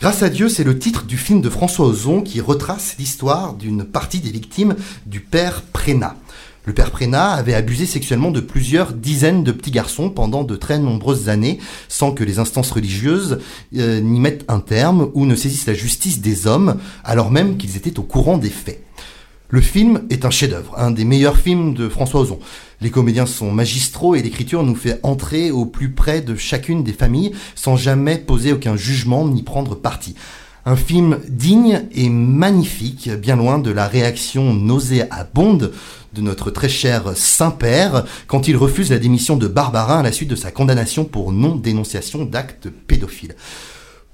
Grâce 0.00 0.24
à 0.24 0.28
Dieu, 0.28 0.48
c'est 0.48 0.64
le 0.64 0.76
titre 0.76 1.04
du 1.04 1.16
film 1.16 1.40
de 1.40 1.50
François 1.50 1.86
Ozon 1.86 2.22
qui 2.22 2.40
retrace 2.40 2.96
l'histoire 2.98 3.54
d'une 3.54 3.84
partie 3.84 4.18
des 4.18 4.30
victimes 4.30 4.74
du 5.06 5.20
père 5.20 5.62
Prénat. 5.72 6.16
Le 6.70 6.74
père 6.74 6.92
Prénat 6.92 7.32
avait 7.32 7.54
abusé 7.54 7.84
sexuellement 7.84 8.30
de 8.30 8.38
plusieurs 8.38 8.92
dizaines 8.92 9.42
de 9.42 9.50
petits 9.50 9.72
garçons 9.72 10.08
pendant 10.08 10.44
de 10.44 10.54
très 10.54 10.78
nombreuses 10.78 11.28
années 11.28 11.58
sans 11.88 12.12
que 12.12 12.22
les 12.22 12.38
instances 12.38 12.70
religieuses 12.70 13.40
euh, 13.76 14.00
n'y 14.00 14.20
mettent 14.20 14.44
un 14.46 14.60
terme 14.60 15.10
ou 15.14 15.26
ne 15.26 15.34
saisissent 15.34 15.66
la 15.66 15.74
justice 15.74 16.20
des 16.20 16.46
hommes 16.46 16.76
alors 17.02 17.32
même 17.32 17.56
qu'ils 17.56 17.76
étaient 17.76 17.98
au 17.98 18.04
courant 18.04 18.38
des 18.38 18.50
faits. 18.50 18.84
Le 19.48 19.60
film 19.60 20.02
est 20.10 20.24
un 20.24 20.30
chef-d'œuvre, 20.30 20.78
un 20.78 20.92
des 20.92 21.04
meilleurs 21.04 21.38
films 21.38 21.74
de 21.74 21.88
François 21.88 22.20
Ozon. 22.20 22.38
Les 22.80 22.90
comédiens 22.90 23.26
sont 23.26 23.50
magistraux 23.50 24.14
et 24.14 24.22
l'écriture 24.22 24.62
nous 24.62 24.76
fait 24.76 25.00
entrer 25.02 25.50
au 25.50 25.66
plus 25.66 25.90
près 25.90 26.20
de 26.20 26.36
chacune 26.36 26.84
des 26.84 26.92
familles 26.92 27.32
sans 27.56 27.74
jamais 27.74 28.16
poser 28.16 28.52
aucun 28.52 28.76
jugement 28.76 29.26
ni 29.26 29.42
prendre 29.42 29.74
parti. 29.74 30.14
Un 30.66 30.76
film 30.76 31.18
digne 31.26 31.86
et 31.92 32.10
magnifique, 32.10 33.10
bien 33.10 33.34
loin 33.34 33.58
de 33.58 33.70
la 33.70 33.88
réaction 33.88 34.52
nauséabonde 34.52 35.72
de 36.12 36.20
notre 36.20 36.50
très 36.50 36.68
cher 36.68 37.12
Saint-Père 37.14 38.04
quand 38.26 38.48
il 38.48 38.56
refuse 38.56 38.90
la 38.90 38.98
démission 38.98 39.36
de 39.36 39.46
Barbarin 39.46 40.00
à 40.00 40.02
la 40.02 40.12
suite 40.12 40.30
de 40.30 40.36
sa 40.36 40.50
condamnation 40.50 41.04
pour 41.04 41.32
non-dénonciation 41.32 42.24
d'actes 42.24 42.68
pédophiles. 42.68 43.34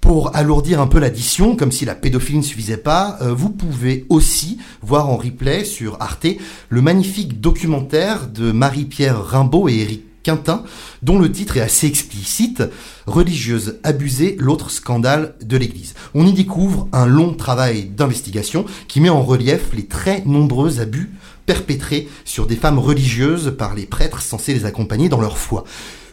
Pour 0.00 0.36
alourdir 0.36 0.80
un 0.80 0.86
peu 0.86 1.00
l'addition, 1.00 1.56
comme 1.56 1.72
si 1.72 1.84
la 1.84 1.96
pédophilie 1.96 2.38
ne 2.38 2.44
suffisait 2.44 2.76
pas, 2.76 3.18
euh, 3.22 3.34
vous 3.34 3.50
pouvez 3.50 4.06
aussi 4.08 4.58
voir 4.80 5.08
en 5.08 5.16
replay 5.16 5.64
sur 5.64 5.96
Arte 6.00 6.28
le 6.68 6.80
magnifique 6.80 7.40
documentaire 7.40 8.28
de 8.28 8.52
Marie-Pierre 8.52 9.24
Rimbaud 9.24 9.68
et 9.68 9.78
Éric 9.78 10.04
Quintin, 10.26 10.64
dont 11.02 11.18
le 11.18 11.30
titre 11.30 11.56
est 11.56 11.60
assez 11.60 11.86
explicite, 11.86 12.64
Religieuse 13.06 13.78
abusée, 13.84 14.36
l'autre 14.40 14.70
scandale 14.70 15.34
de 15.40 15.56
l'Église. 15.56 15.94
On 16.14 16.26
y 16.26 16.32
découvre 16.32 16.88
un 16.92 17.06
long 17.06 17.34
travail 17.34 17.84
d'investigation 17.84 18.64
qui 18.88 19.00
met 19.00 19.08
en 19.08 19.22
relief 19.22 19.72
les 19.72 19.86
très 19.86 20.22
nombreux 20.26 20.80
abus 20.80 21.12
perpétrés 21.46 22.08
sur 22.24 22.46
des 22.46 22.56
femmes 22.56 22.78
religieuses 22.78 23.54
par 23.56 23.74
les 23.74 23.86
prêtres 23.86 24.20
censés 24.20 24.52
les 24.52 24.64
accompagner 24.64 25.08
dans 25.08 25.20
leur 25.20 25.38
foi 25.38 25.64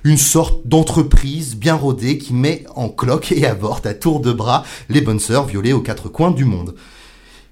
une 0.04 0.18
sorte 0.18 0.68
d'entreprise 0.68 1.56
bien 1.56 1.76
rodée 1.76 2.18
qui 2.18 2.34
met 2.34 2.66
en 2.76 2.90
cloque 2.90 3.32
et 3.32 3.46
avorte 3.46 3.86
à 3.86 3.94
tour 3.94 4.20
de 4.20 4.34
bras 4.34 4.64
les 4.90 5.02
bonnes 5.02 5.20
sœurs 5.20 5.46
violées 5.46 5.74
aux 5.74 5.82
quatre 5.82 6.10
coins 6.10 6.32
du 6.32 6.46
monde. 6.46 6.76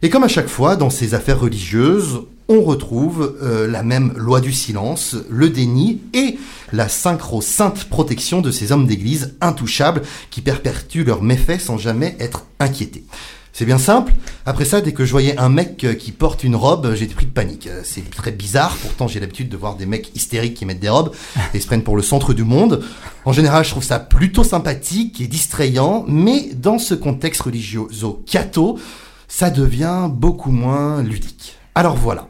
Et 0.01 0.09
comme 0.09 0.23
à 0.23 0.27
chaque 0.27 0.47
fois 0.47 0.75
dans 0.75 0.89
ces 0.89 1.13
affaires 1.13 1.39
religieuses, 1.39 2.21
on 2.47 2.61
retrouve 2.61 3.37
euh, 3.41 3.67
la 3.67 3.83
même 3.83 4.13
loi 4.17 4.41
du 4.41 4.51
silence, 4.51 5.15
le 5.29 5.49
déni 5.49 6.01
et 6.13 6.37
la 6.73 6.89
synchro-sainte 6.89 7.85
protection 7.85 8.41
de 8.41 8.51
ces 8.51 8.71
hommes 8.71 8.87
d'église 8.87 9.35
intouchables 9.39 10.01
qui 10.31 10.41
perpétuent 10.41 11.05
leurs 11.05 11.21
méfaits 11.21 11.61
sans 11.61 11.77
jamais 11.77 12.17
être 12.19 12.45
inquiétés. 12.59 13.05
C'est 13.53 13.65
bien 13.65 13.77
simple. 13.77 14.13
Après 14.45 14.63
ça, 14.65 14.79
dès 14.81 14.93
que 14.93 15.03
je 15.05 15.11
voyais 15.11 15.37
un 15.37 15.49
mec 15.49 15.83
euh, 15.83 15.93
qui 15.93 16.11
porte 16.11 16.43
une 16.43 16.55
robe, 16.55 16.93
j'ai 16.95 17.05
pris 17.07 17.25
de 17.25 17.31
panique. 17.31 17.67
Euh, 17.67 17.81
C'est 17.83 18.09
très 18.09 18.31
bizarre. 18.31 18.75
Pourtant, 18.81 19.07
j'ai 19.07 19.19
l'habitude 19.19 19.49
de 19.49 19.57
voir 19.57 19.75
des 19.75 19.85
mecs 19.85 20.15
hystériques 20.15 20.53
qui 20.53 20.65
mettent 20.65 20.79
des 20.79 20.89
robes 20.89 21.11
et 21.53 21.59
se 21.59 21.67
prennent 21.67 21.83
pour 21.83 21.97
le 21.97 22.01
centre 22.01 22.33
du 22.33 22.43
monde. 22.43 22.83
En 23.25 23.33
général, 23.33 23.65
je 23.65 23.71
trouve 23.71 23.83
ça 23.83 23.99
plutôt 23.99 24.43
sympathique 24.43 25.19
et 25.19 25.27
distrayant. 25.27 26.05
Mais 26.07 26.49
dans 26.55 26.79
ce 26.79 26.93
contexte 26.93 27.41
religieux 27.41 27.81
catho, 28.25 28.79
ça 29.27 29.49
devient 29.49 30.09
beaucoup 30.09 30.51
moins 30.51 31.03
ludique. 31.03 31.57
Alors 31.75 31.95
voilà. 31.95 32.27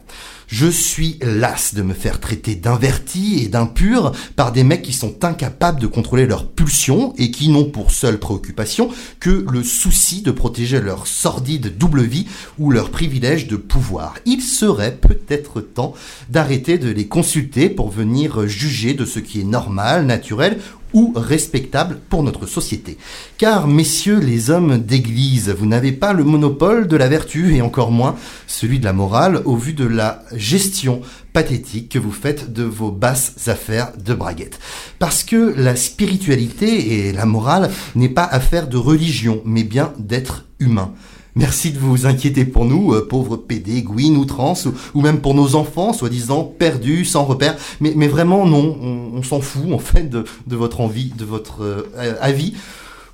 Je 0.52 0.68
suis 0.68 1.18
las 1.22 1.74
de 1.76 1.82
me 1.82 1.94
faire 1.94 2.20
traiter 2.20 2.56
d'inverti 2.56 3.42
et 3.42 3.48
d'impur 3.48 4.12
par 4.36 4.52
des 4.52 4.66
mecs 4.66 4.82
qui 4.82 4.92
sont 4.92 5.24
incapables 5.24 5.80
de 5.80 5.88
contrôler 5.88 6.26
leurs 6.26 6.46
pulsions 6.46 7.14
et 7.18 7.32
qui 7.32 7.48
n'ont 7.48 7.70
pour 7.70 7.92
seule 7.92 8.20
préoccupation 8.20 8.90
que 9.22 9.46
le 9.50 9.64
souci 9.64 10.22
de 10.22 10.32
protéger 10.32 10.82
leur 10.82 11.08
sordide 11.08 11.78
double 11.78 12.04
vie 12.04 12.28
ou 12.60 12.70
leur 12.70 12.92
privilège 12.92 13.48
de 13.48 13.56
pouvoir. 13.56 14.16
Il 14.26 14.42
serait 14.42 14.98
peut-être 14.98 15.62
temps 15.62 15.94
d'arrêter 16.28 16.78
de 16.78 16.90
les 16.90 17.08
consulter 17.08 17.70
pour 17.70 17.90
venir 17.90 18.46
juger 18.46 18.94
de 18.94 19.06
ce 19.06 19.20
qui 19.20 19.40
est 19.40 19.46
normal, 19.46 20.06
naturel 20.06 20.60
ou 20.94 21.14
respectable 21.16 22.00
pour 22.10 22.24
notre 22.24 22.46
société. 22.46 22.98
Car, 23.38 23.68
messieurs 23.68 24.20
les 24.20 24.50
hommes 24.50 24.78
d'église, 24.78 25.50
vous 25.50 25.66
n'avez 25.66 25.92
pas 25.92 26.14
le 26.14 26.24
monopole 26.24 26.88
de 26.88 26.96
la 26.98 27.08
vertu 27.08 27.56
et 27.56 27.62
encore 27.62 27.92
moins 27.92 28.16
celui 28.48 28.80
de 28.80 28.86
la 28.86 28.94
morale 28.94 29.42
au 29.46 29.56
vu 29.56 29.74
de 29.74 29.86
la 29.86 30.24
gestion 30.34 31.02
pathétique 31.34 31.90
que 31.90 32.00
vous 32.00 32.12
faites 32.12 32.52
de 32.52 32.64
vos 32.64 32.92
basses 32.92 33.48
affaires 33.48 33.94
de 33.98 34.14
braguette. 34.14 34.60
Parce 35.00 35.24
que 35.24 35.54
la 35.58 35.76
spiritualité 35.76 37.08
et 37.08 37.14
la 37.14 37.26
morale 37.26 37.72
n'est 37.96 38.10
pas 38.10 38.26
affaire 38.26 38.68
de 38.68 38.78
religion, 38.78 39.42
mais 39.46 39.64
bien 39.64 39.94
d'être 39.98 40.46
humain. 40.60 40.94
Merci 41.36 41.72
de 41.72 41.80
vous 41.80 42.06
inquiéter 42.06 42.44
pour 42.44 42.66
nous, 42.66 42.94
euh, 42.94 43.08
pauvres 43.08 43.38
PD, 43.38 43.84
Gwyn 43.84 44.18
ou 44.18 44.26
trans, 44.26 44.54
ou, 44.66 44.74
ou 44.96 45.02
même 45.02 45.22
pour 45.22 45.34
nos 45.34 45.56
enfants, 45.56 45.94
soi-disant 45.94 46.44
perdus, 46.44 47.06
sans 47.06 47.24
repère. 47.24 47.56
Mais, 47.80 48.08
vraiment, 48.08 48.46
non, 48.46 48.78
on, 49.14 49.24
s'en 49.24 49.40
fout, 49.40 49.72
en 49.72 49.80
fait, 49.80 50.10
de, 50.10 50.26
de 50.48 50.56
votre 50.58 50.82
envie, 50.82 51.14
de 51.18 51.24
votre 51.24 51.64
euh, 51.64 52.16
avis, 52.20 52.54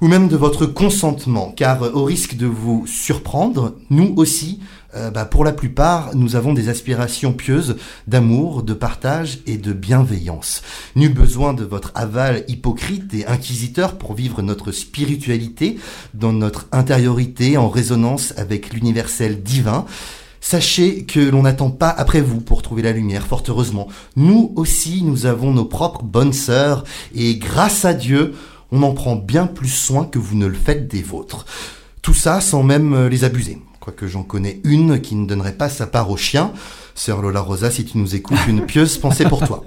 ou 0.02 0.08
même 0.08 0.30
de 0.30 0.36
votre 0.36 0.66
consentement. 0.66 1.54
Car 1.56 1.84
euh, 1.84 1.92
au 1.94 2.06
risque 2.06 2.36
de 2.36 2.48
vous 2.48 2.86
surprendre, 2.88 3.76
nous 3.92 4.14
aussi, 4.18 4.60
euh, 4.98 5.12
bah, 5.12 5.26
pour 5.26 5.46
la 5.46 5.52
plupart, 5.52 6.16
nous 6.16 6.36
avons 6.36 6.54
des 6.54 6.70
aspirations 6.70 7.34
pieuses 7.34 7.78
d'amour, 8.08 8.64
de 8.64 8.74
partage 8.74 9.40
et 9.46 9.58
de 9.58 9.72
bienveillance. 9.74 10.62
Nul 10.96 11.14
besoin 11.14 11.54
de 11.54 11.64
votre 11.64 11.92
aval 11.96 12.44
hypocrite 12.48 13.14
et 13.14 13.26
inquisiteur 13.28 13.98
pour 13.98 14.14
vivre 14.14 14.42
notre 14.42 14.72
spiritualité 14.72 15.78
dans 16.14 16.34
notre 16.34 16.68
intériorité 16.72 17.58
en 17.58 17.70
résonance 17.70 18.34
avec 18.38 18.74
l'universel 18.74 19.44
divin. 19.44 19.86
Sachez 20.42 21.04
que 21.04 21.20
l'on 21.20 21.44
n'attend 21.44 21.72
pas 21.72 21.90
après 21.90 22.22
vous 22.22 22.40
pour 22.40 22.62
trouver 22.62 22.82
la 22.82 22.92
lumière, 22.92 23.28
fort 23.28 23.44
heureusement. 23.48 23.88
Nous 24.16 24.54
aussi, 24.56 25.04
nous 25.04 25.26
avons 25.26 25.52
nos 25.52 25.66
propres 25.66 26.04
bonnes 26.04 26.34
sœurs, 26.34 26.84
et 27.14 27.36
grâce 27.38 27.86
à 27.86 27.94
Dieu, 27.94 28.34
on 28.72 28.84
en 28.84 28.94
prend 28.94 29.16
bien 29.16 29.46
plus 29.48 29.70
soin 29.70 30.06
que 30.06 30.20
vous 30.20 30.36
ne 30.36 30.46
le 30.46 30.56
faites 30.56 30.88
des 30.88 31.02
vôtres. 31.02 31.46
Tout 32.02 32.14
ça 32.14 32.40
sans 32.40 32.64
même 32.64 33.08
les 33.08 33.24
abuser. 33.24 33.60
Quoique 33.88 34.08
j'en 34.08 34.24
connais 34.24 34.60
une 34.66 35.00
qui 35.00 35.16
ne 35.16 35.26
donnerait 35.26 35.54
pas 35.54 35.70
sa 35.70 35.88
part 35.88 36.12
au 36.12 36.18
chien. 36.18 36.52
Sœur 36.94 37.22
Lola 37.22 37.40
Rosa, 37.40 37.72
si 37.72 37.86
tu 37.86 37.98
nous 37.98 38.16
écoutes, 38.16 38.46
une 38.46 38.66
pieuse 38.66 38.98
pensée 38.98 39.24
pour 39.24 39.48
toi. 39.48 39.64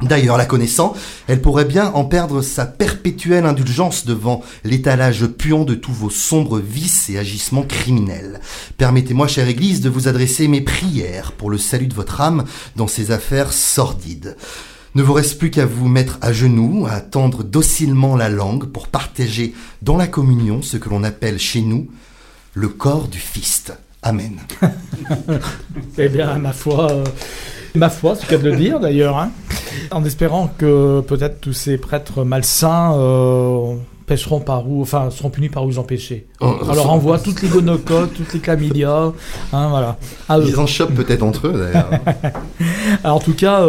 D'ailleurs, 0.00 0.38
la 0.38 0.46
connaissant, 0.46 0.94
elle 1.28 1.42
pourrait 1.42 1.66
bien 1.66 1.88
en 1.92 2.06
perdre 2.06 2.40
sa 2.40 2.64
perpétuelle 2.64 3.44
indulgence 3.44 4.06
devant 4.06 4.40
l'étalage 4.64 5.26
puant 5.26 5.64
de 5.64 5.74
tous 5.74 5.92
vos 5.92 6.08
sombres 6.08 6.58
vices 6.58 7.10
et 7.10 7.18
agissements 7.18 7.62
criminels. 7.62 8.40
Permettez-moi, 8.78 9.28
chère 9.28 9.46
Église, 9.46 9.82
de 9.82 9.90
vous 9.90 10.08
adresser 10.08 10.48
mes 10.48 10.62
prières 10.62 11.32
pour 11.32 11.50
le 11.50 11.58
salut 11.58 11.88
de 11.88 11.94
votre 11.94 12.22
âme 12.22 12.46
dans 12.76 12.88
ces 12.88 13.10
affaires 13.10 13.52
sordides. 13.52 14.38
Ne 14.94 15.02
vous 15.02 15.12
reste 15.12 15.38
plus 15.38 15.50
qu'à 15.50 15.66
vous 15.66 15.86
mettre 15.86 16.16
à 16.22 16.32
genoux, 16.32 16.86
à 16.90 17.02
tendre 17.02 17.44
docilement 17.44 18.16
la 18.16 18.30
langue 18.30 18.64
pour 18.64 18.88
partager 18.88 19.52
dans 19.82 19.98
la 19.98 20.06
communion 20.06 20.62
ce 20.62 20.78
que 20.78 20.88
l'on 20.88 21.04
appelle 21.04 21.38
chez 21.38 21.60
nous 21.60 21.88
le 22.60 22.68
corps 22.68 23.08
du 23.08 23.18
Fist. 23.18 23.72
Amen. 24.02 24.38
Eh 25.98 26.08
bien, 26.08 26.38
ma 26.38 26.52
foi, 26.52 26.90
euh, 26.90 27.04
ma 27.74 27.90
foi, 27.90 28.14
c'est 28.14 28.30
le 28.30 28.36
cas 28.36 28.42
de 28.42 28.50
le 28.50 28.56
dire 28.56 28.80
d'ailleurs, 28.80 29.18
hein. 29.18 29.30
en 29.90 30.04
espérant 30.04 30.50
que 30.58 31.00
peut-être 31.00 31.40
tous 31.40 31.52
ces 31.52 31.78
prêtres 31.78 32.24
malsains 32.24 32.94
euh, 32.94 33.74
pêcheront 34.06 34.40
par 34.40 34.68
où, 34.68 34.82
enfin, 34.82 35.10
seront 35.10 35.30
punis 35.30 35.48
par 35.48 35.64
où 35.64 35.70
ils 35.70 35.80
ont 35.80 35.84
péché. 35.84 36.26
Oh, 36.40 36.56
On 36.62 36.74
leur 36.74 36.90
envoie 36.90 37.18
toutes 37.18 37.42
les 37.42 37.48
gonocoques, 37.48 38.14
toutes 38.14 38.32
les 38.32 38.40
chlamydia, 38.40 39.12
hein, 39.52 39.68
voilà. 39.68 39.98
Ils 40.46 40.58
en 40.58 40.66
chopent 40.66 40.94
peut-être 40.94 41.22
entre 41.22 41.48
eux 41.48 41.70
d'ailleurs. 41.72 41.90
Alors, 43.04 43.16
en 43.16 43.20
tout 43.20 43.34
cas, 43.34 43.64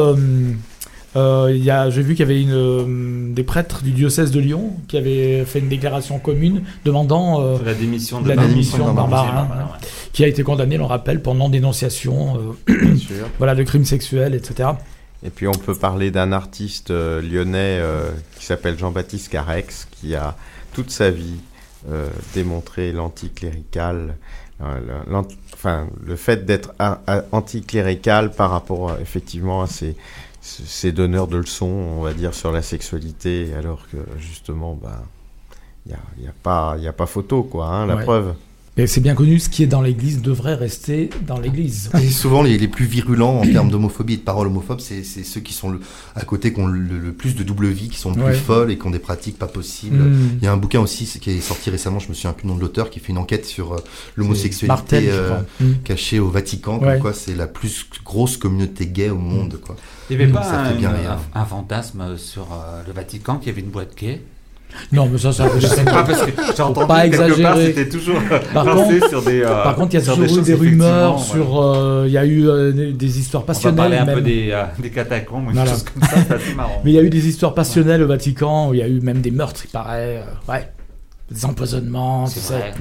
euh, 1.16 1.52
il 1.54 1.64
y 1.64 1.70
a- 1.72 1.90
j'ai 1.90 2.02
vu 2.02 2.16
qu'il 2.16 2.22
y 2.28 2.32
avait 2.32 2.42
une, 2.42 2.54
euh, 2.54 3.34
des 3.34 3.44
prêtres 3.44 3.84
du 3.84 3.92
diocèse 3.92 4.32
de 4.32 4.40
Lyon 4.40 4.74
qui 4.88 4.98
avaient 4.98 5.44
fait 5.46 5.60
une 5.60 5.68
déclaration 5.70 6.20
commune 6.20 6.64
demandant, 6.86 7.42
euh, 7.42 7.58
La 7.66 7.74
démission 7.74 8.22
de 8.22 8.30
La 8.30 8.36
Barbarin. 8.36 8.50
démission 8.54 8.78
de 8.90 8.96
Barbarin, 8.96 9.34
Barbarin, 9.34 9.64
ouais. 9.64 9.88
qui 10.14 10.24
a 10.24 10.28
été 10.28 10.44
condamné, 10.44 10.76
on 10.78 10.82
le 10.84 10.86
rappelle, 10.86 11.22
pour 11.22 11.36
non-dénonciation, 11.36 12.56
euh, 12.70 12.96
voilà, 13.38 13.56
de 13.56 13.64
crimes 13.64 13.86
sexuels, 13.86 14.36
etc. 14.36 14.70
Et 15.24 15.30
puis 15.30 15.48
on 15.48 15.52
peut 15.52 15.76
parler 15.76 16.10
d'un 16.12 16.32
artiste 16.32 16.90
euh, 16.92 17.22
lyonnais 17.22 17.78
euh, 17.80 18.10
qui 18.40 18.46
s'appelle 18.46 18.78
Jean-Baptiste 18.80 19.30
Carex, 19.30 19.88
qui 19.92 20.16
a 20.16 20.36
toute 20.74 20.90
sa 20.92 21.12
vie 21.12 21.36
euh, 21.92 22.08
démontré 22.34 22.92
l'anticlérical, 22.92 24.16
enfin 25.54 25.88
le 26.06 26.16
fait 26.16 26.46
d'être 26.46 26.72
anticlérical 27.32 28.32
par 28.32 28.52
rapport 28.52 28.92
à, 28.92 29.02
effectivement 29.02 29.62
à 29.64 29.68
ces, 29.68 29.96
ces 30.42 30.92
donneurs 30.92 31.28
de 31.28 31.38
leçons, 31.38 31.66
on 31.68 32.02
va 32.02 32.14
dire, 32.14 32.34
sur 32.34 32.52
la 32.52 32.62
sexualité, 32.62 33.54
alors 33.58 33.88
que 33.92 33.98
justement, 34.18 34.74
bah, 34.82 35.04
il 35.86 35.90
n'y 35.92 35.96
a, 35.96 36.26
y 36.26 36.28
a, 36.28 36.34
pas- 36.44 36.78
y 36.80 36.88
a 36.88 36.94
pas 36.94 37.06
photo, 37.06 37.44
quoi, 37.44 37.68
hein, 37.68 37.86
la 37.86 37.96
Ouais. 37.98 38.04
preuve. 38.04 38.34
C'est 38.88 39.02
bien 39.02 39.16
connu, 39.16 39.40
ce 39.40 39.50
qui 39.50 39.64
est 39.64 39.68
dans 39.68 39.82
l'Église 39.82 40.22
devrait 40.22 40.56
rester 40.56 41.10
dans 41.28 41.40
l'Église. 41.40 41.90
Et 42.02 42.10
souvent, 42.10 42.42
les, 42.44 42.58
les 42.58 42.68
plus 42.68 42.86
virulents 42.86 43.40
en 43.40 43.44
termes 43.44 43.70
d'homophobie 43.70 44.14
et 44.14 44.18
de 44.18 44.22
paroles 44.22 44.48
homophobes, 44.48 44.80
c'est 44.80 45.04
ceux 45.04 45.42
qui 45.42 45.54
sont 45.54 45.70
le, 45.70 45.80
à 46.16 46.22
côté, 46.24 46.54
qui 46.54 46.60
ont 46.60 46.68
le, 46.68 46.98
le 46.98 47.12
plus 47.14 47.36
de 47.36 47.44
double 47.44 47.68
vie, 47.68 47.90
qui 47.90 47.98
sont 47.98 48.14
le 48.14 48.22
Ouais. 48.22 48.32
plus 48.32 48.40
folles 48.40 48.72
et 48.72 48.78
qui 48.78 48.86
ont 48.88 48.92
des 48.92 49.00
pratiques 49.00 49.38
pas 49.38 49.48
possibles. 49.48 49.98
Mm. 50.04 50.30
Il 50.42 50.44
y 50.44 50.48
a 50.48 50.52
un 50.54 50.58
bouquin 50.58 50.80
aussi 50.80 51.06
qui 51.06 51.32
est 51.32 51.42
sorti 51.42 51.70
récemment, 51.70 52.00
je 52.00 52.10
me 52.10 52.14
souviens 52.14 52.34
plus 52.34 52.44
du 52.44 52.48
nom 52.50 52.56
de 52.56 52.62
l'auteur, 52.62 52.90
qui 52.90 53.00
fait 53.00 53.10
une 53.12 53.18
enquête 53.18 53.46
sur 53.46 53.74
euh, 53.74 53.78
l'homosexualité 54.16 55.10
euh, 55.10 55.28
crois. 55.30 55.46
Mm. 55.68 55.74
cachée 55.84 56.20
au 56.20 56.30
Vatican, 56.30 56.80
comme 56.80 56.88
Ouais. 56.88 57.00
quoi 57.00 57.14
c'est 57.14 57.36
la 57.36 57.48
plus 57.48 57.88
grosse 58.06 58.38
communauté 58.38 58.88
gay 58.88 59.10
au 59.10 59.18
monde. 59.18 59.60
Quoi. 59.64 59.76
Il 60.10 60.18
n'y 60.18 60.24
avait 60.24 60.32
pas 60.32 60.44
ça 60.44 60.64
fait 60.66 60.74
un, 60.74 60.76
bien 60.76 60.90
rire. 60.92 61.18
un- 61.34 61.42
un 61.42 61.46
fantasme 61.46 62.18
sur 62.18 62.44
euh, 62.54 62.82
le 62.86 62.94
Vatican 62.94 63.38
qui 63.38 63.50
avait 63.50 63.62
une 63.62 63.70
boîte 63.70 63.96
gay? 63.98 64.22
Non, 64.92 65.08
mais 65.12 65.18
ça, 65.18 65.32
ça, 65.32 65.46
Je 65.58 65.66
sais 65.68 65.84
pas 65.86 66.04
parce 66.04 66.24
que 66.24 66.32
j'ai 66.56 66.62
entendu 66.64 66.88
pas 66.88 67.02
quelque 67.04 67.18
part 67.18 67.26
exagérer. 67.28 67.66
c'était 67.68 67.90
toujours 67.90 68.18
Par 68.54 68.66
lancé 68.66 69.00
sur 69.10 69.22
des. 69.22 69.42
euh, 69.42 69.64
Par 69.64 69.76
contre, 69.76 69.94
il 69.96 70.00
y 70.00 70.04
a 70.04 70.06
toujours 70.06 70.24
eu 70.26 70.28
choses, 70.28 70.42
des 70.44 70.54
rumeurs 70.54 71.16
effectivement, 71.16 71.46
sur. 71.46 71.62
euh, 71.62 72.04
Il 72.08 72.14
y 72.14 72.18
a 72.18 72.26
eu 72.26 72.48
euh, 72.50 72.72
des, 72.72 72.92
des 72.94 73.20
histoires 73.20 73.44
On 73.44 73.46
va 73.46 73.54
passionnelles. 73.54 73.78
parler 73.78 73.98
un 73.98 74.06
même. 74.06 74.16
peu 74.16 74.22
des, 74.22 74.50
euh, 74.52 74.64
des 74.80 74.90
catacombes 74.90 75.48
des 75.48 75.54
Voilà. 75.54 75.72
choses 75.72 75.84
comme 75.84 76.04
ça, 76.04 76.16
c'est 76.28 76.34
assez 76.36 76.54
marrant. 76.56 76.82
Mais 76.86 76.92
il 76.92 76.96
y 76.96 77.00
a 77.00 77.04
eu 77.04 77.10
des 77.10 77.28
histoires 77.28 77.54
passionnelles 77.54 78.02
au 78.04 78.08
Vatican 78.08 78.70
où 78.70 78.74
il 78.74 78.80
y 78.80 78.84
a 78.84 78.88
eu 78.88 79.00
même 79.02 79.22
des 79.22 79.32
meurtres, 79.32 79.62
il 79.66 79.70
paraît. 79.72 80.24
euh, 80.48 80.52
ouais. 80.52 80.68
Des 81.32 81.46
empoisonnements. 81.46 82.26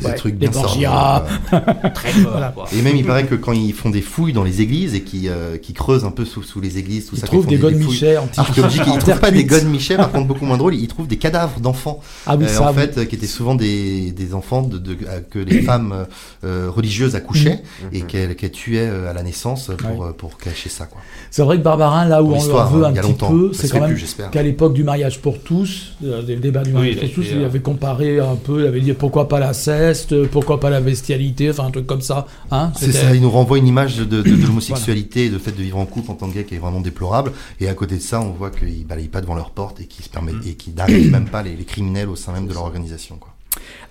Des 0.02 0.14
trucs 0.16 0.36
des. 0.38 0.48
Très 0.48 2.12
Voilà. 2.22 2.48
quoi. 2.54 2.66
Et 2.76 2.82
même, 2.82 2.96
il 2.96 3.04
paraît 3.04 3.24
que 3.26 3.34
quand 3.34 3.52
ils 3.52 3.72
font 3.72 3.90
des 3.90 4.00
fouilles 4.00 4.32
dans 4.32 4.44
les 4.44 4.60
églises 4.60 4.94
et 4.94 5.02
qui 5.02 5.28
euh, 5.28 5.56
qui 5.56 5.72
creusent 5.72 6.04
un 6.04 6.10
peu 6.10 6.24
sous, 6.24 6.42
sous 6.42 6.60
les 6.60 6.78
églises, 6.78 7.06
tout 7.06 7.14
Ils 7.16 7.20
ça, 7.20 7.26
trouvent 7.26 7.46
qu'ils 7.46 7.58
des 7.60 7.62
font 7.62 7.72
godes 7.72 7.82
fouilles 7.82 8.16
archéologiques, 8.36 8.82
ils 8.86 8.90
en 8.92 8.96
trouvent 8.98 9.20
pas 9.20 9.30
des 9.30 9.38
cuite. 9.46 9.50
godes 9.50 9.64
Michel, 9.70 9.96
par 9.98 10.10
contre 10.12 10.26
beaucoup 10.26 10.44
moins 10.46 10.56
drôle, 10.56 10.74
ils 10.74 10.88
trouvent 10.88 11.06
des 11.06 11.16
cadavres 11.18 11.60
d'enfants. 11.60 12.00
Ah 12.26 12.36
oui, 12.36 12.44
Euh, 12.44 12.48
ça. 12.48 12.62
en 12.62 12.68
oui. 12.72 12.74
fait, 12.80 12.98
euh, 12.98 13.04
qui 13.04 13.14
étaient 13.16 13.26
souvent 13.26 13.54
des, 13.54 14.10
des 14.12 14.34
enfants 14.34 14.62
de, 14.62 14.78
de- 14.78 14.96
euh, 15.06 15.20
que 15.28 15.38
les 15.38 15.62
femmes 15.62 16.06
religieuses 16.42 17.14
accouchaient 17.14 17.62
et 17.92 18.02
qu'elles 18.02 18.34
qu'elles 18.36 18.50
tuaient 18.50 18.88
à 19.08 19.12
la 19.12 19.22
naissance 19.22 19.70
pour, 19.78 20.00
Ouais. 20.00 20.12
pour 20.16 20.38
cacher 20.38 20.68
ça. 20.68 20.88
C'est 21.30 21.42
vrai 21.42 21.58
que 21.58 21.62
Barbarin, 21.62 22.06
là 22.06 22.22
où 22.22 22.32
on 22.34 22.46
leur 22.46 22.68
veut 22.70 22.84
hein, 22.84 22.92
un 22.96 23.00
petit 23.00 23.12
peu, 23.12 23.52
c'est 23.52 23.68
quand 23.70 23.80
même 23.80 23.90
plus, 23.90 23.98
j'espère. 23.98 24.30
qu'à 24.30 24.42
l'époque 24.42 24.72
du 24.72 24.82
mariage 24.84 25.20
pour 25.20 25.38
tous, 25.40 25.92
des 26.00 26.36
débats 26.36 26.62
du 26.62 26.72
mariage 26.72 26.96
pour 27.00 27.10
tous, 27.14 27.26
il 27.32 27.44
avait 27.44 27.60
comparé 27.60 28.18
un 28.20 28.36
peu, 28.40 28.62
il 28.62 28.66
avait 28.66 28.80
dit 28.80 28.92
pourquoi 28.92 29.28
pas 29.28 29.38
l'inceste, 29.38 30.26
pourquoi 30.26 30.58
pas 30.58 30.70
la 30.70 30.80
bestialité, 30.80 31.50
enfin 31.50 31.66
un 31.66 31.70
truc 31.70 31.86
comme 31.86 32.00
ça. 32.00 32.26
Hein, 32.50 32.72
C'est 32.76 32.92
ça, 32.92 33.14
il 33.14 33.22
nous 33.22 33.30
renvoie 33.30 33.58
une 33.58 33.66
image 33.66 33.98
de, 33.98 34.04
de, 34.04 34.22
de 34.22 34.46
l'homosexualité 34.46 35.26
et 35.26 35.30
de 35.30 35.38
fait 35.38 35.52
de 35.52 35.62
vivre 35.62 35.78
en 35.78 35.86
couple 35.86 36.10
en 36.10 36.14
tant 36.14 36.28
que 36.28 36.34
gay 36.34 36.44
qui 36.44 36.54
est 36.54 36.58
vraiment 36.58 36.80
déplorable. 36.80 37.32
Et 37.60 37.68
à 37.68 37.74
côté 37.74 37.96
de 37.96 38.02
ça, 38.02 38.20
on 38.20 38.30
voit 38.30 38.50
qu'ils 38.50 38.86
balayent 38.86 39.08
pas 39.08 39.20
devant 39.20 39.34
leur 39.34 39.50
porte 39.50 39.80
et 39.80 39.86
qu'ils 39.86 40.06
et 40.46 40.54
qu'ils 40.54 40.74
n'arrêtent 40.74 41.10
même 41.10 41.28
pas 41.28 41.42
les, 41.42 41.54
les 41.56 41.64
criminels 41.64 42.08
au 42.08 42.16
sein 42.16 42.32
même 42.32 42.46
de 42.46 42.52
leur 42.52 42.62
organisation. 42.62 43.16
Quoi. 43.16 43.34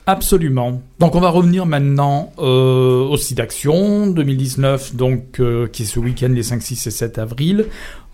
Absolument. 0.05 0.81
Donc 0.97 1.13
on 1.13 1.19
va 1.19 1.29
revenir 1.29 1.67
maintenant 1.67 2.33
euh, 2.39 3.03
au 3.03 3.15
site 3.15 3.37
d'action 3.37 4.07
2019, 4.07 4.95
donc 4.95 5.39
euh, 5.39 5.67
qui 5.67 5.83
est 5.83 5.85
ce 5.85 5.99
week-end 5.99 6.29
les 6.29 6.41
5, 6.41 6.63
6 6.63 6.87
et 6.87 6.91
7 6.91 7.19
avril. 7.19 7.65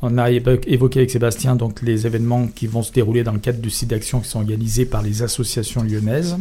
On 0.08 0.20
a 0.20 0.30
évo- 0.30 0.62
évoqué 0.68 1.00
avec 1.00 1.10
Sébastien 1.10 1.56
donc 1.56 1.82
les 1.82 2.06
événements 2.06 2.46
qui 2.48 2.68
vont 2.68 2.84
se 2.84 2.92
dérouler 2.92 3.24
dans 3.24 3.32
le 3.34 3.40
cadre 3.40 3.60
du 3.60 3.72
site 3.72 3.90
d'action 3.90 4.20
qui 4.20 4.30
sont 4.30 4.40
organisés 4.40 4.86
par 4.86 5.02
les 5.02 5.24
associations 5.24 5.82
lyonnaises. 5.82 6.38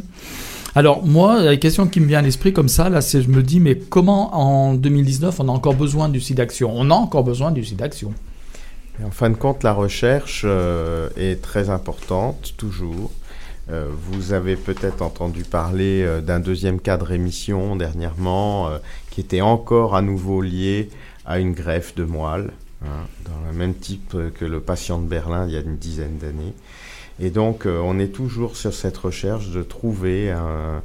Alors 0.74 1.06
moi, 1.06 1.40
la 1.42 1.56
question 1.56 1.86
qui 1.86 2.00
me 2.00 2.06
vient 2.06 2.18
à 2.18 2.22
l'esprit 2.22 2.52
comme 2.52 2.68
ça, 2.68 2.90
là, 2.90 3.00
c'est 3.00 3.22
je 3.22 3.28
me 3.30 3.42
dis 3.42 3.60
mais 3.60 3.76
comment 3.78 4.34
en 4.36 4.74
2019 4.74 5.40
on 5.40 5.48
a 5.48 5.52
encore 5.52 5.74
besoin 5.74 6.10
du 6.10 6.20
site 6.20 6.36
d'action? 6.36 6.70
On 6.74 6.90
a 6.90 6.94
encore 6.94 7.24
besoin 7.24 7.52
du 7.52 7.64
site 7.64 7.78
d'action. 7.78 8.12
En 9.02 9.10
fin 9.10 9.30
de 9.30 9.34
compte, 9.36 9.62
la 9.62 9.72
recherche 9.72 10.42
euh, 10.44 11.08
est 11.16 11.40
très 11.40 11.70
importante, 11.70 12.54
toujours. 12.58 13.10
Euh, 13.70 13.88
vous 14.12 14.32
avez 14.34 14.56
peut-être 14.56 15.00
entendu 15.00 15.42
parler 15.42 16.02
euh, 16.02 16.20
d'un 16.20 16.38
deuxième 16.38 16.78
cadre 16.80 17.12
émission 17.12 17.76
dernièrement, 17.76 18.68
euh, 18.68 18.78
qui 19.10 19.20
était 19.22 19.40
encore 19.40 19.96
à 19.96 20.02
nouveau 20.02 20.42
lié 20.42 20.90
à 21.24 21.38
une 21.38 21.52
greffe 21.54 21.94
de 21.94 22.04
moelle, 22.04 22.50
hein, 22.85 23.07
dans 23.24 23.51
le 23.51 23.57
même 23.57 23.74
type 23.74 24.16
que 24.39 24.45
le 24.45 24.61
patient 24.61 24.99
de 24.99 25.07
Berlin 25.07 25.47
il 25.47 25.55
y 25.55 25.57
a 25.57 25.61
une 25.61 25.76
dizaine 25.76 26.18
d'années. 26.18 26.55
Et 27.20 27.30
donc, 27.30 27.66
euh, 27.66 27.80
on 27.85 27.99
est 27.99 28.09
toujours 28.09 28.57
sur 28.57 28.74
cette 28.74 28.97
recherche 28.97 29.51
de 29.51 29.62
trouver 29.62 30.30
un, 30.32 30.82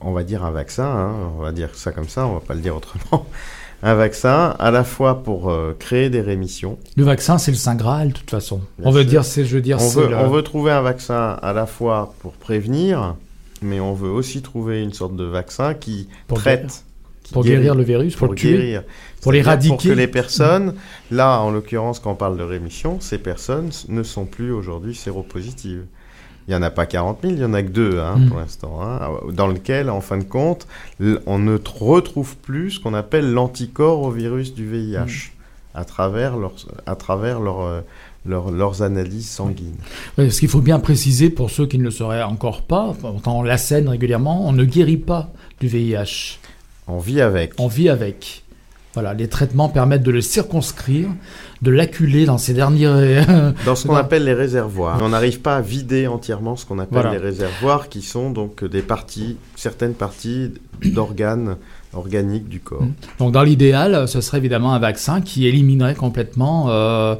on 0.00 0.12
va 0.12 0.22
dire 0.22 0.44
un 0.44 0.50
vaccin, 0.50 0.84
hein, 0.84 1.14
on 1.36 1.40
va 1.40 1.52
dire 1.52 1.70
ça 1.74 1.90
comme 1.92 2.08
ça, 2.08 2.26
on 2.26 2.34
va 2.34 2.40
pas 2.40 2.54
le 2.54 2.60
dire 2.60 2.76
autrement, 2.76 3.26
un 3.82 3.94
vaccin 3.94 4.54
à 4.58 4.70
la 4.70 4.84
fois 4.84 5.22
pour 5.22 5.50
euh, 5.50 5.74
créer 5.78 6.10
des 6.10 6.20
rémissions, 6.20 6.78
Le 6.96 7.04
vaccin, 7.04 7.38
c'est 7.38 7.50
le 7.50 7.56
saint 7.56 7.76
graal 7.76 8.08
de 8.08 8.12
toute 8.12 8.30
façon. 8.30 8.60
Bien 8.78 8.88
on 8.88 8.90
veut 8.90 9.04
dire, 9.04 9.24
c'est 9.24 9.44
je 9.46 9.54
veux 9.56 9.62
dire, 9.62 9.78
on 9.80 9.88
veut, 9.88 10.08
le- 10.08 10.16
on 10.16 10.28
veut 10.28 10.42
trouver 10.42 10.72
un 10.72 10.82
vaccin 10.82 11.38
à 11.40 11.52
la 11.54 11.64
fois 11.66 12.12
pour 12.18 12.32
prévenir, 12.32 13.14
mais 13.62 13.80
on 13.80 13.94
veut 13.94 14.10
aussi 14.10 14.42
trouver 14.42 14.82
une 14.82 14.92
sorte 14.92 15.16
de 15.16 15.24
vaccin 15.24 15.72
qui 15.74 16.08
Pour 16.26 16.38
traite, 16.38 16.84
pour 17.32 17.44
guérir 17.44 17.74
le 17.74 17.82
virus, 17.82 18.14
pour, 18.16 18.28
pour 18.28 18.34
le 18.34 18.38
tuer. 18.38 18.50
guérir. 18.52 18.82
pour 19.22 19.32
l'éradiquer. 19.32 19.74
Pour 19.74 19.82
que 19.84 19.88
les 19.90 20.06
personnes, 20.08 20.74
là 21.10 21.40
en 21.40 21.50
l'occurrence 21.50 21.98
quand 22.00 22.12
on 22.12 22.14
parle 22.16 22.36
de 22.36 22.42
rémission, 22.42 22.98
ces 23.00 23.18
personnes 23.18 23.70
ne 23.88 24.02
sont 24.02 24.24
plus 24.26 24.52
aujourd'hui 24.52 24.94
séropositives. 24.94 25.84
Il 26.46 26.52
n'y 26.52 26.56
en 26.56 26.62
a 26.62 26.70
pas 26.70 26.86
40 26.86 27.18
000, 27.22 27.34
il 27.34 27.40
y 27.40 27.44
en 27.44 27.52
a 27.52 27.62
que 27.62 27.68
deux 27.68 27.98
hein, 28.00 28.16
Mm. 28.16 28.28
pour 28.28 28.38
l'instant, 28.38 28.80
hein, 28.82 29.00
dans 29.34 29.48
lequel, 29.48 29.90
en 29.90 30.00
fin 30.00 30.16
de 30.16 30.24
compte, 30.24 30.66
on 31.26 31.38
ne 31.38 31.58
retrouve 31.78 32.36
plus 32.38 32.70
ce 32.72 32.80
qu'on 32.80 32.94
appelle 32.94 33.30
l'anticorps 33.32 34.00
au 34.00 34.10
virus 34.10 34.54
du 34.54 34.66
VIH 34.66 35.32
à 35.74 35.84
travers, 35.84 36.36
leurs, 36.38 36.54
à 36.86 36.96
travers 36.96 37.40
leur, 37.40 37.60
euh, 37.60 37.80
leur- 38.24 38.50
leurs 38.50 38.80
analyses 38.82 39.28
sanguines. 39.28 39.76
Ce 40.16 40.40
qu'il 40.40 40.48
faut 40.48 40.62
bien 40.62 40.78
préciser 40.80 41.28
pour 41.28 41.50
ceux 41.50 41.66
qui 41.66 41.76
ne 41.78 41.84
le 41.84 41.90
sauraient 41.90 42.22
encore 42.22 42.62
pas, 42.62 42.96
quand 43.22 43.26
on 43.32 43.42
la 43.42 43.58
scène 43.58 43.86
régulièrement, 43.88 44.48
on 44.48 44.52
ne 44.52 44.64
guérit 44.64 44.96
pas 44.96 45.30
du 45.60 45.68
VIH. 45.68 46.38
On 46.88 46.98
vit 46.98 47.20
avec. 47.20 47.52
On 47.58 47.68
vit 47.68 47.88
avec. 47.88 48.44
Voilà, 48.94 49.14
les 49.14 49.28
traitements 49.28 49.68
permettent 49.68 50.02
de 50.02 50.10
le 50.10 50.22
circonscrire, 50.22 51.08
de 51.62 51.70
l'acculer 51.70 52.24
dans 52.24 52.38
ses 52.38 52.54
derniers. 52.54 53.20
Dans 53.64 53.76
ce 53.76 53.86
qu'on 53.86 53.94
appelle 53.94 54.24
les 54.24 54.32
réservoirs. 54.32 54.98
On 55.02 55.10
n'arrive 55.10 55.40
pas 55.40 55.56
à 55.56 55.60
vider 55.60 56.06
entièrement 56.06 56.56
ce 56.56 56.64
qu'on 56.66 56.78
appelle 56.78 57.02
Voilà. 57.02 57.12
les 57.12 57.18
réservoirs, 57.18 57.88
qui 57.90 58.02
sont 58.02 58.30
donc 58.30 58.64
des 58.64 58.82
parties, 58.82 59.36
certaines 59.54 59.94
parties 59.94 60.54
d'organes 60.84 61.56
organiques 61.92 62.48
du 62.48 62.60
corps. 62.60 62.82
Mm. 62.82 62.92
Donc, 63.18 63.32
dans 63.32 63.42
l'idéal, 63.42 64.08
ce 64.08 64.20
serait 64.20 64.38
évidemment 64.38 64.72
un 64.72 64.78
vaccin 64.78 65.20
qui 65.20 65.46
éliminerait 65.46 65.94
complètement 65.94 66.70
euh, 66.70 67.14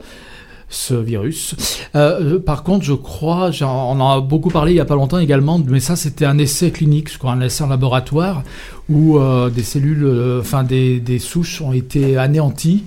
ce 0.71 0.95
virus. 0.95 1.55
Euh, 1.97 2.39
par 2.39 2.63
contre, 2.63 2.85
je 2.85 2.93
crois, 2.93 3.51
on 3.63 3.67
en 4.01 4.11
a 4.19 4.21
beaucoup 4.21 4.51
parlé 4.51 4.73
il 4.73 4.77
y 4.77 4.81
a 4.81 4.85
pas 4.85 4.95
longtemps 4.97 5.19
également, 5.19 5.59
mais 5.67 5.81
ça, 5.81 5.97
c'était 5.97 6.25
un 6.27 6.37
essai 6.39 6.71
clinique, 6.71 7.11
je 7.13 7.19
crois, 7.19 7.33
un 7.33 7.41
essai 7.41 7.65
en 7.65 7.69
laboratoire 7.69 8.43
où 8.91 9.19
euh, 9.19 9.49
des 9.51 9.63
cellules, 9.63 10.05
euh, 10.05 10.41
enfin 10.41 10.65
des, 10.65 11.01
des 11.01 11.19
souches 11.19 11.63
ont 11.63 11.73
été 11.73 12.17
anéanties. 12.19 12.85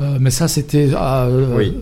Euh, 0.00 0.16
mais 0.20 0.30
ça, 0.30 0.48
c'était 0.48 0.88
euh, 0.92 1.56
Oui. 1.56 1.72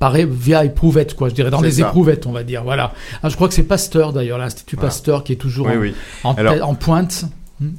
pareil, 0.00 0.26
via 0.28 0.64
éprouvette, 0.64 1.14
quoi. 1.14 1.28
Je 1.28 1.34
dirais 1.34 1.50
dans 1.50 1.60
les 1.60 1.72
ça. 1.72 1.82
éprouvettes, 1.88 2.26
on 2.26 2.32
va 2.32 2.42
dire. 2.44 2.64
Voilà. 2.64 2.92
Ah, 3.22 3.28
je 3.28 3.36
crois 3.36 3.46
que 3.46 3.54
c'est 3.54 3.62
Pasteur 3.64 4.12
d'ailleurs, 4.14 4.38
l'Institut 4.38 4.76
Voilà. 4.76 4.88
Pasteur, 4.88 5.22
qui 5.22 5.32
est 5.32 5.36
toujours 5.36 5.66
Oui, 5.66 5.76
en, 5.76 5.80
oui. 5.80 5.94
en 6.24 6.32
Alors- 6.34 6.54
tête- 6.54 6.62
en 6.62 6.74
pointe. 6.74 7.24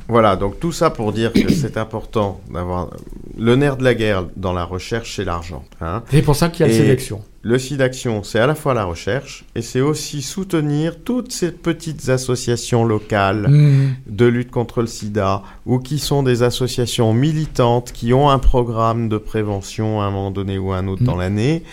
Voilà, 0.07 0.35
donc 0.35 0.59
tout 0.59 0.71
ça 0.71 0.89
pour 0.89 1.13
dire 1.13 1.31
que 1.33 1.51
c'est 1.51 1.77
important 1.77 2.41
d'avoir... 2.51 2.89
Le 3.37 3.55
nerf 3.55 3.77
de 3.77 3.83
la 3.83 3.95
guerre 3.95 4.25
dans 4.35 4.53
la 4.53 4.63
recherche, 4.63 5.15
c'est 5.15 5.23
l'argent. 5.25 5.63
hein. 5.81 6.03
C'est 6.11 6.21
pour 6.21 6.35
ça 6.35 6.49
qu'il 6.49 6.65
y 6.65 6.69
a 6.69 6.71
la 6.71 6.73
Et- 6.73 6.77
sélection. 6.77 7.21
le 7.41 7.57
SIDAction, 7.59 8.23
c'est 8.23 8.39
à 8.39 8.45
la 8.47 8.53
fois 8.55 8.73
la 8.75 8.85
recherche 8.85 9.43
et 9.55 9.61
c'est 9.61 9.81
aussi 9.81 10.21
soutenir 10.21 11.03
toutes 11.03 11.31
ces 11.31 11.51
petites 11.51 12.07
associations 12.09 12.85
locales 12.85 13.47
Mmh. 13.49 13.95
de 14.07 14.25
lutte 14.25 14.51
contre 14.51 14.81
le 14.81 14.87
sida 14.87 15.41
ou 15.65 15.79
qui 15.79 15.97
sont 15.99 16.21
des 16.23 16.43
associations 16.43 17.11
militantes 17.13 17.91
qui 17.91 18.13
ont 18.13 18.29
un 18.29 18.39
programme 18.39 19.09
de 19.09 19.17
prévention 19.17 19.99
à 19.99 20.05
un 20.05 20.11
moment 20.11 20.31
donné 20.31 20.57
ou 20.59 20.71
à 20.71 20.77
un 20.77 20.87
autre 20.87 21.01
Mm. 21.01 21.05
dans 21.05 21.17
l'année. 21.17 21.63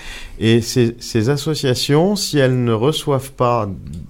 Et 0.40 0.60
ces, 0.62 0.96
ces 0.98 1.28
associations, 1.28 2.16
si 2.16 2.38
elles 2.38 2.64
ne 2.64 2.72
reçoivent 2.72 3.32
pas 3.32 3.68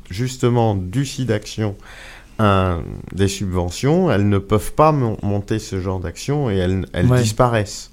justement 0.08 0.74
du 0.76 1.04
SIDAction 1.04 1.74
un, 2.40 2.82
des 3.12 3.28
subventions, 3.28 4.10
elles 4.10 4.28
ne 4.28 4.38
peuvent 4.38 4.72
pas 4.72 4.92
mon- 4.92 5.16
monter 5.22 5.58
ce 5.58 5.80
genre 5.80 6.00
d'action 6.00 6.50
et 6.50 6.56
elles, 6.56 6.86
elles 6.92 7.06
Ouais. 7.06 7.20
disparaissent. 7.22 7.92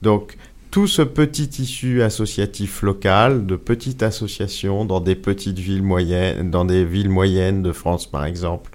Donc, 0.00 0.36
tout 0.70 0.86
ce 0.86 1.02
petit 1.02 1.48
tissu 1.48 2.02
associatif 2.02 2.82
local, 2.82 3.44
de 3.44 3.56
petites 3.56 4.02
associations 4.02 4.84
dans 4.86 5.00
des 5.00 5.14
petites 5.16 5.58
villes 5.58 5.82
moyennes, 5.82 6.50
dans 6.50 6.64
des 6.64 6.84
villes 6.84 7.10
moyennes 7.10 7.62
de 7.62 7.72
France 7.72 8.06
par 8.06 8.24
exemple, 8.24 8.70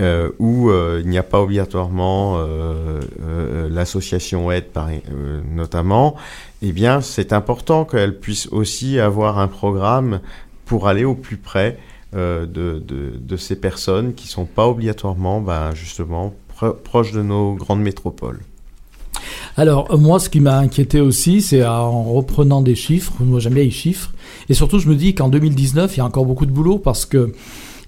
euh, 0.00 0.30
où 0.38 0.70
euh, 0.70 1.00
il 1.04 1.10
n'y 1.10 1.18
a 1.18 1.22
pas 1.24 1.40
obligatoirement 1.42 2.36
euh, 2.38 3.00
l'association 3.68 4.50
aide 4.50 4.68
par, 4.68 4.88
notamment, 5.54 6.16
eh 6.62 6.72
bien 6.72 7.00
c'est 7.02 7.32
important 7.32 7.84
qu'elle 7.84 8.18
puisse 8.18 8.48
aussi 8.50 8.98
avoir 8.98 9.38
un 9.38 9.48
programme 9.48 10.20
pour 10.64 10.88
aller 10.88 11.04
au 11.04 11.14
plus 11.14 11.36
près 11.36 11.78
de, 12.12 12.78
de, 12.78 13.12
de 13.20 13.36
ces 13.36 13.56
personnes 13.56 14.14
qui 14.14 14.28
sont 14.28 14.46
pas 14.46 14.66
obligatoirement 14.66 15.40
ben, 15.40 15.74
justement 15.74 16.34
pro- 16.48 16.72
proches 16.72 17.12
de 17.12 17.22
nos 17.22 17.54
grandes 17.54 17.82
métropoles. 17.82 18.40
Alors, 19.56 19.92
euh, 19.92 19.96
moi, 19.96 20.20
ce 20.20 20.28
qui 20.30 20.40
m'a 20.40 20.58
inquiété 20.58 21.00
aussi, 21.00 21.42
c'est 21.42 21.62
euh, 21.62 21.70
en 21.70 22.04
reprenant 22.04 22.62
des 22.62 22.74
chiffres, 22.76 23.12
moi 23.20 23.40
j'aime 23.40 23.54
bien 23.54 23.64
les 23.64 23.70
chiffres, 23.70 24.12
et 24.48 24.54
surtout 24.54 24.78
je 24.78 24.88
me 24.88 24.94
dis 24.94 25.14
qu'en 25.14 25.28
2019, 25.28 25.96
il 25.96 25.98
y 25.98 26.00
a 26.00 26.04
encore 26.06 26.24
beaucoup 26.26 26.46
de 26.46 26.52
boulot 26.52 26.78
parce 26.78 27.04
que 27.06 27.32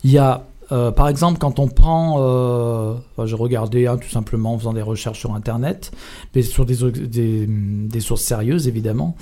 il 0.03 0.11
y 0.11 0.19
a, 0.19 0.47
euh, 0.73 0.91
par 0.91 1.09
exemple, 1.09 1.39
quand 1.39 1.59
on 1.59 1.69
prend, 1.69 2.17
euh, 2.21 2.95
enfin, 3.13 3.27
j'ai 3.27 3.35
regardé 3.35 3.87
hein, 3.87 3.97
tout 3.97 4.09
simplement 4.09 4.55
en 4.55 4.59
faisant 4.59 4.73
des 4.73 4.83
recherches 4.83 5.19
sur 5.19 5.35
Internet, 5.35 5.93
mais 6.35 6.43
sur 6.43 6.65
des, 6.65 6.77
des, 6.91 7.47
des 7.49 8.01
sources 8.01 8.23
sérieuses 8.23 8.69
évidemment, 8.69 9.17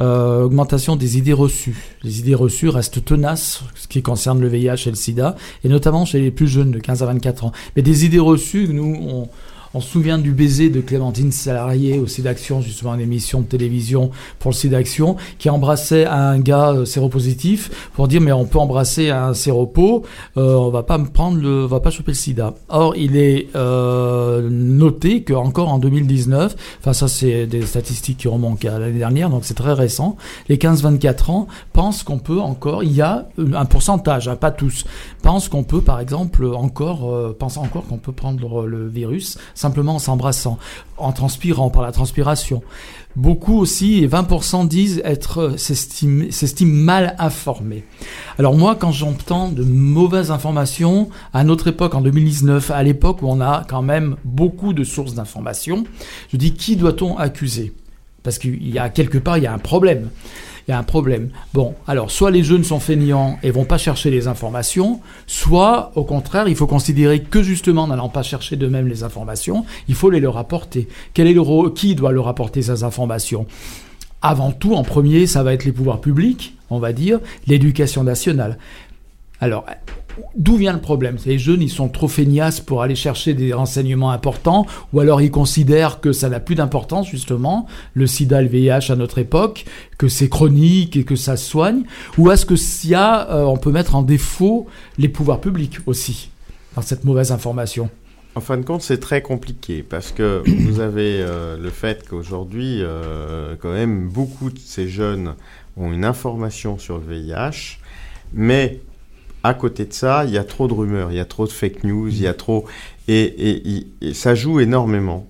euh, 0.00 0.42
augmentation 0.42 0.96
des 0.96 1.18
idées 1.18 1.32
reçues. 1.32 1.96
Les 2.02 2.20
idées 2.20 2.34
reçues 2.34 2.68
restent 2.68 3.04
tenaces, 3.04 3.62
ce 3.74 3.88
qui 3.88 4.02
concerne 4.02 4.40
le 4.40 4.48
VIH 4.48 4.86
et 4.86 4.90
le 4.90 4.96
SIDA, 4.96 5.36
et 5.64 5.68
notamment 5.68 6.04
chez 6.04 6.20
les 6.20 6.30
plus 6.30 6.48
jeunes 6.48 6.70
de 6.70 6.78
15 6.78 7.02
à 7.02 7.06
24 7.06 7.44
ans. 7.44 7.52
Mais 7.76 7.82
des 7.82 8.04
idées 8.04 8.18
reçues, 8.18 8.68
nous, 8.68 8.96
on, 9.00 9.28
on 9.74 9.80
se 9.80 9.88
souvient 9.88 10.18
du 10.18 10.32
baiser 10.32 10.70
de 10.70 10.80
Clémentine 10.80 11.32
Salarié 11.32 11.98
au 11.98 12.06
Sidaction, 12.06 12.60
justement 12.60 12.94
une 12.94 13.00
émission 13.00 13.40
de 13.40 13.46
télévision 13.46 14.10
pour 14.38 14.50
le 14.50 14.56
Sidaction, 14.56 15.16
qui 15.38 15.50
embrassait 15.50 16.06
un 16.06 16.38
gars 16.38 16.72
euh, 16.72 16.84
séropositif 16.84 17.90
pour 17.94 18.08
dire 18.08 18.20
mais 18.20 18.32
on 18.32 18.46
peut 18.46 18.58
embrasser 18.58 19.10
un 19.10 19.34
séropo, 19.34 20.04
euh, 20.36 20.54
on 20.54 20.70
va 20.70 20.82
pas 20.82 20.98
me 20.98 21.06
prendre 21.06 21.38
le, 21.38 21.64
on 21.64 21.66
va 21.66 21.80
pas 21.80 21.90
choper 21.90 22.12
le 22.12 22.16
sida. 22.16 22.54
Or 22.68 22.96
il 22.96 23.16
est 23.16 23.48
euh, 23.56 24.48
noté 24.50 25.22
que 25.22 25.34
encore 25.34 25.68
en 25.68 25.78
2019, 25.78 26.56
enfin 26.80 26.92
ça 26.92 27.08
c'est 27.08 27.46
des 27.46 27.62
statistiques 27.62 28.18
qui 28.18 28.28
remontent 28.28 28.66
à 28.68 28.78
l'année 28.78 28.98
dernière, 28.98 29.30
donc 29.30 29.44
c'est 29.44 29.54
très 29.54 29.72
récent, 29.72 30.16
les 30.48 30.56
15-24 30.56 31.30
ans 31.30 31.48
pensent 31.72 32.02
qu'on 32.02 32.18
peut 32.18 32.40
encore, 32.40 32.82
il 32.82 32.92
y 32.92 33.02
a 33.02 33.28
un 33.38 33.64
pourcentage, 33.66 34.28
hein, 34.28 34.36
pas 34.36 34.50
tous, 34.50 34.84
pensent 35.22 35.48
qu'on 35.48 35.64
peut 35.64 35.82
par 35.82 36.00
exemple 36.00 36.46
encore, 36.46 37.34
pensent 37.38 37.58
encore 37.58 37.86
qu'on 37.86 37.98
peut 37.98 38.12
prendre 38.12 38.66
le 38.66 38.88
virus 38.88 39.38
simplement 39.58 39.96
en 39.96 39.98
s'embrassant, 39.98 40.58
en 40.96 41.12
transpirant 41.12 41.68
par 41.68 41.82
la 41.82 41.90
transpiration. 41.90 42.62
Beaucoup 43.16 43.58
aussi, 43.58 44.04
et 44.04 44.06
20% 44.06 44.68
disent 44.68 45.02
être 45.04 45.54
s'estiment 45.56 46.26
s'estiment 46.30 46.84
mal 46.84 47.16
informés. 47.18 47.84
Alors 48.38 48.56
moi, 48.56 48.76
quand 48.76 48.92
j'entends 48.92 49.48
de 49.48 49.64
mauvaises 49.64 50.30
informations, 50.30 51.08
à 51.32 51.42
notre 51.42 51.66
époque, 51.68 51.94
en 51.94 52.00
2019, 52.00 52.70
à 52.70 52.82
l'époque 52.84 53.22
où 53.22 53.26
on 53.28 53.40
a 53.40 53.64
quand 53.68 53.82
même 53.82 54.16
beaucoup 54.24 54.72
de 54.72 54.84
sources 54.84 55.14
d'informations, 55.14 55.84
je 56.32 56.36
dis 56.36 56.54
qui 56.54 56.76
doit-on 56.76 57.16
accuser? 57.18 57.74
Parce 58.22 58.38
qu'il 58.38 58.68
y 58.68 58.78
a 58.78 58.88
quelque 58.88 59.18
part, 59.18 59.38
il 59.38 59.44
y 59.44 59.48
a 59.48 59.52
un 59.52 59.58
problème. 59.58 60.10
Il 60.68 60.72
y 60.72 60.74
a 60.74 60.78
un 60.78 60.84
problème. 60.84 61.30
Bon, 61.54 61.74
alors 61.86 62.10
soit 62.10 62.30
les 62.30 62.44
jeunes 62.44 62.62
sont 62.62 62.78
feignants 62.78 63.38
et 63.42 63.50
vont 63.50 63.64
pas 63.64 63.78
chercher 63.78 64.10
les 64.10 64.28
informations, 64.28 65.00
soit 65.26 65.92
au 65.94 66.04
contraire, 66.04 66.46
il 66.46 66.56
faut 66.56 66.66
considérer 66.66 67.22
que 67.22 67.42
justement, 67.42 67.84
en 67.84 67.86
n'allant 67.86 68.10
pas 68.10 68.22
chercher 68.22 68.56
d'eux-mêmes 68.56 68.86
les 68.86 69.02
informations, 69.02 69.64
il 69.88 69.94
faut 69.94 70.10
les 70.10 70.20
leur 70.20 70.36
apporter. 70.36 70.86
Quel 71.14 71.26
est 71.26 71.32
le 71.32 71.70
Qui 71.70 71.94
doit 71.94 72.12
leur 72.12 72.28
apporter 72.28 72.60
ces 72.60 72.84
informations? 72.84 73.46
Avant 74.20 74.52
tout, 74.52 74.74
en 74.74 74.82
premier, 74.82 75.26
ça 75.26 75.42
va 75.42 75.54
être 75.54 75.64
les 75.64 75.72
pouvoirs 75.72 76.02
publics, 76.02 76.54
on 76.68 76.78
va 76.78 76.92
dire, 76.92 77.20
l'éducation 77.46 78.04
nationale. 78.04 78.58
Alors, 79.40 79.64
d'où 80.36 80.56
vient 80.56 80.72
le 80.72 80.80
problème? 80.80 81.16
Les 81.26 81.38
jeunes, 81.38 81.62
ils 81.62 81.70
sont 81.70 81.88
trop 81.88 82.08
feignasses 82.08 82.60
pour 82.60 82.82
aller 82.82 82.94
chercher 82.94 83.34
des 83.34 83.52
renseignements 83.52 84.10
importants, 84.10 84.66
ou 84.92 85.00
alors 85.00 85.20
ils 85.20 85.30
considèrent 85.30 86.00
que 86.00 86.12
ça 86.12 86.28
n'a 86.28 86.40
plus 86.40 86.54
d'importance, 86.54 87.08
justement, 87.08 87.66
le 87.94 88.06
sida, 88.06 88.42
le 88.42 88.48
VIH 88.48 88.90
à 88.92 88.96
notre 88.96 89.18
époque, 89.18 89.64
que 89.98 90.08
c'est 90.08 90.28
chronique 90.28 90.96
et 90.96 91.04
que 91.04 91.16
ça 91.16 91.36
se 91.36 91.48
soigne, 91.48 91.82
ou 92.16 92.30
est-ce 92.30 92.46
que 92.46 92.56
s'il 92.56 92.90
y 92.90 92.94
a, 92.94 93.30
euh, 93.30 93.44
on 93.44 93.56
peut 93.56 93.72
mettre 93.72 93.94
en 93.94 94.02
défaut 94.02 94.66
les 94.98 95.08
pouvoirs 95.08 95.40
publics 95.40 95.78
aussi, 95.86 96.30
dans 96.76 96.82
cette 96.82 97.04
mauvaise 97.04 97.32
information? 97.32 97.90
En 98.34 98.40
fin 98.40 98.56
de 98.56 98.64
compte, 98.64 98.82
c'est 98.82 99.00
très 99.00 99.20
compliqué 99.20 99.82
parce 99.82 100.12
que 100.12 100.42
vous 100.46 100.80
avez 100.80 101.20
euh, 101.20 101.56
le 101.56 101.70
fait 101.70 102.06
qu'aujourd'hui, 102.08 102.82
euh, 102.82 103.56
quand 103.60 103.72
même, 103.72 104.08
beaucoup 104.08 104.50
de 104.50 104.58
ces 104.58 104.88
jeunes 104.88 105.34
ont 105.76 105.92
une 105.92 106.04
information 106.04 106.78
sur 106.78 106.98
le 106.98 107.04
VIH, 107.04 107.78
mais 108.32 108.80
à 109.48 109.54
côté 109.54 109.84
de 109.84 109.92
ça, 109.92 110.24
il 110.24 110.32
y 110.32 110.38
a 110.38 110.44
trop 110.44 110.68
de 110.68 110.74
rumeurs, 110.74 111.10
il 111.10 111.16
y 111.16 111.20
a 111.20 111.24
trop 111.24 111.46
de 111.46 111.52
fake 111.52 111.84
news, 111.84 112.08
il 112.08 112.20
y 112.22 112.26
a 112.26 112.34
trop... 112.34 112.66
Et, 113.08 113.22
et- 113.22 113.68
et- 113.76 113.86
et 114.02 114.14
ça 114.14 114.34
joue 114.34 114.60
énormément. 114.60 115.26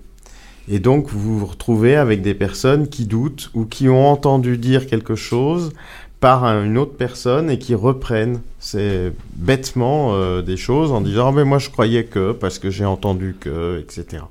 Et 0.69 0.81
donc, 0.81 1.09
vous 1.09 1.39
vous 1.39 1.47
retrouvez 1.47 1.97
avec 1.97 2.21
des 2.23 2.35
personnes 2.35 2.89
qui 2.89 3.07
doutent 3.07 3.51
ou 3.55 3.65
qui 3.65 3.89
ont 3.89 4.07
entendu 4.09 4.59
dire 4.59 4.87
quelque 4.87 5.15
chose 5.15 5.73
par 6.21 6.45
un- 6.45 6.65
une 6.65 6.77
autre 6.77 6.97
personne 6.97 7.49
et 7.49 7.59
qui 7.61 7.75
reprennent 7.77 8.41
c'est 8.59 9.13
bêtement 9.37 10.15
euh, 10.15 10.43
des 10.43 10.57
choses 10.57 10.91
en 10.91 11.01
disant 11.01 11.29
Ah, 11.29 11.33
mais 11.33 11.45
moi 11.45 11.59
je 11.59 11.71
croyais 11.71 12.05
que 12.05 12.33
parce 12.33 12.59
que 12.59 12.71
j'ai 12.71 12.85
entendu 12.85 13.37
que 13.39 13.79
etc. 13.81 14.25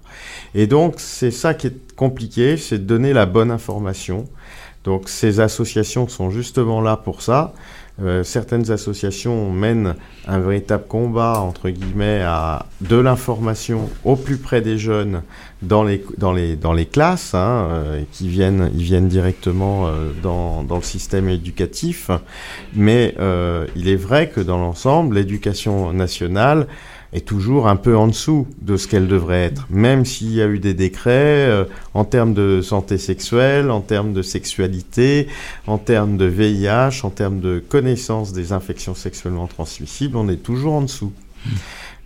Et 0.54 0.68
donc 0.68 0.96
c'est 0.98 1.32
ça 1.32 1.54
qui 1.54 1.68
est 1.68 1.96
compliqué, 1.96 2.58
c'est 2.58 2.80
de 2.80 2.84
donner 2.84 3.14
la 3.14 3.26
bonne 3.26 3.52
information. 3.52 4.26
Donc 4.84 5.08
ces 5.08 5.40
associations 5.40 6.10
sont 6.10 6.30
justement 6.30 6.82
là 6.82 6.98
pour 6.98 7.22
ça. 7.22 7.54
Euh, 8.04 8.24
certaines 8.24 8.70
associations 8.70 9.52
mènent 9.52 9.96
un 10.28 10.40
véritable 10.40 10.84
combat 10.88 11.40
entre 11.40 11.72
guillemets 11.72 12.22
à 12.22 12.68
de 12.82 12.96
l'information 12.96 13.90
au 14.04 14.16
plus 14.16 14.38
près 14.38 14.62
des 14.62 14.78
jeunes 14.78 15.24
dans 15.64 15.84
les 15.84 16.86
classes 16.86 17.34
hein, 17.34 17.68
euh, 17.72 18.04
qui 18.12 18.30
viennent 18.30 18.70
ils 18.76 18.84
viennent 18.84 19.08
directement 19.08 19.88
euh, 19.88 20.12
dans 20.22 20.62
dans 20.62 20.76
le 20.76 20.84
système 20.84 21.28
éducatif. 21.28 22.12
Mais 22.76 23.16
il 23.76 23.90
est 23.90 23.96
vrai 23.96 24.30
que 24.30 24.42
dans 24.42 24.58
l'ensemble 24.58 25.16
l'éducation 25.16 25.92
nationale 25.92 26.68
toujours 27.22 27.68
un 27.68 27.76
peu 27.76 27.96
en 27.96 28.08
dessous 28.08 28.48
de 28.62 28.78
ce 28.78 28.88
qu'elle 28.88 29.08
devrait 29.08 29.44
être 29.44 29.68
même 29.70 30.06
s'il 30.06 30.34
y 30.34 30.42
a 30.42 30.48
eu 30.48 30.60
des 30.60 30.74
décrets 30.74 31.48
euh, 31.48 31.66
en 31.94 32.06
termes 32.06 32.34
de 32.34 32.62
santé 32.62 32.98
sexuelle 32.98 33.72
en 33.72 33.82
termes 33.82 34.14
de 34.14 34.22
sexualité 34.22 35.28
en 35.68 35.78
termes 35.78 36.18
de 36.18 36.26
VIH 36.26 37.04
en 37.04 37.10
termes 37.10 37.40
de 37.40 37.60
connaissance 37.60 38.34
des 38.34 38.52
infections 38.52 38.96
sexuellement 38.96 39.48
transmissibles 39.48 40.18
on 40.18 40.30
est 40.30 40.44
toujours 40.44 40.74
en 40.74 40.82
dessous 40.82 41.14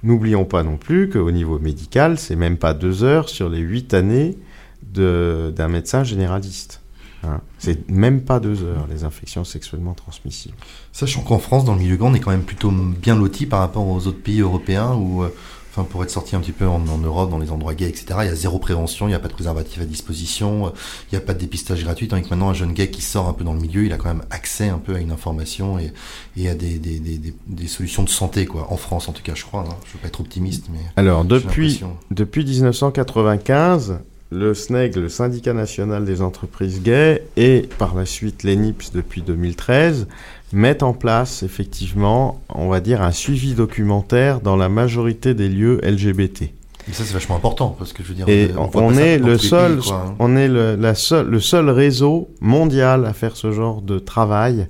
N'oublions 0.03 0.45
pas 0.45 0.63
non 0.63 0.77
plus 0.77 1.09
qu'au 1.09 1.29
niveau 1.31 1.59
médical, 1.59 2.17
c'est 2.17 2.35
même 2.35 2.57
pas 2.57 2.73
deux 2.73 3.03
heures 3.03 3.29
sur 3.29 3.49
les 3.49 3.59
huit 3.59 3.93
années 3.93 4.35
d'un 4.81 5.67
médecin 5.67 6.03
généraliste. 6.03 6.80
Hein. 7.23 7.41
C'est 7.59 7.89
même 7.89 8.21
pas 8.21 8.39
deux 8.39 8.63
heures, 8.63 8.87
les 8.89 9.03
infections 9.03 9.43
sexuellement 9.43 9.93
transmissibles. 9.93 10.55
Sachant 10.91 11.21
qu'en 11.21 11.39
France, 11.39 11.65
dans 11.65 11.73
le 11.73 11.79
milieu 11.79 11.95
gay, 11.95 12.03
on 12.03 12.13
est 12.13 12.19
quand 12.19 12.31
même 12.31 12.43
plutôt 12.43 12.71
bien 12.71 13.15
loti 13.15 13.45
par 13.45 13.59
rapport 13.59 13.87
aux 13.87 14.07
autres 14.07 14.21
pays 14.21 14.41
européens 14.41 14.95
où, 14.95 15.23
euh, 15.23 15.29
enfin, 15.69 15.83
pour 15.83 16.03
être 16.03 16.09
sorti 16.09 16.35
un 16.35 16.39
petit 16.39 16.51
peu 16.51 16.67
en, 16.67 16.87
en 16.87 16.97
Europe, 16.97 17.29
dans 17.29 17.37
les 17.37 17.51
endroits 17.51 17.75
gays, 17.75 17.89
etc., 17.89 18.05
il 18.21 18.25
y 18.25 18.29
a 18.29 18.35
zéro 18.35 18.57
prévention, 18.57 19.05
il 19.07 19.11
n'y 19.11 19.15
a 19.15 19.19
pas 19.19 19.27
de 19.27 19.33
préservatif 19.33 19.79
à 19.79 19.85
disposition, 19.85 20.67
euh, 20.67 20.69
il 21.11 21.15
n'y 21.15 21.17
a 21.17 21.21
pas 21.21 21.33
de 21.33 21.39
dépistage 21.39 21.83
gratuit, 21.83 22.07
tandis 22.07 22.23
que 22.23 22.29
maintenant, 22.29 22.49
un 22.49 22.55
jeune 22.55 22.73
gay 22.73 22.89
qui 22.89 23.03
sort 23.03 23.27
un 23.27 23.33
peu 23.33 23.43
dans 23.43 23.53
le 23.53 23.61
milieu, 23.61 23.85
il 23.85 23.93
a 23.93 23.97
quand 23.97 24.09
même 24.09 24.23
accès 24.31 24.69
un 24.69 24.79
peu 24.79 24.95
à 24.95 24.99
une 24.99 25.11
information 25.11 25.77
et, 25.77 25.93
et 26.37 26.49
à 26.49 26.55
des, 26.55 26.79
des, 26.79 26.99
des, 26.99 27.19
des, 27.19 27.35
des 27.45 27.67
solutions 27.67 28.01
de 28.01 28.09
santé, 28.09 28.47
quoi. 28.47 28.71
En 28.71 28.77
France, 28.77 29.07
en 29.09 29.11
tout 29.11 29.23
cas, 29.23 29.35
je 29.35 29.43
crois. 29.43 29.61
Hein. 29.61 29.75
Je 29.85 29.93
veux 29.93 29.99
pas 29.99 30.07
être 30.07 30.21
optimiste, 30.21 30.65
mais. 30.71 30.79
Alors, 30.95 31.23
depuis, 31.23 31.83
depuis 32.09 32.43
1995, 32.43 33.99
le 34.31 34.53
SNEG, 34.53 34.95
le 34.95 35.09
syndicat 35.09 35.53
national 35.53 36.05
des 36.05 36.21
entreprises 36.21 36.81
gays, 36.81 37.23
et 37.35 37.67
par 37.77 37.95
la 37.95 38.05
suite 38.05 38.43
l'ENIPS 38.43 38.91
depuis 38.93 39.21
2013, 39.21 40.07
mettent 40.53 40.83
en 40.83 40.93
place 40.93 41.43
effectivement, 41.43 42.41
on 42.49 42.69
va 42.69 42.79
dire, 42.79 43.01
un 43.01 43.11
suivi 43.11 43.53
documentaire 43.53 44.39
dans 44.39 44.55
la 44.55 44.69
majorité 44.69 45.33
des 45.33 45.49
lieux 45.49 45.79
LGBT. 45.83 46.43
Et 46.89 46.93
ça, 46.93 47.03
c'est 47.03 47.13
vachement 47.13 47.35
important, 47.35 47.75
parce 47.77 47.93
que 47.93 48.03
je 48.03 48.07
veux 48.07 48.15
dire, 48.15 48.27
Et 48.27 48.49
on, 48.57 48.93
est 48.97 49.19
dans 49.19 49.27
le 49.27 49.37
tous 49.37 49.43
les 49.43 49.49
seul, 49.49 49.75
pays, 49.75 49.87
quoi, 49.87 50.05
hein. 50.07 50.15
on 50.19 50.35
est 50.35 50.47
le, 50.47 50.75
la 50.75 50.95
seule, 50.95 51.27
le 51.27 51.39
seul 51.39 51.69
réseau 51.69 52.29
mondial 52.39 53.05
à 53.05 53.13
faire 53.13 53.35
ce 53.35 53.51
genre 53.51 53.81
de 53.81 53.99
travail, 53.99 54.67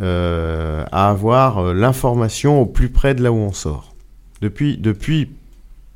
euh, 0.00 0.84
à 0.92 1.10
avoir 1.10 1.58
euh, 1.58 1.74
l'information 1.74 2.60
au 2.60 2.66
plus 2.66 2.90
près 2.90 3.14
de 3.14 3.22
là 3.22 3.32
où 3.32 3.36
on 3.36 3.52
sort. 3.52 3.94
Depuis, 4.40 4.76
depuis 4.76 5.30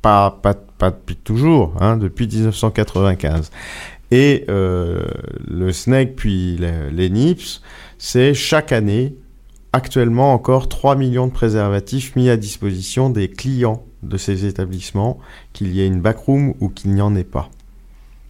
pas, 0.03 0.29
pas, 0.43 0.53
pas 0.53 0.91
depuis 0.91 1.15
toujours, 1.15 1.73
hein, 1.79 1.97
depuis 1.97 2.27
1995. 2.27 3.49
Et 4.11 4.45
euh, 4.49 5.03
le 5.47 5.71
SNEC 5.71 6.15
puis 6.15 6.55
les, 6.57 6.91
les 6.91 7.09
NIPS, 7.09 7.61
c'est 7.97 8.35
chaque 8.35 8.71
année, 8.71 9.15
actuellement 9.71 10.33
encore 10.33 10.69
3 10.69 10.95
millions 10.95 11.25
de 11.25 11.31
préservatifs 11.31 12.15
mis 12.15 12.29
à 12.29 12.37
disposition 12.37 13.09
des 13.09 13.27
clients 13.29 13.83
de 14.03 14.17
ces 14.17 14.45
établissements, 14.45 15.17
qu'il 15.53 15.73
y 15.73 15.81
ait 15.81 15.87
une 15.87 16.01
backroom 16.01 16.53
ou 16.59 16.69
qu'il 16.69 16.91
n'y 16.93 17.01
en 17.01 17.15
ait 17.15 17.23
pas. 17.23 17.49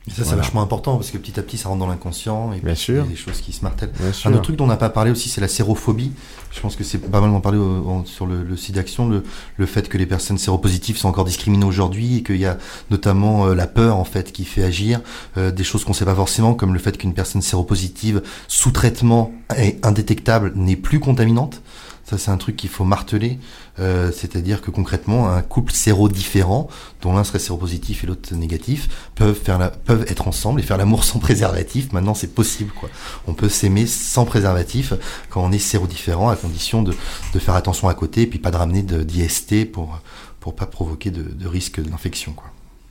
Et 0.08 0.12
ça, 0.12 0.18
c'est 0.18 0.24
Voilà. 0.26 0.42
vachement 0.44 0.62
important, 0.62 0.96
parce 0.98 1.12
que 1.12 1.18
petit 1.18 1.40
à 1.40 1.44
petit, 1.44 1.58
ça 1.58 1.70
rentre 1.70 1.80
dans 1.80 1.88
l'inconscient, 1.88 2.54
et 2.54 2.60
Bien 2.60 2.74
puis 2.74 2.82
sûr. 2.82 2.96
il 3.06 3.08
y 3.08 3.08
a 3.08 3.12
des 3.12 3.16
choses 3.16 3.40
qui 3.42 3.54
se 3.54 3.64
martèlent. 3.64 3.92
Bien 4.00 4.12
sûr. 4.12 4.30
Un 4.30 4.34
autre 4.34 4.44
truc 4.44 4.58
dont 4.58 4.66
on 4.66 4.68
n'a 4.68 4.76
pas 4.78 4.90
parlé 4.90 5.12
aussi, 5.12 5.30
c'est 5.30 5.42
la 5.42 5.48
sérophobie. 5.48 6.12
Je 6.54 6.62
pense 6.62 6.76
que 6.76 6.84
c'est 6.84 6.99
pas 6.99 7.20
mal 7.20 7.32
d'en 7.32 7.41
parler 7.41 7.60
sur 8.06 8.28
le, 8.28 8.43
le 8.43 8.58
site 8.58 8.76
d'action, 8.76 9.10
le, 9.10 9.24
le 9.58 9.66
fait 9.66 9.89
que 9.89 9.97
les 9.97 10.06
personnes 10.06 10.38
séropositives 10.38 10.97
sont 10.97 11.10
encore 11.10 11.26
discriminées 11.26 11.66
aujourd'hui 11.66 12.18
et 12.18 12.24
qu'il 12.24 12.38
y 12.38 12.45
a 12.45 12.58
notamment 12.91 13.47
euh, 13.47 13.56
la 13.56 13.66
peur 13.66 13.97
en 13.97 14.04
fait 14.04 14.32
qui 14.32 14.45
fait 14.45 14.64
agir, 14.64 15.01
euh, 15.38 15.51
des 15.51 15.64
choses 15.64 15.84
qu'on 15.84 15.93
sait 15.93 16.06
pas 16.06 16.16
forcément, 16.16 16.54
comme 16.54 16.74
le 16.74 16.80
fait 16.80 16.97
qu'une 16.97 17.14
personne 17.14 17.41
séropositive 17.41 18.22
sous 18.47 18.72
traitement 18.72 19.32
et 19.58 19.80
indétectable 19.84 20.54
n'est 20.56 20.76
plus 20.76 20.99
contaminante. 20.99 21.62
Ça, 22.06 22.18
c'est 22.18 22.32
un 22.32 22.38
truc 22.38 22.56
qu'il 22.56 22.70
faut 22.70 22.84
marteler. 22.84 23.39
Euh, 23.80 24.12
C'est-à-dire 24.12 24.62
que 24.62 24.72
concrètement, 24.72 25.30
un 25.30 25.41
couple 25.41 25.74
sérodifférent, 25.74 26.68
dont 27.01 27.14
l'un 27.14 27.24
serait 27.24 27.39
séropositif 27.39 28.04
et 28.04 28.08
l'autre 28.08 28.34
négatif, 28.36 29.10
peuvent, 29.16 29.39
faire 29.39 29.58
la, 29.58 29.70
peuvent 29.70 30.06
être 30.10 30.28
ensemble 30.28 30.60
et 30.60 30.64
faire 30.64 30.78
l'amour 30.78 31.04
sans 31.04 31.20
préservatif. 31.20 31.91
Maintenant, 31.93 32.14
c'est 32.14 32.34
possible. 32.34 32.72
quoi. 32.72 32.89
On 33.28 33.34
peut 33.34 33.49
s'aimer 33.49 33.88
sans 33.88 34.26
préservatif 34.26 34.93
quand 35.30 35.43
on 35.43 35.51
est 35.51 35.60
sérodifférent, 35.60 36.30
à 36.30 36.36
condition 36.36 36.84
de, 36.84 36.93
de 37.34 37.39
faire 37.39 37.56
attention 37.56 37.88
à 37.88 37.93
côté 37.93 38.24
et 38.24 38.28
puis 38.28 38.39
pas 38.39 38.51
de 38.51 38.58
ramener 38.58 38.84
d'IST 38.84 39.72
pour 39.72 39.99
pour 40.43 40.58
pas 40.58 40.66
provoquer 40.66 41.10
de, 41.10 41.47
risque 41.47 41.80
d'infection. 41.82 42.36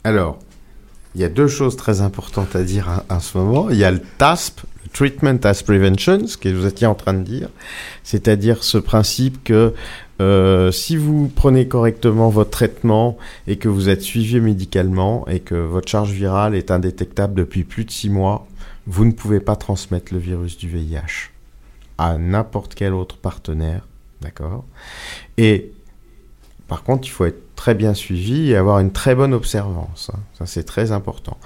Alors, 0.05 0.39
il 1.15 1.21
y 1.21 1.25
a 1.25 1.29
deux 1.29 1.49
choses 1.49 1.77
très 1.77 2.01
importantes 2.01 2.57
à 2.57 2.63
dire 2.63 2.89
à, 2.89 3.05
à 3.11 3.21
ce 3.21 3.37
moment. 3.37 3.69
Il 3.69 3.77
y 3.77 3.85
a 3.85 3.91
le 3.91 4.01
TASP, 4.01 4.63
Treatment 4.93 5.39
as 5.45 5.63
Prevention, 5.63 6.27
ce 6.27 6.37
que 6.37 6.49
vous 6.49 6.67
étiez 6.67 6.87
en 6.87 6.95
train 6.95 7.15
de 7.15 7.23
dire, 7.23 7.49
c'est-à-dire 8.05 8.63
ce 8.63 8.79
principe 8.79 9.43
que 9.45 9.75
euh, 10.21 10.71
si 10.71 10.97
vous 10.97 11.29
prenez 11.29 11.67
correctement 11.67 12.29
votre 12.29 12.51
traitement 12.51 13.17
et 13.47 13.57
que 13.57 13.69
vous 13.69 13.89
êtes 13.89 14.03
suivi 14.03 14.41
médicalement 14.41 15.27
et 15.29 15.41
que 15.41 15.55
votre 15.55 15.89
charge 15.89 16.13
virale 16.13 16.55
est 16.55 16.71
indétectable 16.71 17.35
depuis 17.35 17.65
plus 17.65 17.85
de 17.85 17.91
six 17.91 18.11
mois, 18.11 18.47
vous 18.87 19.05
ne 19.05 19.13
pouvez 19.13 19.41
pas 19.41 19.57
transmettre 19.57 20.13
le 20.13 20.19
virus 20.19 20.57
du 20.57 20.69
VIH 20.69 21.31
à 21.99 22.19
n'importe 22.19 22.75
quel 22.75 22.95
autre 22.95 23.17
partenaire, 23.17 23.87
d'accord? 24.21 24.65
Par 26.73 26.85
contre, 26.85 27.07
il 27.07 27.11
faut 27.11 27.27
être 27.27 27.55
très 27.55 27.75
bien 27.75 27.93
suivi 27.93 28.51
et 28.51 28.57
avoir 28.57 28.79
une 28.79 28.93
très 28.93 29.15
bonne 29.15 29.35
observance. 29.35 30.11
Ça, 30.39 30.47
c'est 30.47 30.63
très 30.63 30.91
important. 30.91 31.37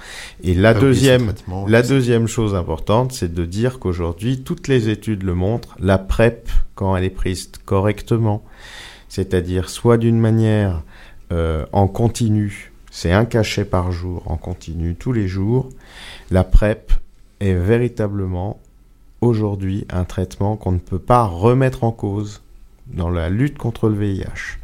Et 0.41 0.53
la 0.53 0.73
son 0.73 0.79
deuxième, 0.79 1.33
la 1.67 1.81
deuxième 1.81 2.29
chose 2.29 2.55
importante, 2.55 3.11
c'est 3.11 3.33
de 3.33 3.43
dire 3.43 3.79
qu'aujourd'hui, 3.79 4.41
toutes 4.41 4.69
les 4.69 4.87
études 4.87 5.23
le 5.23 5.35
montrent, 5.35 5.75
la 5.81 5.97
PrEP, 5.97 6.49
quand 6.75 6.95
elle 6.95 7.03
est 7.03 7.09
prise 7.09 7.51
correctement, 7.65 8.41
c'est-à-dire 9.09 9.67
soit 9.67 9.97
d'une 9.97 10.17
manière 10.17 10.81
euh, 11.33 11.65
en 11.73 11.89
continu, 11.89 12.71
c'est 12.89 13.11
un 13.11 13.25
cachet 13.25 13.65
par 13.65 13.91
jour 13.91 14.23
en 14.27 14.37
continu 14.37 14.95
tous 14.95 15.11
les 15.11 15.27
jours, 15.27 15.67
la 16.31 16.45
PrEP 16.45 16.93
est 17.41 17.53
véritablement 17.53 18.61
aujourd'hui 19.19 19.85
un 19.89 20.05
traitement 20.05 20.55
qu'on 20.55 20.71
ne 20.71 20.79
peut 20.79 20.99
pas 20.99 21.25
remettre 21.25 21.83
en 21.83 21.91
cause 21.91 22.43
dans 22.87 23.09
la 23.09 23.27
lutte 23.27 23.57
contre 23.57 23.89
le 23.89 23.97
VIH. 23.97 24.59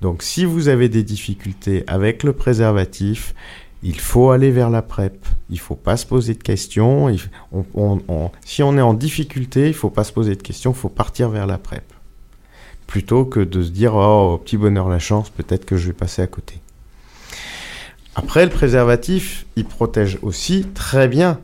Donc 0.00 0.22
si 0.22 0.44
vous 0.44 0.68
avez 0.68 0.88
des 0.88 1.02
difficultés 1.02 1.84
avec 1.86 2.22
le 2.22 2.32
préservatif, 2.32 3.34
il 3.82 3.98
faut 4.00 4.30
aller 4.30 4.50
vers 4.50 4.70
la 4.70 4.82
PrEP. 4.82 5.24
Il 5.50 5.58
faut 5.58 5.74
pas 5.74 5.96
se 5.96 6.06
poser 6.06 6.34
de 6.34 6.42
questions. 6.42 7.14
Si 8.44 8.62
on 8.62 8.78
est 8.78 8.82
en 8.82 8.94
difficulté, 8.94 9.68
il 9.68 9.74
faut 9.74 9.90
pas 9.90 10.04
se 10.04 10.12
poser 10.12 10.34
de 10.34 10.42
questions. 10.42 10.72
Il 10.72 10.76
faut 10.76 10.88
partir 10.88 11.28
vers 11.28 11.46
la 11.46 11.58
PrEP. 11.58 11.84
Plutôt 12.86 13.24
que 13.24 13.40
de 13.40 13.62
se 13.62 13.70
dire 13.70 13.94
oh 13.94 14.40
petit 14.42 14.56
bonheur 14.56 14.88
la 14.88 14.98
chance, 14.98 15.30
peut-être 15.30 15.64
que 15.64 15.76
je 15.76 15.88
vais 15.88 15.92
passer 15.92 16.22
à 16.22 16.26
côté. 16.26 16.60
Après 18.14 18.44
le 18.44 18.50
préservatif, 18.50 19.46
il 19.56 19.64
protège 19.64 20.18
aussi 20.22 20.64
très 20.74 21.06
bien 21.06 21.38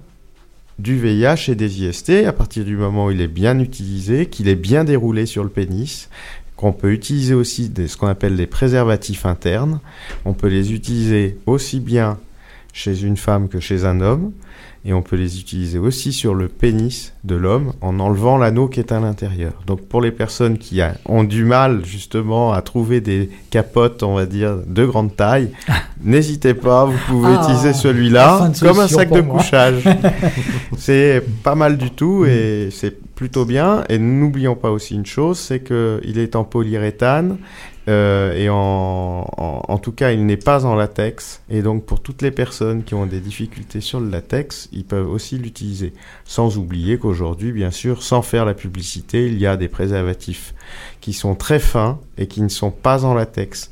du 0.78 0.98
VIH 0.98 1.50
et 1.50 1.54
des 1.54 1.82
IST 1.82 2.10
à 2.26 2.32
partir 2.32 2.64
du 2.64 2.76
moment 2.76 3.06
où 3.06 3.10
il 3.10 3.20
est 3.20 3.28
bien 3.28 3.58
utilisé, 3.58 4.26
qu'il 4.26 4.48
est 4.48 4.56
bien 4.56 4.84
déroulé 4.84 5.26
sur 5.26 5.44
le 5.44 5.50
pénis, 5.50 6.08
qu'on 6.62 6.72
peut 6.72 6.92
utiliser 6.92 7.34
aussi 7.34 7.68
des, 7.68 7.88
ce 7.88 7.96
qu'on 7.96 8.06
appelle 8.06 8.36
des 8.36 8.46
préservatifs 8.46 9.26
internes. 9.26 9.80
On 10.24 10.32
peut 10.32 10.46
les 10.46 10.72
utiliser 10.72 11.36
aussi 11.46 11.80
bien 11.80 12.18
chez 12.72 13.02
une 13.02 13.16
femme 13.16 13.48
que 13.48 13.58
chez 13.60 13.84
un 13.84 14.00
homme, 14.00 14.30
et 14.84 14.92
on 14.92 15.02
peut 15.02 15.16
les 15.16 15.38
utiliser 15.40 15.78
aussi 15.78 16.12
sur 16.12 16.34
le 16.34 16.46
pénis 16.48 17.12
de 17.24 17.34
l'homme 17.34 17.72
en 17.82 17.98
enlevant 18.00 18.38
l'anneau 18.38 18.66
qui 18.68 18.80
est 18.80 18.92
à 18.92 18.98
l'intérieur. 19.00 19.52
Donc 19.66 19.80
pour 19.82 20.00
les 20.00 20.10
personnes 20.12 20.56
qui 20.56 20.80
a- 20.80 20.94
ont 21.06 21.22
du 21.24 21.44
mal 21.44 21.84
justement 21.84 22.52
à 22.52 22.62
trouver 22.62 23.00
des 23.00 23.28
capotes, 23.50 24.02
on 24.04 24.14
va 24.14 24.26
dire, 24.26 24.56
de 24.66 24.84
grande 24.86 25.14
taille, 25.16 25.50
n'hésitez 26.02 26.54
pas, 26.54 26.84
vous 26.84 26.98
pouvez 27.08 27.34
Ah, 27.36 27.42
utiliser 27.42 27.72
celui-là 27.74 28.50
comme 28.60 28.78
un 28.80 28.88
sac 28.88 29.10
de 29.12 29.20
moi. 29.20 29.36
couchage. 29.38 29.82
c'est 30.78 31.22
pas 31.42 31.54
mal 31.54 31.76
du 31.76 31.90
tout 31.90 32.24
et 32.24 32.68
c'est 32.72 32.96
plutôt 33.22 33.44
bien. 33.44 33.84
Et 33.88 33.98
n'oublions 33.98 34.56
pas 34.56 34.72
aussi 34.72 34.96
une 34.96 35.06
chose, 35.06 35.38
c'est 35.38 35.60
que 35.60 36.00
il 36.02 36.18
est 36.18 36.34
en 36.34 36.42
polyuréthane 36.42 37.38
euh, 37.88 38.34
et 38.34 38.48
en, 38.48 39.24
en, 39.36 39.62
en 39.68 39.78
tout 39.78 39.92
cas, 39.92 40.10
il 40.10 40.26
n'est 40.26 40.36
pas 40.36 40.66
en 40.66 40.74
latex. 40.74 41.40
Et 41.48 41.62
donc, 41.62 41.86
pour 41.86 42.00
toutes 42.00 42.20
les 42.20 42.32
personnes 42.32 42.82
qui 42.82 42.94
ont 42.94 43.06
des 43.06 43.20
difficultés 43.20 43.80
sur 43.80 44.00
le 44.00 44.10
latex, 44.10 44.68
ils 44.72 44.84
peuvent 44.84 45.08
aussi 45.08 45.38
l'utiliser. 45.38 45.92
Sans 46.24 46.58
oublier 46.58 46.98
qu'aujourd'hui, 46.98 47.52
bien 47.52 47.70
sûr, 47.70 48.02
sans 48.02 48.22
faire 48.22 48.44
la 48.44 48.54
publicité, 48.54 49.28
il 49.28 49.38
y 49.38 49.46
a 49.46 49.56
des 49.56 49.68
préservatifs 49.68 50.52
qui 51.00 51.12
sont 51.12 51.36
très 51.36 51.60
fins 51.60 52.00
et 52.18 52.26
qui 52.26 52.42
ne 52.42 52.48
sont 52.48 52.72
pas 52.72 53.04
en 53.04 53.14
latex 53.14 53.70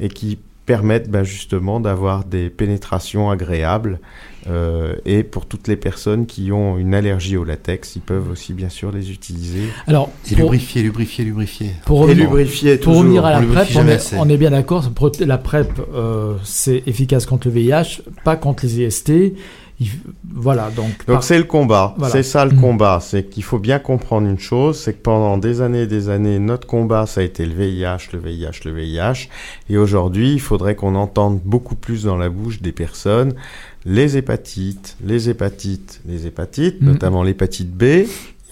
et 0.00 0.08
qui 0.08 0.36
permettent 0.66 1.10
ben, 1.10 1.22
justement 1.22 1.78
d'avoir 1.78 2.24
des 2.24 2.50
pénétrations 2.50 3.30
agréables. 3.30 4.00
Euh, 4.48 4.94
et 5.04 5.22
pour 5.22 5.46
toutes 5.46 5.68
les 5.68 5.76
personnes 5.76 6.24
qui 6.26 6.50
ont 6.50 6.78
une 6.78 6.94
allergie 6.94 7.36
au 7.36 7.44
latex, 7.44 7.96
ils 7.96 8.00
peuvent 8.02 8.30
aussi 8.30 8.54
bien 8.54 8.68
sûr 8.70 8.90
les 8.90 9.10
utiliser. 9.10 9.64
Alors, 9.86 10.10
Et 10.26 10.34
pour, 10.34 10.44
lubrifier, 10.44 10.82
lubrifier, 10.82 11.24
lubrifier. 11.24 11.70
pour 11.84 11.98
Et 11.98 12.02
revenir, 12.12 12.24
lubrifier 12.24 12.76
pour 12.78 12.96
revenir 12.96 13.24
à 13.26 13.32
la 13.32 13.38
on 13.38 13.42
le 13.42 13.48
PrEP, 13.48 13.68
on 13.76 13.86
est, 13.86 13.92
assez. 13.92 14.16
on 14.18 14.28
est 14.28 14.36
bien 14.38 14.50
d'accord, 14.50 14.90
la 15.20 15.38
PrEP, 15.38 15.70
euh, 15.94 16.34
c'est 16.42 16.82
efficace 16.86 17.26
contre 17.26 17.48
le 17.48 17.54
VIH, 17.54 18.00
pas 18.24 18.36
contre 18.36 18.64
les 18.64 18.80
IST. 18.80 19.34
Il- 19.82 19.88
voilà, 20.34 20.68
donc. 20.76 20.88
Donc 20.88 21.06
par- 21.06 21.22
c'est 21.24 21.38
le 21.38 21.44
combat, 21.44 21.94
Voilà. 21.96 22.12
c'est 22.12 22.22
ça 22.22 22.44
le 22.44 22.50
Mhm. 22.52 22.60
combat, 22.60 22.98
c'est 23.00 23.24
qu'il 23.30 23.42
faut 23.42 23.58
bien 23.58 23.78
comprendre 23.78 24.28
une 24.28 24.38
chose, 24.38 24.78
c'est 24.78 24.92
que 24.92 25.00
pendant 25.00 25.38
des 25.38 25.62
années 25.62 25.82
et 25.82 25.86
des 25.86 26.10
années, 26.10 26.38
notre 26.38 26.66
combat, 26.66 27.06
ça 27.06 27.22
a 27.22 27.24
été 27.24 27.46
le 27.46 27.54
VIH, 27.54 28.10
le 28.12 28.18
VIH, 28.18 28.60
le 28.66 28.72
VIH, 28.72 29.28
et 29.70 29.78
aujourd'hui, 29.78 30.34
il 30.34 30.40
faudrait 30.40 30.74
qu'on 30.74 30.94
entende 30.96 31.40
beaucoup 31.46 31.76
plus 31.76 32.04
dans 32.04 32.18
la 32.18 32.28
bouche 32.28 32.60
des 32.60 32.72
personnes 32.72 33.32
les 33.84 34.16
hépatites, 34.16 34.96
les 35.04 35.28
hépatites, 35.30 36.00
les 36.06 36.26
hépatites, 36.26 36.80
Mhm. 36.80 36.88
notamment 36.88 37.22
l'hépatite 37.22 37.70
B, 37.72 37.82
il 37.82 38.06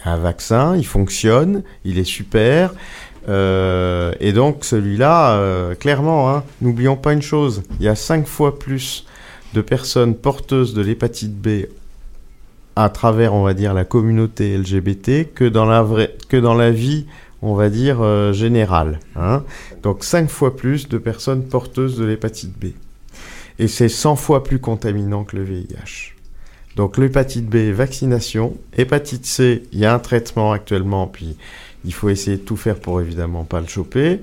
y 0.04 0.08
a 0.08 0.12
un 0.12 0.16
vaccin, 0.18 0.76
il 0.76 0.86
fonctionne, 0.86 1.62
il 1.84 1.98
est 1.98 2.04
super, 2.04 2.72
euh, 3.28 4.12
et 4.20 4.32
donc 4.32 4.64
celui-là, 4.64 5.32
euh, 5.32 5.74
clairement, 5.74 6.30
hein, 6.34 6.44
n'oublions 6.62 6.96
pas 6.96 7.12
une 7.12 7.22
chose, 7.22 7.62
il 7.78 7.84
y 7.84 7.88
a 7.88 7.94
cinq 7.94 8.26
fois 8.26 8.58
plus 8.58 9.04
de 9.54 9.60
personnes 9.60 10.14
porteuses 10.14 10.72
de 10.74 10.82
l'hépatite 10.82 11.34
B 11.34 11.66
à 12.76 12.88
travers, 12.90 13.34
on 13.34 13.42
va 13.42 13.54
dire, 13.54 13.74
la 13.74 13.84
communauté 13.84 14.56
LGBT 14.56 15.24
que 15.34 15.44
dans 15.44 15.64
la 15.66 15.82
vraie, 15.82 16.16
que 16.28 16.36
dans 16.36 16.54
la 16.54 16.70
vie, 16.70 17.06
on 17.42 17.54
va 17.54 17.68
dire, 17.70 17.98
euh, 18.00 18.32
générale. 18.32 19.00
Hein. 19.16 19.42
Donc 19.82 20.04
cinq 20.04 20.28
fois 20.30 20.56
plus 20.56 20.88
de 20.88 20.96
personnes 20.98 21.42
porteuses 21.44 21.98
de 21.98 22.04
l'hépatite 22.04 22.52
B. 22.58 22.66
Et 23.58 23.68
c'est 23.68 23.88
100 23.88 24.16
fois 24.16 24.44
plus 24.44 24.58
contaminant 24.58 25.24
que 25.24 25.36
le 25.36 25.42
VIH. 25.42 26.14
Donc 26.76 26.96
l'hépatite 26.96 27.46
B, 27.46 27.72
vaccination. 27.72 28.56
Hépatite 28.76 29.26
C, 29.26 29.64
il 29.72 29.80
y 29.80 29.84
a 29.84 29.92
un 29.92 29.98
traitement 29.98 30.52
actuellement, 30.52 31.08
puis 31.08 31.36
il 31.84 31.92
faut 31.92 32.08
essayer 32.08 32.36
de 32.36 32.42
tout 32.42 32.56
faire 32.56 32.78
pour 32.78 33.00
évidemment 33.00 33.44
pas 33.44 33.60
le 33.60 33.66
choper. 33.66 34.20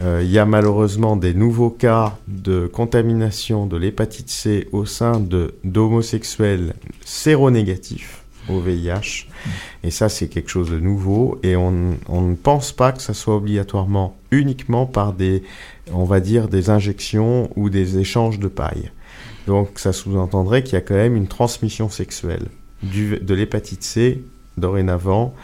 Euh, 0.00 0.22
il 0.24 0.30
y 0.30 0.38
a 0.38 0.46
malheureusement 0.46 1.16
des 1.16 1.34
nouveaux 1.34 1.68
cas 1.68 2.16
de 2.26 2.66
contamination 2.66 3.66
de 3.66 3.76
l'hépatite 3.76 4.30
C 4.30 4.68
au 4.72 4.86
sein 4.86 5.22
d'homosexuels 5.64 6.74
séronégatifs. 7.04 8.19
Au 8.48 8.60
VIH. 8.60 9.26
Et 9.82 9.90
ça, 9.90 10.08
c'est 10.08 10.28
quelque 10.28 10.50
chose 10.50 10.70
de 10.70 10.78
nouveau. 10.78 11.38
Et 11.42 11.56
on, 11.56 11.70
ne 11.70 12.34
pense 12.34 12.72
pas 12.72 12.92
que 12.92 13.02
ça 13.02 13.14
soit 13.14 13.36
obligatoirement 13.36 14.16
uniquement 14.30 14.86
par 14.86 15.12
des, 15.12 15.42
on 15.92 16.04
va 16.04 16.20
dire, 16.20 16.48
des 16.48 16.70
injections 16.70 17.50
ou 17.56 17.70
des 17.70 17.98
échanges 17.98 18.38
de 18.38 18.48
paille. 18.48 18.90
Donc 19.46 19.78
ça 19.78 19.92
sous-entendrait 19.92 20.62
qu'il 20.62 20.74
y 20.74 20.76
a 20.76 20.82
quand 20.82 20.94
même 20.94 21.16
une 21.16 21.28
transmission 21.28 21.88
sexuelle 21.88 22.46
du, 22.82 23.18
de 23.18 23.34
l'hépatite 23.34 23.82
C 23.82 24.22
dorénavant 24.56 25.34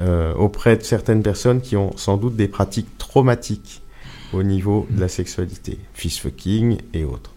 euh, 0.00 0.32
auprès 0.34 0.76
de 0.76 0.82
certaines 0.82 1.22
personnes 1.22 1.60
qui 1.60 1.76
ont 1.76 1.96
sans 1.96 2.16
doute 2.16 2.34
des 2.34 2.48
pratiques 2.48 2.98
traumatiques 2.98 3.82
au 4.32 4.42
niveau 4.42 4.86
de 4.90 5.00
la 5.00 5.08
sexualité, 5.08 5.78
fist 5.92 6.18
fucking 6.20 6.78
et 6.94 7.04
autres. 7.04 7.34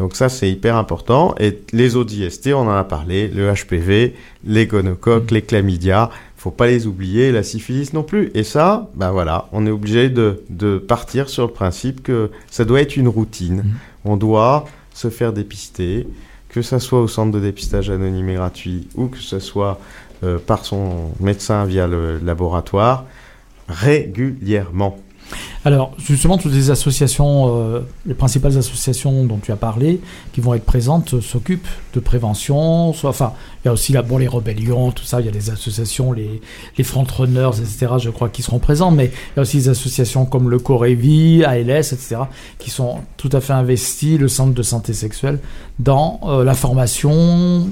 Donc 0.00 0.16
ça 0.16 0.30
c'est 0.30 0.50
hyper 0.50 0.76
important 0.76 1.34
et 1.38 1.60
les 1.74 1.94
autres 1.94 2.14
IST 2.14 2.54
on 2.54 2.60
en 2.60 2.70
a 2.70 2.84
parlé, 2.84 3.28
le 3.28 3.52
HPV, 3.52 4.14
les 4.44 4.66
gonocoques, 4.66 5.30
les 5.30 5.42
chlamydia, 5.42 6.08
faut 6.38 6.50
pas 6.50 6.68
les 6.68 6.86
oublier, 6.86 7.32
la 7.32 7.42
syphilis 7.42 7.92
non 7.92 8.02
plus. 8.02 8.30
Et 8.32 8.42
ça, 8.42 8.88
ben 8.94 9.10
voilà, 9.10 9.50
on 9.52 9.66
est 9.66 9.70
obligé 9.70 10.08
de, 10.08 10.42
de 10.48 10.78
partir 10.78 11.28
sur 11.28 11.46
le 11.48 11.52
principe 11.52 12.02
que 12.02 12.30
ça 12.50 12.64
doit 12.64 12.80
être 12.80 12.96
une 12.96 13.08
routine. 13.08 13.62
On 14.06 14.16
doit 14.16 14.64
se 14.94 15.10
faire 15.10 15.34
dépister, 15.34 16.06
que 16.48 16.62
ça 16.62 16.80
soit 16.80 17.02
au 17.02 17.08
centre 17.08 17.32
de 17.32 17.40
dépistage 17.40 17.90
anonyme 17.90 18.30
et 18.30 18.36
gratuit 18.36 18.88
ou 18.94 19.08
que 19.08 19.18
ce 19.18 19.38
soit 19.38 19.78
euh, 20.24 20.38
par 20.38 20.64
son 20.64 21.10
médecin 21.20 21.66
via 21.66 21.86
le 21.86 22.18
laboratoire, 22.20 23.04
régulièrement. 23.68 24.98
Alors, 25.64 25.92
justement, 25.98 26.38
toutes 26.38 26.54
les 26.54 26.70
associations, 26.70 27.54
euh, 27.54 27.80
les 28.06 28.14
principales 28.14 28.56
associations 28.56 29.24
dont 29.24 29.38
tu 29.38 29.52
as 29.52 29.56
parlé, 29.56 30.00
qui 30.32 30.40
vont 30.40 30.54
être 30.54 30.64
présentes, 30.64 31.14
euh, 31.14 31.20
s'occupent 31.20 31.68
de 31.92 32.00
prévention. 32.00 32.88
Enfin, 32.90 33.34
il 33.62 33.66
y 33.66 33.68
a 33.68 33.72
aussi 33.72 33.92
là, 33.92 34.02
bon, 34.02 34.16
les 34.16 34.28
rébellions, 34.28 34.90
tout 34.90 35.04
ça. 35.04 35.20
Il 35.20 35.26
y 35.26 35.28
a 35.28 35.32
des 35.32 35.50
associations, 35.50 36.12
les, 36.12 36.40
les 36.78 36.84
frontrunners, 36.84 37.58
etc. 37.58 37.88
Je 37.98 38.10
crois 38.10 38.30
qui 38.30 38.42
seront 38.42 38.58
présents. 38.58 38.90
Mais 38.90 39.06
il 39.06 39.36
y 39.36 39.38
a 39.38 39.42
aussi 39.42 39.58
des 39.58 39.68
associations 39.68 40.24
comme 40.24 40.48
le 40.48 40.58
Corévi, 40.58 41.44
ALS, 41.44 41.92
etc. 41.92 42.16
qui 42.58 42.70
sont 42.70 43.00
tout 43.16 43.30
à 43.32 43.40
fait 43.40 43.52
investies, 43.52 44.16
le 44.16 44.28
Centre 44.28 44.54
de 44.54 44.62
santé 44.62 44.94
sexuelle, 44.94 45.40
dans 45.78 46.20
euh, 46.24 46.44
la 46.44 46.54
formation. 46.54 47.68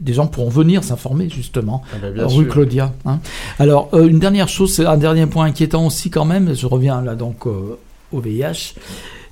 Des 0.00 0.12
gens 0.14 0.26
pourront 0.26 0.48
venir 0.48 0.82
s'informer 0.84 1.28
justement 1.28 1.82
rue 2.16 2.46
Claudia. 2.48 2.92
hein. 3.04 3.18
Alors, 3.58 3.88
euh, 3.92 4.06
une 4.08 4.18
dernière 4.18 4.48
chose, 4.48 4.72
c'est 4.74 4.86
un 4.86 4.96
dernier 4.96 5.26
point 5.26 5.44
inquiétant 5.46 5.86
aussi 5.86 6.08
quand 6.10 6.24
même, 6.24 6.54
je 6.54 6.66
reviens 6.66 7.02
là 7.02 7.14
donc 7.14 7.46
euh, 7.46 7.76
au 8.12 8.20
VIH. 8.20 8.74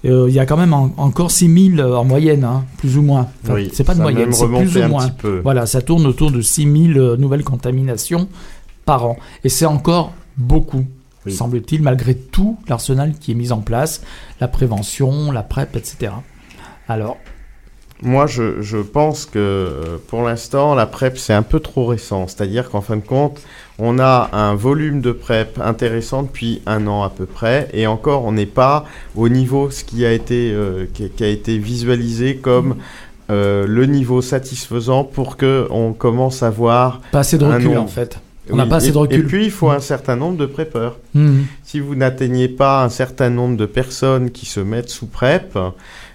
Euh, 0.04 0.26
il 0.28 0.34
y 0.34 0.38
a 0.38 0.46
quand 0.46 0.56
même 0.56 0.72
en- 0.74 0.92
encore 0.98 1.30
6000 1.32 1.82
en 1.82 2.04
moyenne, 2.04 2.44
hein, 2.44 2.64
plus 2.76 2.96
ou 2.98 3.02
moins. 3.02 3.26
Enfin, 3.42 3.54
Oui, 3.54 3.70
c'est 3.72 3.82
pas 3.82 3.94
de 3.94 4.00
moyenne, 4.00 4.32
c'est 4.32 4.46
plus 4.46 4.76
ou 4.76 4.88
moins. 4.88 5.10
Voilà, 5.42 5.66
ça 5.66 5.82
tourne 5.82 6.06
autour 6.06 6.30
de 6.30 6.40
6000 6.40 6.96
euh, 6.98 7.16
nouvelles 7.16 7.42
contaminations 7.42 8.28
par 8.84 9.06
an. 9.06 9.16
Et 9.42 9.48
c'est 9.48 9.66
encore 9.66 10.12
beaucoup, 10.36 10.84
Oui. 11.26 11.32
semble-t-il, 11.32 11.82
malgré 11.82 12.14
tout 12.14 12.58
l'arsenal 12.68 13.14
qui 13.18 13.32
est 13.32 13.34
mis 13.34 13.50
en 13.50 13.60
place, 13.60 14.02
la 14.40 14.46
prévention, 14.46 15.32
la 15.32 15.42
PrEP, 15.42 15.74
etc. 15.76 16.12
Alors, 16.86 17.16
Moi, 18.03 18.26
je, 18.26 18.62
je 18.62 18.78
pense 18.78 19.26
que 19.26 19.38
euh, 19.38 19.96
pour 20.07 20.22
l'instant, 20.22 20.74
la 20.76 20.86
PrEP, 20.86 21.18
c'est 21.18 21.32
un 21.32 21.42
peu 21.42 21.59
trop 21.59 21.86
récent. 21.86 22.28
C'est-à-dire 22.28 22.70
qu'en 22.70 22.80
fin 22.80 22.96
de 22.96 23.03
compte, 23.05 23.40
on 23.80 23.99
a 23.99 24.30
un 24.32 24.55
volume 24.55 25.01
de 25.01 25.11
PrEP 25.11 25.59
intéressant 25.61 26.22
depuis 26.22 26.62
un 26.66 26.86
an 26.86 27.03
à 27.03 27.11
peu 27.11 27.26
près. 27.26 27.68
Et 27.72 27.86
encore, 27.88 28.24
on 28.24 28.32
n'est 28.32 28.46
pas 28.46 28.84
au 29.16 29.28
niveau 29.28 29.70
ce 29.70 29.82
qui 29.82 30.07
a 30.07 30.12
été, 30.12 30.53
euh, 30.53 30.86
qui, 30.94 31.11
qui 31.11 31.24
a 31.24 31.28
été 31.28 31.59
visualisé 31.59 32.36
comme 32.36 32.76
euh, 33.30 33.66
le 33.66 33.86
niveau 33.86 34.22
satisfaisant 34.22 35.03
pour 35.05 35.36
que 35.36 35.66
on 35.70 35.92
commence 35.92 36.42
à 36.44 36.51
voir. 36.51 37.01
pas 37.11 37.20
assez 37.20 37.36
de 37.36 37.44
recul 37.44 37.64
nombre. 37.68 37.82
en 37.82 37.86
fait. 37.88 38.18
On 38.51 38.57
n'a 38.57 38.62
Oui, 38.62 38.68
pas 38.70 38.76
assez 38.76 38.92
de 38.92 38.96
recul. 38.96 39.20
Et 39.20 39.22
puis, 39.24 39.44
il 39.44 39.51
faut 39.51 39.70
un 39.70 39.80
certain 39.80 40.16
nombre 40.16 40.38
de 40.38 40.46
prépeurs. 40.46 40.96
Mhm. 41.14 41.44
Si 41.64 41.80
vous 41.80 41.94
n'atteignez 41.96 42.49
pas 42.49 42.82
un 42.84 42.88
certain 42.88 43.28
nombre 43.28 43.57
de 43.59 43.66
personnes 43.66 44.30
qui 44.30 44.46
se 44.46 44.61
mettent 44.61 44.88
sous 44.88 45.07
PrEP, 45.07 45.59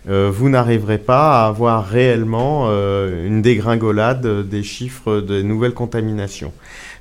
vous 0.08 0.50
n'arriverez 0.50 0.98
pas 0.98 1.44
à 1.44 1.48
avoir 1.48 1.86
réellement 1.86 2.66
euh, 2.68 3.26
une 3.28 3.42
dégringolade 3.42 4.48
des 4.50 4.64
chiffres 4.64 5.22
de 5.22 5.42
nouvelles 5.42 5.74
contaminations. 5.74 6.52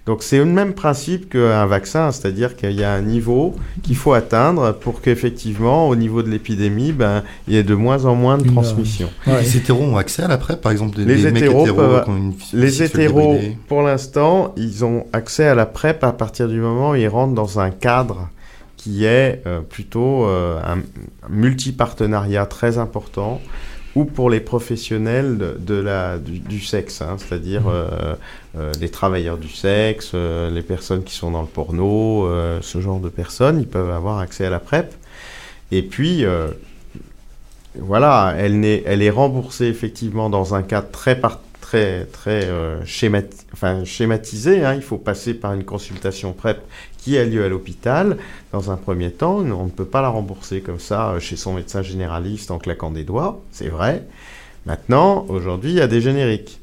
Donc 0.05 0.25
c'est 0.25 0.39
le 0.39 0.45
même 0.47 0.73
principe 0.73 1.31
qu'un 1.31 1.65
vaccin, 1.67 2.11
c'est-à-dire 2.11 2.57
qu'il 2.57 2.73
y 2.73 2.83
a 2.83 2.93
un 2.93 3.03
niveau 3.03 3.55
qu'il 3.85 3.95
faut 3.95 4.13
atteindre 4.15 4.73
pour 4.73 5.01
qu'effectivement, 5.01 5.89
au 5.89 5.95
niveau 5.95 6.25
de 6.25 6.29
l'épidémie, 6.29 6.91
ben, 6.91 7.23
il 7.47 7.55
y 7.55 7.57
ait 7.57 7.63
de 7.63 7.75
moins 7.77 8.05
en 8.05 8.17
moins 8.17 8.37
de 8.37 8.43
euh, 8.49 8.51
transmission. 8.53 9.09
Ouais. 9.29 9.43
Les 9.43 9.57
hétéros 9.57 9.85
ont 9.85 9.97
accès 9.97 10.25
à 10.25 10.29
la 10.29 10.39
PrEP, 10.39 10.61
par 10.61 10.73
exemple, 10.73 10.97
des, 10.97 11.05
Les 11.05 11.23
des 11.23 11.31
mecs 11.31 11.45
hétéros 11.45 11.63
hétéros 11.63 11.77
peuvent- 11.77 12.05
qui 12.05 12.11
ont 12.11 12.17
une 12.17 12.33
Les 12.53 12.83
hétéros, 12.83 13.39
pour 13.69 13.83
l'instant, 13.83 14.53
ils 14.57 14.85
ont 14.85 15.07
accès 15.13 15.47
à 15.47 15.55
la 15.55 15.67
PrEP 15.67 16.03
à 16.03 16.13
partir 16.13 16.49
du 16.49 16.59
moment 16.59 16.91
où 16.91 16.95
ils 16.97 17.07
rentrent 17.07 17.35
dans 17.35 17.61
un 17.61 17.71
cadre 17.71 18.29
qui 18.83 19.05
est 19.05 19.43
euh, 19.47 19.61
plutôt 19.61 20.25
euh, 20.27 20.59
un 20.65 20.79
multipartenariat 21.29 22.47
très 22.47 22.79
important 22.79 23.41
ou 23.95 24.05
pour 24.07 24.29
les 24.31 24.41
professionnels 24.41 25.37
de, 25.39 25.57
de 25.59 25.75
la, 25.75 26.19
du, 26.19 26.39
du 26.41 26.61
sexe, 26.61 27.03
hein, 27.03 27.17
c'est-à-dire 27.19 27.69
euh, 27.69 28.15
euh, 28.57 28.73
les 28.81 28.89
travailleurs 28.89 29.37
du 29.37 29.49
sexe, 29.51 30.13
euh, 30.15 30.51
les 30.51 30.63
personnes 30.63 31.05
qui 31.05 31.15
sont 31.15 31.31
dans 31.31 31.43
le 31.43 31.47
porno, 31.49 32.27
ce 32.61 32.81
genre 32.81 32.99
de 33.01 33.11
personnes, 33.11 33.61
ils 33.61 33.69
peuvent 33.69 33.91
avoir 33.91 34.19
accès 34.19 34.47
à 34.47 34.51
la 34.51 34.59
PrEP. 34.61 34.95
Et 35.71 35.83
puis, 35.83 36.25
voilà, 37.79 38.35
elle, 38.39 38.61
n'est- 38.61 38.83
elle 38.87 39.03
est 39.03 39.11
remboursée 39.11 39.67
effectivement 39.67 40.29
dans 40.31 40.55
un 40.55 40.63
cadre 40.63 40.91
très, 40.91 41.17
par- 41.19 41.41
très, 41.61 42.05
très 42.07 42.49
schémati- 42.85 43.45
enfin, 43.53 43.85
schématisé. 43.85 44.65
hein. 44.65 44.75
Il 44.75 44.83
faut 44.83 44.99
passer 44.99 45.35
par 45.35 45.53
une 45.55 45.65
consultation 45.65 46.33
PrEP 46.33 46.59
qui 47.03 47.19
a 47.19 47.25
lieu 47.25 47.45
à 47.45 47.49
l'hôpital. 47.49 48.17
Dans 48.53 48.71
un 48.71 48.77
premier 48.77 49.11
temps, 49.11 49.39
on 49.39 49.65
ne 49.65 49.71
peut 49.71 49.85
pas 49.85 50.03
la 50.03 50.09
rembourser 50.09 50.61
comme 50.61 50.79
ça 50.79 51.11
euh, 51.11 51.21
chez 51.21 51.37
son 51.37 51.55
médecin 51.55 51.83
généraliste 51.83 52.51
en 52.51 52.59
claquant 52.59 52.93
des 52.93 53.03
doigts, 53.03 53.41
c'est 53.51 53.69
vrai. 53.69 54.07
Maintenant, 54.67 55.27
aujourd'hui, 55.29 55.73
il 55.73 55.77
y 55.79 55.81
a 55.81 55.89
des 55.89 56.01
génériques. 56.01 56.61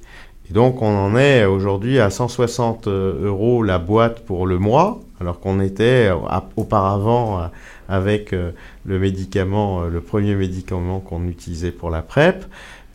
Et 0.49 0.53
donc, 0.53 0.81
on 0.81 0.87
en 0.87 1.17
est 1.17 1.43
aujourd'hui 1.43 1.99
à 1.99 2.09
160 2.09 2.87
euros 2.87 3.63
la 3.63 3.79
boîte 3.79 4.25
pour 4.25 4.47
le 4.47 4.57
mois, 4.57 5.01
alors 5.19 5.41
qu'on 5.41 5.59
était 5.59 6.09
euh, 6.09 6.39
auparavant 6.55 7.39
euh, 7.39 7.47
avec 7.89 8.33
euh, 8.33 8.51
le 8.85 8.99
médicament, 8.99 9.81
euh, 9.81 9.89
le 9.89 9.99
premier 9.99 10.35
médicament 10.35 10.99
qu'on 10.99 11.27
utilisait 11.27 11.71
pour 11.71 11.89
la 11.89 12.01
PrEP. 12.01 12.45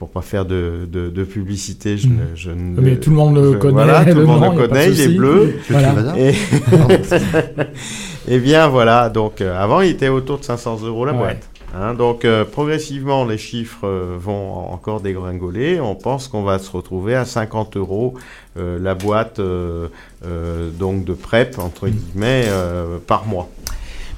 Pour 0.04 0.10
pas 0.10 0.20
faire 0.20 0.44
de, 0.44 0.86
de, 0.92 1.08
de 1.08 1.24
publicité, 1.24 1.96
je, 1.96 2.08
Mhm. 2.08 2.14
ne, 2.14 2.20
je 2.36 2.50
ne- 2.50 2.78
Mais 2.82 2.96
tout 2.96 3.08
le 3.08 3.16
monde 3.16 3.36
le 3.36 3.54
connaît. 3.54 3.72
Voilà, 3.72 4.04
tout 4.04 4.18
le 4.18 4.26
monde 4.26 4.54
le 4.54 4.66
connaît, 4.68 4.90
il 4.92 5.00
est 5.00 5.08
bleu. 5.16 5.54
Voilà. 5.70 5.94
Et, 6.18 6.34
Eh 8.28 8.38
bien 8.38 8.68
voilà, 8.68 9.08
donc 9.08 9.40
euh, 9.40 9.56
avant 9.58 9.80
il 9.80 9.90
était 9.92 10.08
autour 10.08 10.38
de 10.38 10.44
500 10.44 10.80
euros 10.84 11.06
la 11.06 11.12
Ouais. 11.12 11.18
boîte. 11.18 11.48
Hein, 11.74 11.94
donc 11.94 12.24
euh, 12.26 12.44
progressivement 12.44 13.24
les 13.24 13.38
chiffres 13.38 13.84
euh, 13.86 14.16
vont 14.18 14.70
encore 14.70 15.00
dégringoler. 15.00 15.80
On 15.80 15.94
pense 15.94 16.28
qu'on 16.28 16.42
va 16.42 16.58
se 16.58 16.70
retrouver 16.70 17.14
à 17.14 17.24
50 17.24 17.76
euros 17.78 18.12
euh, 18.58 18.78
la 18.80 18.94
boîte 18.94 19.40
donc 19.40 21.04
de 21.06 21.12
PrEP 21.14 21.58
entre 21.58 21.88
guillemets 21.88 22.44
euh, 22.48 22.98
par 23.06 23.26
mois. 23.26 23.48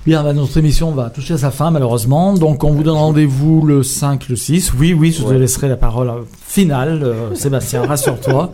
Bien, 0.06 0.22
bah, 0.22 0.32
notre 0.32 0.56
émission 0.58 0.92
va 0.92 1.10
toucher 1.10 1.34
à 1.34 1.38
sa 1.38 1.50
fin 1.50 1.70
malheureusement. 1.72 2.34
Donc 2.34 2.62
on 2.62 2.70
vous 2.70 2.84
donne 2.84 2.96
rendez-vous 2.96 3.66
le 3.66 3.82
5, 3.82 4.28
le 4.28 4.36
6. 4.36 4.72
Oui, 4.78 4.92
oui, 4.92 5.10
je 5.12 5.24
te 5.24 5.32
laisserai 5.32 5.68
la 5.68 5.76
parole 5.76 6.08
euh, 6.08 6.20
finale. 6.46 7.02
euh, 7.02 7.34
Sébastien, 7.34 7.82
rassure-toi. 7.86 8.52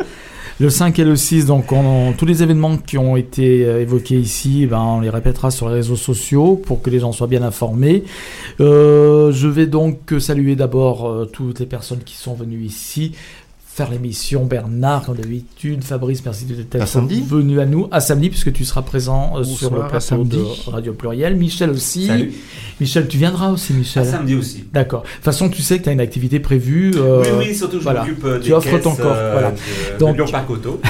Le 0.60 0.70
5 0.70 0.98
et 0.98 1.04
le 1.04 1.16
6, 1.16 1.46
donc 1.46 1.72
on- 1.72 2.12
tous 2.16 2.24
les 2.24 2.42
événements 2.42 2.76
qui 2.76 2.96
ont 2.96 3.16
été 3.16 3.64
euh, 3.66 3.80
évoqués 3.82 4.18
ici, 4.18 4.66
ben, 4.66 4.78
on 4.80 5.00
les 5.00 5.10
répétera 5.10 5.50
sur 5.50 5.68
les 5.68 5.74
réseaux 5.74 5.96
sociaux 5.96 6.56
pour 6.64 6.80
que 6.82 6.88
les 6.88 7.00
gens 7.00 7.12
soient 7.12 7.26
bien 7.26 7.42
informés. 7.42 8.04
Euh, 8.60 9.30
je 9.32 9.48
vais 9.48 9.66
donc 9.66 10.14
saluer 10.20 10.54
d'abord 10.56 11.26
toutes 11.32 11.60
les 11.60 11.66
personnes 11.66 12.00
qui 12.04 12.16
sont 12.16 12.34
venues 12.34 12.62
ici 12.62 13.12
faire 13.74 13.90
l'émission. 13.90 14.44
Bernard, 14.44 15.06
comme 15.06 15.16
d'habitude. 15.16 15.82
Fabrice, 15.82 16.22
merci 16.24 16.44
de 16.44 16.54
À 16.54 16.64
t'être 16.64 16.86
samedi 16.88 17.22
venu 17.26 17.58
à 17.60 17.64
nous. 17.66 17.88
À 17.90 18.00
samedi, 18.00 18.28
puisque 18.28 18.52
tu 18.52 18.64
seras 18.66 18.82
présent 18.82 19.32
euh, 19.38 19.44
sur 19.44 19.74
le 19.74 19.80
à 19.82 19.84
plateau 19.88 20.24
de 20.24 20.38
Radio 20.66 20.92
Pluriel. 20.92 21.36
Michel 21.36 21.70
aussi. 21.70 22.06
Salut. 22.06 22.32
Michel, 22.80 23.08
tu 23.08 23.16
viendras 23.16 23.50
aussi, 23.50 23.72
À 23.72 23.76
Michel. 23.76 24.04
samedi 24.06 24.34
aussi. 24.34 24.64
D'accord. 24.72 25.02
De 25.02 25.06
toute 25.08 25.24
façon, 25.24 25.48
tu 25.48 25.62
sais 25.62 25.78
que 25.78 25.84
tu 25.84 25.88
as 25.88 25.92
une 25.92 26.00
activité 26.00 26.38
prévue. 26.38 26.90
euh, 26.96 27.22
oui, 27.38 27.46
oui, 27.48 27.54
surtout 27.54 27.78
je 27.78 27.82
voilà. 27.84 28.00
m'occupe 28.00 28.24
euh, 28.24 28.38
Tu 28.40 28.48
des 28.48 28.52
offres 28.52 28.70
caisses, 28.70 28.82
ton 28.82 28.94
corps, 28.94 29.12
euh, 29.14 29.32
voilà. 29.32 29.50
de, 29.52 29.98
Donc- 29.98 30.16
de 30.16 30.22
Lyon 30.22 30.30
Parc 30.30 30.50
Auto. 30.50 30.80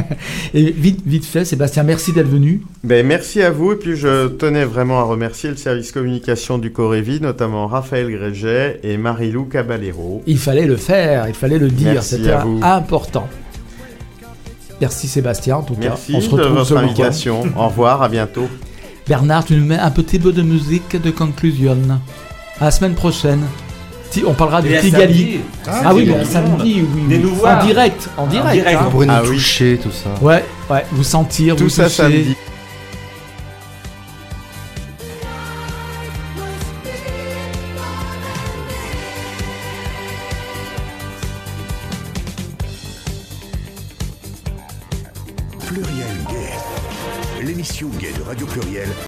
Et 0.54 0.70
vite, 0.70 1.00
vite 1.06 1.24
fait, 1.26 1.44
Sébastien, 1.44 1.82
merci 1.82 2.12
d'être 2.12 2.28
venu. 2.28 2.62
Ben, 2.84 3.06
merci 3.06 3.42
à 3.42 3.50
vous 3.50 3.72
et 3.72 3.76
puis 3.76 3.96
je 3.96 4.28
tenais 4.28 4.64
vraiment 4.64 5.00
à 5.00 5.02
remercier 5.04 5.50
le 5.50 5.56
service 5.56 5.92
communication 5.92 6.56
du 6.58 6.72
Corévi, 6.72 7.20
notamment 7.20 7.66
Raphaël 7.66 8.10
Gréget 8.10 8.80
et 8.82 8.96
Marilou 8.96 9.44
Caballero. 9.44 10.22
Il 10.26 10.38
fallait 10.38 10.66
le 10.66 10.76
faire, 10.76 11.28
il 11.28 11.34
fallait 11.34 11.58
le 11.58 11.68
dire. 11.68 11.92
Merci 11.94 12.16
à 12.32 12.38
vous. 12.44 12.60
important. 12.62 13.28
Merci 14.80 15.08
Sébastien, 15.08 15.56
en 15.58 15.62
tout 15.62 15.74
cas. 15.74 15.80
Merci 15.90 16.12
On 16.14 16.20
se 16.20 16.26
de 16.28 16.32
retrouve 16.34 16.52
votre 16.54 16.66
ce 16.68 16.74
week-end. 16.74 16.84
invitation. 16.86 17.42
Au 17.56 17.66
revoir, 17.68 18.02
à 18.02 18.08
bientôt. 18.08 18.48
Bernard, 19.06 19.44
tu 19.44 19.54
nous 19.56 19.64
mets 19.66 19.78
un 19.78 19.90
petit 19.90 20.18
peu 20.18 20.32
de 20.32 20.42
musique 20.42 21.00
de 21.00 21.10
conclusion. 21.10 21.76
À 22.60 22.64
la 22.66 22.70
semaine 22.70 22.94
prochaine. 22.94 23.42
Ti- 24.10 24.24
On 24.26 24.32
parlera 24.34 24.60
de 24.62 24.74
à 24.74 24.80
Tigali. 24.80 24.90
samedi. 25.00 25.38
Ah, 25.68 25.94
oui, 25.94 26.04
mais 26.06 26.24
tout 26.24 26.30
samedi, 26.30 26.82
oui. 26.82 27.02
Venez 27.04 27.16
oui. 27.16 27.22
nous 27.22 27.34
voir. 27.34 27.62
En 27.62 27.66
direct, 27.66 28.08
en 28.16 28.26
direct. 28.26 28.54
direct, 28.54 28.78
hein. 28.82 28.88
Nous 28.92 29.04
Ah 29.08 29.20
oui. 29.22 29.28
toucher, 29.36 29.78
tout 29.82 29.90
ça. 29.92 30.10
Ouais, 30.20 30.44
ouais, 30.70 30.84
vous 30.90 31.04
sentir, 31.04 31.54
Tout 31.56 31.64
vous 31.64 31.68
ça 31.70 31.84
toucher. 31.84 31.96
samedi. 31.96 32.36